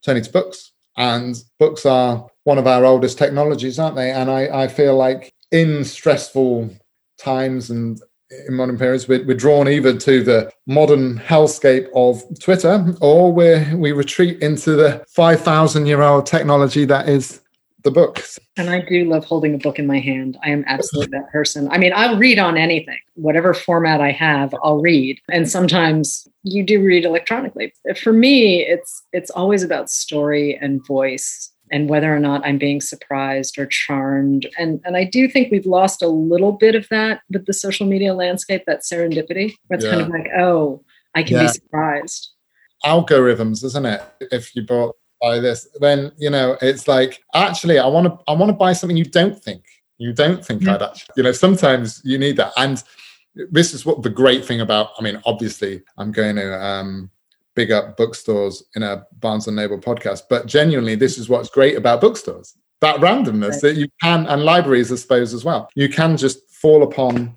turned 0.05 0.23
to 0.25 0.33
books, 0.33 0.73
and 0.97 1.43
books 1.59 1.85
are 1.85 2.29
one 2.45 2.59
of 2.59 2.67
our 2.67 2.85
oldest 2.85 3.19
technologies, 3.19 3.79
aren't 3.79 3.97
they? 3.97 4.13
And 4.13 4.31
I, 4.31 4.65
I 4.65 4.69
feel 4.69 4.97
like 4.97 5.35
in 5.51 5.85
stressful 5.85 6.71
times 7.19 7.71
and 7.71 8.01
in 8.31 8.55
modern 8.55 8.79
periods, 8.79 9.09
we're, 9.09 9.25
we're, 9.25 9.37
drawn 9.37 9.69
either 9.69 9.97
to 9.97 10.23
the 10.23 10.53
modern 10.67 11.19
hellscape 11.19 11.89
of 11.95 12.23
Twitter 12.41 12.95
or 13.01 13.33
we 13.33 13.75
we 13.75 13.93
retreat 13.93 14.41
into 14.43 14.73
the 14.73 15.05
5,000 15.09 15.87
year 15.87 16.03
old 16.03 16.27
technology 16.27 16.85
that 16.85 17.09
is 17.09 17.41
the 17.85 17.91
books. 17.91 18.39
And 18.57 18.71
I 18.71 18.81
do 18.81 19.05
love 19.05 19.25
holding 19.25 19.55
a 19.55 19.59
book 19.59 19.79
in 19.79 19.87
my 19.87 20.01
hand. 20.01 20.37
I 20.43 20.51
am 20.51 20.65
absolutely 20.67 21.17
that 21.17 21.31
person. 21.31 21.69
I 21.71 21.79
mean, 21.79 21.93
I'll 21.95 22.19
read 22.19 22.39
on 22.39 22.57
anything, 22.57 22.99
whatever 23.15 23.55
format 23.55 24.01
I 24.01 24.11
have, 24.11 24.55
I'll 24.63 24.81
read. 24.81 25.21
And 25.31 25.49
sometimes 25.49 26.27
you 26.43 26.65
do 26.65 26.83
read 26.83 27.05
electronically. 27.05 27.73
For 28.03 28.13
me, 28.13 28.67
it's 28.67 29.03
it's 29.13 29.31
always 29.31 29.63
about 29.63 29.91
story 29.91 30.59
and 30.61 30.85
voice 30.87 31.53
and 31.71 31.89
whether 31.89 32.15
or 32.15 32.19
not 32.19 32.45
I'm 32.47 32.59
being 32.59 32.81
surprised 32.81 33.59
or 33.59 33.67
charmed. 33.67 34.47
And, 34.59 34.81
and 34.85 34.97
I 34.97 35.05
do 35.05 35.29
think 35.29 35.51
we've 35.51 35.67
lost 35.67 36.03
a 36.03 36.09
little 36.09 36.53
bit 36.53 36.75
of 36.75 36.87
that 36.91 37.21
with 37.31 37.47
the 37.47 37.53
social 37.53 37.87
media 37.87 38.15
landscape, 38.15 38.65
that 38.67 38.83
serendipity, 38.83 39.55
where 39.67 39.77
it's 39.77 39.85
yeah. 39.85 39.93
kind 39.93 40.03
of 40.03 40.09
like, 40.09 40.29
oh, 40.39 40.85
I 41.15 41.23
can 41.23 41.37
yeah. 41.37 41.43
be 41.43 41.49
surprised. 41.49 42.31
Algorithms, 42.85 43.65
isn't 43.65 43.87
it? 43.87 44.03
If 44.21 44.55
you 44.55 44.63
bought 44.63 44.97
buy 45.21 45.41
this, 45.41 45.69
then 45.81 46.13
you 46.17 46.31
know 46.31 46.57
it's 46.63 46.87
like 46.87 47.21
actually 47.35 47.81
I 47.81 47.89
want 47.89 48.07
to 48.07 48.17
I 48.29 48.35
want 48.35 48.51
to 48.51 48.57
buy 48.57 48.73
something 48.73 48.97
you 48.97 49.05
don't 49.05 49.37
think 49.37 49.65
you 49.99 50.13
don't 50.13 50.45
think 50.45 50.63
yeah. 50.63 50.77
I'd 50.77 50.83
actually. 50.83 51.15
You 51.17 51.23
know, 51.25 51.33
sometimes 51.33 52.01
you 52.05 52.19
need 52.19 52.37
that. 52.37 52.53
And 52.57 52.83
this 53.35 53.75
is 53.75 53.85
what 53.85 54.03
the 54.03 54.11
great 54.11 54.45
thing 54.45 54.61
about. 54.61 54.91
I 54.99 55.03
mean, 55.03 55.21
obviously, 55.27 55.83
I'm 55.99 56.13
going 56.13 56.37
to 56.37 56.65
um, 56.65 57.11
big 57.59 57.73
up 57.73 57.97
bookstores 57.97 58.63
in 58.77 58.85
a 58.85 59.05
Barnes 59.19 59.49
and 59.49 59.57
Noble 59.57 59.79
podcast, 59.79 60.23
but 60.31 60.47
genuinely, 60.47 60.95
this 60.95 61.19
is 61.19 61.29
what's 61.29 61.51
great 61.51 61.77
about 61.77 62.01
bookstores 62.01 62.57
that 62.81 63.01
randomness 63.01 63.51
right. 63.51 63.63
that 63.63 63.77
you 63.77 63.89
can, 64.01 64.25
and 64.27 64.45
libraries, 64.45 64.93
I 64.93 64.95
suppose, 64.95 65.35
as 65.35 65.45
well. 65.45 65.69
You 65.75 65.89
can 65.89 66.17
just 66.17 66.49
fall 66.51 66.85
upon 66.85 67.37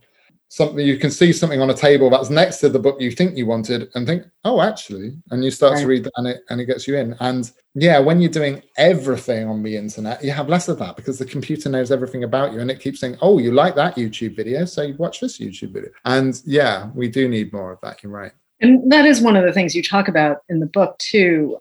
something 0.50 0.86
you 0.86 0.98
can 0.98 1.10
see 1.10 1.32
something 1.32 1.62
on 1.62 1.70
a 1.70 1.74
table 1.74 2.10
that's 2.10 2.30
next 2.30 2.58
to 2.58 2.68
the 2.68 2.78
book 2.78 3.00
you 3.00 3.10
think 3.10 3.38
you 3.38 3.46
wanted 3.46 3.88
and 3.96 4.06
think 4.06 4.26
oh 4.44 4.62
actually 4.62 5.14
and 5.32 5.46
you 5.46 5.50
start 5.50 5.76
right. 5.76 5.82
to 5.82 5.88
read 5.88 6.04
that 6.04 6.12
and 6.18 6.28
it 6.28 6.42
and 6.50 6.60
it 6.60 6.66
gets 6.66 6.90
you 6.90 6.98
in 6.98 7.16
and 7.22 7.54
yeah 7.74 7.98
when 7.98 8.20
you're 8.20 8.30
doing 8.30 8.62
everything 8.76 9.48
on 9.48 9.64
the 9.64 9.78
internet 9.78 10.22
you 10.22 10.30
have 10.30 10.50
less 10.50 10.68
of 10.68 10.78
that 10.78 10.98
because 10.98 11.18
the 11.18 11.26
computer 11.26 11.70
knows 11.70 11.90
everything 11.90 12.26
about 12.26 12.52
you 12.52 12.60
and 12.60 12.70
it 12.70 12.82
keeps 12.82 13.00
saying 13.00 13.16
oh 13.22 13.38
you 13.38 13.54
like 13.54 13.76
that 13.76 13.96
youtube 13.96 14.36
video 14.36 14.66
so 14.66 14.82
you 14.82 14.94
watch 14.96 15.22
this 15.22 15.40
youtube 15.40 15.72
video 15.72 15.90
and 16.04 16.42
yeah 16.44 16.90
we 16.96 17.08
do 17.08 17.30
need 17.30 17.54
more 17.54 17.72
of 17.72 17.80
that 17.80 18.04
you're 18.04 18.12
right 18.12 18.34
and 18.62 18.92
that 18.92 19.06
is 19.06 19.22
one 19.22 19.36
of 19.36 19.44
the 19.44 19.54
things 19.54 19.76
you 19.76 19.84
talk 19.84 20.08
about 20.08 20.38
in 20.50 20.60
the 20.60 20.66
book 20.66 20.98
too. 21.00 21.58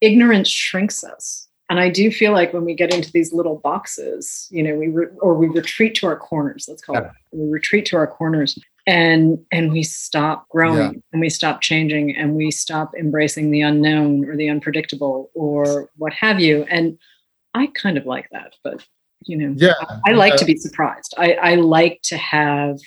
Ignorance 0.00 0.48
shrinks 0.48 1.02
us. 1.02 1.48
And 1.70 1.80
i 1.80 1.88
do 1.88 2.10
feel 2.10 2.32
like 2.32 2.52
when 2.52 2.66
we 2.66 2.74
get 2.74 2.94
into 2.94 3.10
these 3.10 3.32
little 3.32 3.56
boxes 3.56 4.48
you 4.50 4.62
know 4.62 4.76
we 4.76 4.88
re- 4.88 5.08
or 5.20 5.34
we 5.34 5.48
retreat 5.48 5.94
to 5.96 6.06
our 6.06 6.16
corners 6.16 6.66
let's 6.68 6.82
call 6.82 6.96
yeah. 6.96 7.06
it 7.06 7.10
we 7.32 7.48
retreat 7.48 7.86
to 7.86 7.96
our 7.96 8.06
corners 8.06 8.58
and 8.86 9.38
and 9.50 9.72
we 9.72 9.82
stop 9.82 10.48
growing 10.50 10.92
yeah. 10.92 11.00
and 11.12 11.20
we 11.20 11.30
stop 11.30 11.62
changing 11.62 12.14
and 12.14 12.34
we 12.34 12.50
stop 12.50 12.92
embracing 12.98 13.50
the 13.50 13.62
unknown 13.62 14.24
or 14.26 14.36
the 14.36 14.48
unpredictable 14.48 15.30
or 15.34 15.88
what 15.96 16.12
have 16.12 16.38
you. 16.38 16.64
And 16.64 16.98
i 17.54 17.66
kind 17.68 17.96
of 17.96 18.04
like 18.04 18.28
that 18.30 18.54
but 18.62 18.86
you 19.22 19.36
know 19.36 19.54
yeah. 19.56 19.72
I, 20.06 20.10
I 20.10 20.12
like 20.12 20.36
to 20.36 20.44
be 20.44 20.56
surprised. 20.56 21.14
I 21.16 21.32
i 21.34 21.54
like 21.54 22.00
to 22.04 22.16
have 22.18 22.78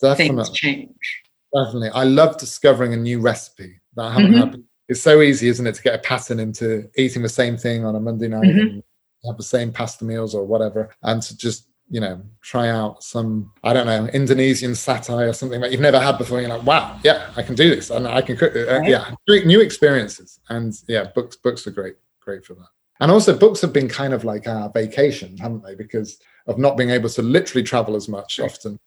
Definitely. 0.00 0.44
things 0.44 0.50
change 0.50 1.23
Definitely. 1.54 1.90
I 1.90 2.04
love 2.04 2.36
discovering 2.38 2.92
a 2.94 2.96
new 2.96 3.20
recipe 3.20 3.80
that 3.96 4.10
haven't 4.10 4.32
mm-hmm. 4.32 4.40
happened 4.40 4.64
it's 4.88 5.00
so 5.00 5.22
easy, 5.22 5.48
isn't 5.48 5.66
it, 5.66 5.74
to 5.74 5.82
get 5.82 5.94
a 5.94 5.98
pattern 5.98 6.40
into 6.40 6.88
eating 6.96 7.22
the 7.22 7.28
same 7.28 7.56
thing 7.56 7.84
on 7.84 7.96
a 7.96 8.00
Monday 8.00 8.28
night 8.28 8.44
mm-hmm. 8.44 8.60
and 8.60 8.82
have 9.26 9.36
the 9.36 9.42
same 9.42 9.72
pasta 9.72 10.04
meals 10.04 10.34
or 10.34 10.44
whatever, 10.44 10.94
and 11.02 11.22
to 11.22 11.36
just 11.36 11.68
you 11.90 12.00
know 12.00 12.20
try 12.40 12.68
out 12.68 13.02
some 13.02 13.52
I 13.62 13.72
don't 13.72 13.86
know 13.86 14.06
Indonesian 14.08 14.72
satay 14.72 15.28
or 15.28 15.32
something 15.32 15.60
that 15.60 15.72
you've 15.72 15.80
never 15.80 16.00
had 16.00 16.18
before. 16.18 16.40
You're 16.40 16.50
like, 16.50 16.64
wow, 16.64 16.98
yeah, 17.02 17.30
I 17.36 17.42
can 17.42 17.54
do 17.54 17.74
this, 17.74 17.90
and 17.90 18.06
I 18.06 18.20
can 18.20 18.36
cook. 18.36 18.54
Uh, 18.54 18.82
yeah, 18.82 19.10
great 19.26 19.46
new 19.46 19.60
experiences, 19.60 20.38
and 20.50 20.74
yeah, 20.86 21.04
books 21.14 21.36
books 21.36 21.66
are 21.66 21.72
great, 21.72 21.96
great 22.20 22.44
for 22.44 22.54
that. 22.54 22.68
And 23.00 23.10
also, 23.10 23.36
books 23.36 23.60
have 23.62 23.72
been 23.72 23.88
kind 23.88 24.12
of 24.12 24.24
like 24.24 24.46
our 24.46 24.70
vacation, 24.70 25.36
haven't 25.38 25.64
they? 25.64 25.74
Because 25.74 26.18
of 26.46 26.58
not 26.58 26.76
being 26.76 26.90
able 26.90 27.08
to 27.08 27.22
literally 27.22 27.64
travel 27.64 27.96
as 27.96 28.08
much 28.08 28.38
often. 28.38 28.78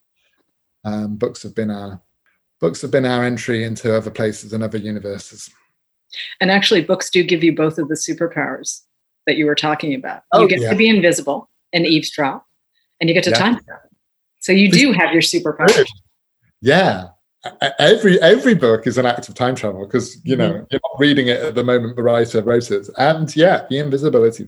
Um, 0.85 1.17
books 1.17 1.43
have 1.43 1.53
been 1.55 1.71
our 1.71 2.01
books 2.59 2.81
have 2.81 2.91
been 2.91 3.05
our 3.05 3.23
entry 3.23 3.63
into 3.63 3.95
other 3.95 4.11
places 4.11 4.53
and 4.53 4.63
other 4.63 4.77
universes. 4.77 5.49
And 6.39 6.51
actually, 6.51 6.83
books 6.83 7.09
do 7.09 7.23
give 7.23 7.43
you 7.43 7.55
both 7.55 7.77
of 7.77 7.89
the 7.89 7.95
superpowers 7.95 8.81
that 9.25 9.37
you 9.37 9.45
were 9.45 9.55
talking 9.55 9.93
about. 9.93 10.23
Oh, 10.31 10.41
you 10.41 10.47
get 10.47 10.61
yeah. 10.61 10.69
to 10.69 10.75
be 10.75 10.87
invisible 10.87 11.49
and 11.73 11.85
eavesdrop, 11.85 12.45
and 12.99 13.09
you 13.09 13.13
get 13.13 13.25
to 13.25 13.31
yeah. 13.31 13.37
time 13.37 13.59
travel. 13.63 13.89
So 14.39 14.51
you 14.51 14.71
do 14.71 14.93
have 14.93 15.11
your 15.11 15.21
superpowers. 15.21 15.87
Yeah. 16.61 17.09
Every 17.79 18.19
every 18.21 18.55
book 18.55 18.87
is 18.87 18.97
an 18.97 19.05
act 19.05 19.29
of 19.29 19.35
time 19.35 19.55
travel 19.55 19.85
because 19.85 20.19
you 20.25 20.35
know 20.35 20.49
mm-hmm. 20.49 20.65
you're 20.71 20.81
not 20.83 20.99
reading 20.99 21.27
it 21.27 21.39
at 21.39 21.55
the 21.55 21.63
moment 21.63 21.95
the 21.95 22.03
writer 22.03 22.41
wrote 22.41 22.71
it, 22.71 22.89
and 22.97 23.33
yeah, 23.35 23.65
the 23.69 23.77
invisibility. 23.77 24.47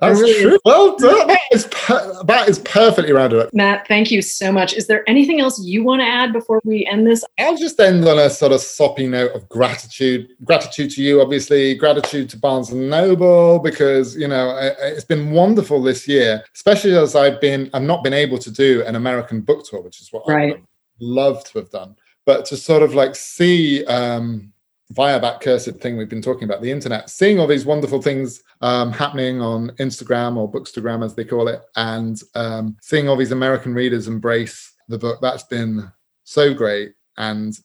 That's 0.00 0.18
really 0.18 0.42
true. 0.42 0.58
Well 0.64 0.96
done. 0.96 1.28
That 1.28 1.40
is, 1.52 1.66
per- 1.70 2.22
that 2.24 2.48
is 2.48 2.58
perfectly 2.60 3.12
rounded 3.12 3.40
up. 3.40 3.54
Matt, 3.54 3.86
thank 3.86 4.10
you 4.10 4.22
so 4.22 4.50
much. 4.50 4.72
Is 4.72 4.86
there 4.86 5.08
anything 5.08 5.40
else 5.40 5.62
you 5.62 5.84
want 5.84 6.00
to 6.00 6.06
add 6.06 6.32
before 6.32 6.60
we 6.64 6.86
end 6.86 7.06
this? 7.06 7.24
I'll 7.38 7.56
just 7.56 7.78
end 7.78 8.06
on 8.06 8.18
a 8.18 8.30
sort 8.30 8.52
of 8.52 8.60
soppy 8.60 9.06
note 9.06 9.32
of 9.32 9.48
gratitude. 9.48 10.28
Gratitude 10.44 10.90
to 10.92 11.02
you, 11.02 11.20
obviously. 11.20 11.74
Gratitude 11.74 12.30
to 12.30 12.38
Barnes 12.38 12.70
and 12.70 12.88
Noble 12.88 13.58
because 13.58 14.16
you 14.16 14.28
know 14.28 14.56
it's 14.80 15.04
been 15.04 15.32
wonderful 15.32 15.82
this 15.82 16.08
year, 16.08 16.42
especially 16.54 16.96
as 16.96 17.14
I've 17.14 17.40
been 17.40 17.70
I've 17.74 17.82
not 17.82 18.02
been 18.02 18.14
able 18.14 18.38
to 18.38 18.50
do 18.50 18.82
an 18.86 18.96
American 18.96 19.40
book 19.42 19.64
tour, 19.64 19.82
which 19.82 20.00
is 20.00 20.12
what 20.12 20.24
right. 20.26 20.56
I'd 20.56 20.62
love 21.00 21.44
to 21.44 21.58
have 21.58 21.70
done. 21.70 21.96
But 22.26 22.44
to 22.46 22.56
sort 22.56 22.82
of 22.82 22.94
like 22.94 23.16
see 23.16 23.84
um, 23.86 24.52
via 24.90 25.20
that 25.20 25.40
cursed 25.40 25.76
thing 25.76 25.96
we've 25.96 26.08
been 26.08 26.22
talking 26.22 26.44
about, 26.44 26.62
the 26.62 26.70
internet, 26.70 27.08
seeing 27.08 27.38
all 27.38 27.46
these 27.46 27.64
wonderful 27.64 28.02
things 28.02 28.42
um, 28.60 28.92
happening 28.92 29.40
on 29.40 29.70
Instagram 29.78 30.36
or 30.36 30.50
Bookstagram, 30.50 31.04
as 31.04 31.14
they 31.14 31.24
call 31.24 31.48
it, 31.48 31.62
and 31.76 32.20
um, 32.34 32.76
seeing 32.82 33.08
all 33.08 33.16
these 33.16 33.32
American 33.32 33.72
readers 33.72 34.08
embrace 34.08 34.74
the 34.88 34.98
book, 34.98 35.18
that's 35.22 35.44
been 35.44 35.90
so 36.24 36.52
great 36.52 36.92
and 37.16 37.58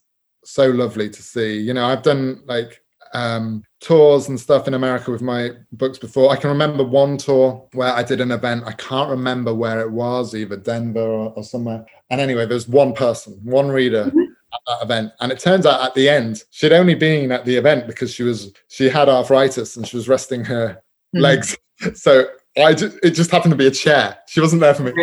so 0.44 0.68
lovely 0.68 1.10
to 1.10 1.22
see. 1.22 1.58
You 1.58 1.74
know, 1.74 1.86
I've 1.86 2.02
done 2.02 2.42
like 2.46 2.80
um, 3.12 3.64
tours 3.80 4.28
and 4.28 4.38
stuff 4.38 4.68
in 4.68 4.74
America 4.74 5.10
with 5.10 5.22
my 5.22 5.50
books 5.72 5.98
before. 5.98 6.30
I 6.30 6.36
can 6.36 6.50
remember 6.50 6.84
one 6.84 7.16
tour 7.16 7.68
where 7.72 7.92
I 7.92 8.04
did 8.04 8.20
an 8.20 8.30
event. 8.30 8.64
I 8.66 8.72
can't 8.72 9.10
remember 9.10 9.52
where 9.52 9.80
it 9.80 9.90
was, 9.90 10.34
either 10.34 10.56
Denver 10.56 11.00
or, 11.00 11.32
or 11.32 11.42
somewhere. 11.42 11.84
And 12.10 12.20
anyway, 12.20 12.46
there's 12.46 12.68
one 12.68 12.92
person, 12.92 13.40
one 13.42 13.68
reader. 13.68 14.06
Mm-hmm 14.06 14.25
that 14.66 14.82
event. 14.82 15.12
And 15.20 15.32
it 15.32 15.38
turns 15.38 15.66
out 15.66 15.84
at 15.84 15.94
the 15.94 16.08
end, 16.08 16.42
she'd 16.50 16.72
only 16.72 16.94
been 16.94 17.32
at 17.32 17.44
the 17.44 17.56
event 17.56 17.86
because 17.86 18.12
she 18.12 18.22
was 18.22 18.52
she 18.68 18.88
had 18.88 19.08
arthritis 19.08 19.76
and 19.76 19.86
she 19.86 19.96
was 19.96 20.08
resting 20.08 20.44
her 20.44 20.68
mm-hmm. 21.14 21.20
legs. 21.20 21.56
So 21.92 22.24
I 22.56 22.72
just, 22.72 22.98
it 23.02 23.10
just 23.10 23.30
happened 23.30 23.52
to 23.52 23.56
be 23.56 23.66
a 23.66 23.70
chair. 23.70 24.16
She 24.28 24.40
wasn't 24.40 24.62
there 24.62 24.72
for 24.72 24.82
me. 24.82 24.94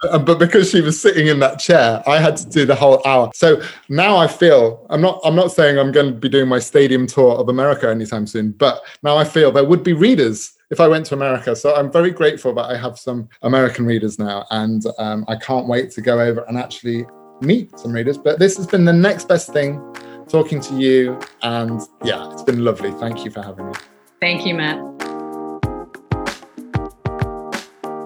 But 0.00 0.38
because 0.38 0.70
she 0.70 0.80
was 0.80 1.00
sitting 1.00 1.28
in 1.28 1.38
that 1.40 1.60
chair, 1.60 2.02
I 2.08 2.18
had 2.18 2.36
to 2.38 2.48
do 2.48 2.64
the 2.64 2.74
whole 2.74 3.06
hour. 3.06 3.30
So 3.34 3.62
now 3.88 4.16
I 4.16 4.26
feel 4.26 4.84
I'm 4.90 5.00
not 5.00 5.20
I'm 5.24 5.36
not 5.36 5.52
saying 5.52 5.78
I'm 5.78 5.92
going 5.92 6.06
to 6.06 6.18
be 6.18 6.28
doing 6.28 6.48
my 6.48 6.58
stadium 6.58 7.06
tour 7.06 7.34
of 7.34 7.48
America 7.48 7.88
anytime 7.88 8.26
soon, 8.26 8.52
but 8.52 8.82
now 9.02 9.16
I 9.16 9.24
feel 9.24 9.52
there 9.52 9.64
would 9.64 9.84
be 9.84 9.92
readers 9.92 10.54
if 10.70 10.80
I 10.80 10.88
went 10.88 11.06
to 11.06 11.14
America. 11.14 11.54
So 11.54 11.74
I'm 11.76 11.92
very 11.92 12.10
grateful 12.10 12.52
that 12.54 12.64
I 12.64 12.76
have 12.76 12.98
some 12.98 13.28
American 13.42 13.86
readers 13.86 14.18
now, 14.18 14.44
and 14.50 14.82
um, 14.98 15.24
I 15.28 15.36
can't 15.36 15.68
wait 15.68 15.92
to 15.92 16.00
go 16.00 16.18
over 16.18 16.40
and 16.48 16.58
actually 16.58 17.06
meet 17.42 17.78
some 17.78 17.92
readers. 17.92 18.16
But 18.16 18.38
this 18.38 18.56
has 18.56 18.66
been 18.66 18.84
the 18.84 18.92
next 18.92 19.28
best 19.28 19.52
thing 19.52 19.80
talking 20.28 20.60
to 20.60 20.74
you. 20.74 21.18
And 21.42 21.80
yeah, 22.04 22.32
it's 22.32 22.42
been 22.42 22.64
lovely. 22.64 22.92
Thank 22.92 23.24
you 23.24 23.30
for 23.30 23.42
having 23.42 23.66
me. 23.66 23.74
Thank 24.20 24.46
you, 24.46 24.54
Matt. 24.54 24.78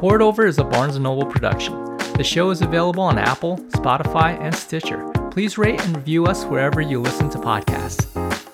Poured 0.01 0.23
Over 0.23 0.47
is 0.47 0.59
a 0.59 0.65
Barnes 0.65 0.99
& 0.99 1.01
Noble 1.01 1.27
production. 1.27 1.75
The 2.17 2.25
show 2.25 2.51
is 2.51 2.63
available 2.63 3.03
on 3.03 3.19
Apple, 3.19 3.59
Spotify, 3.71 4.39
and 4.41 4.55
Stitcher. 4.55 5.11
Please 5.31 5.59
rate 5.59 5.81
and 5.83 5.97
review 5.97 6.27
us 6.27 6.45
wherever 6.45 6.81
you 6.81 7.01
listen 7.01 7.29
to 7.31 7.39
podcasts. 7.39 8.46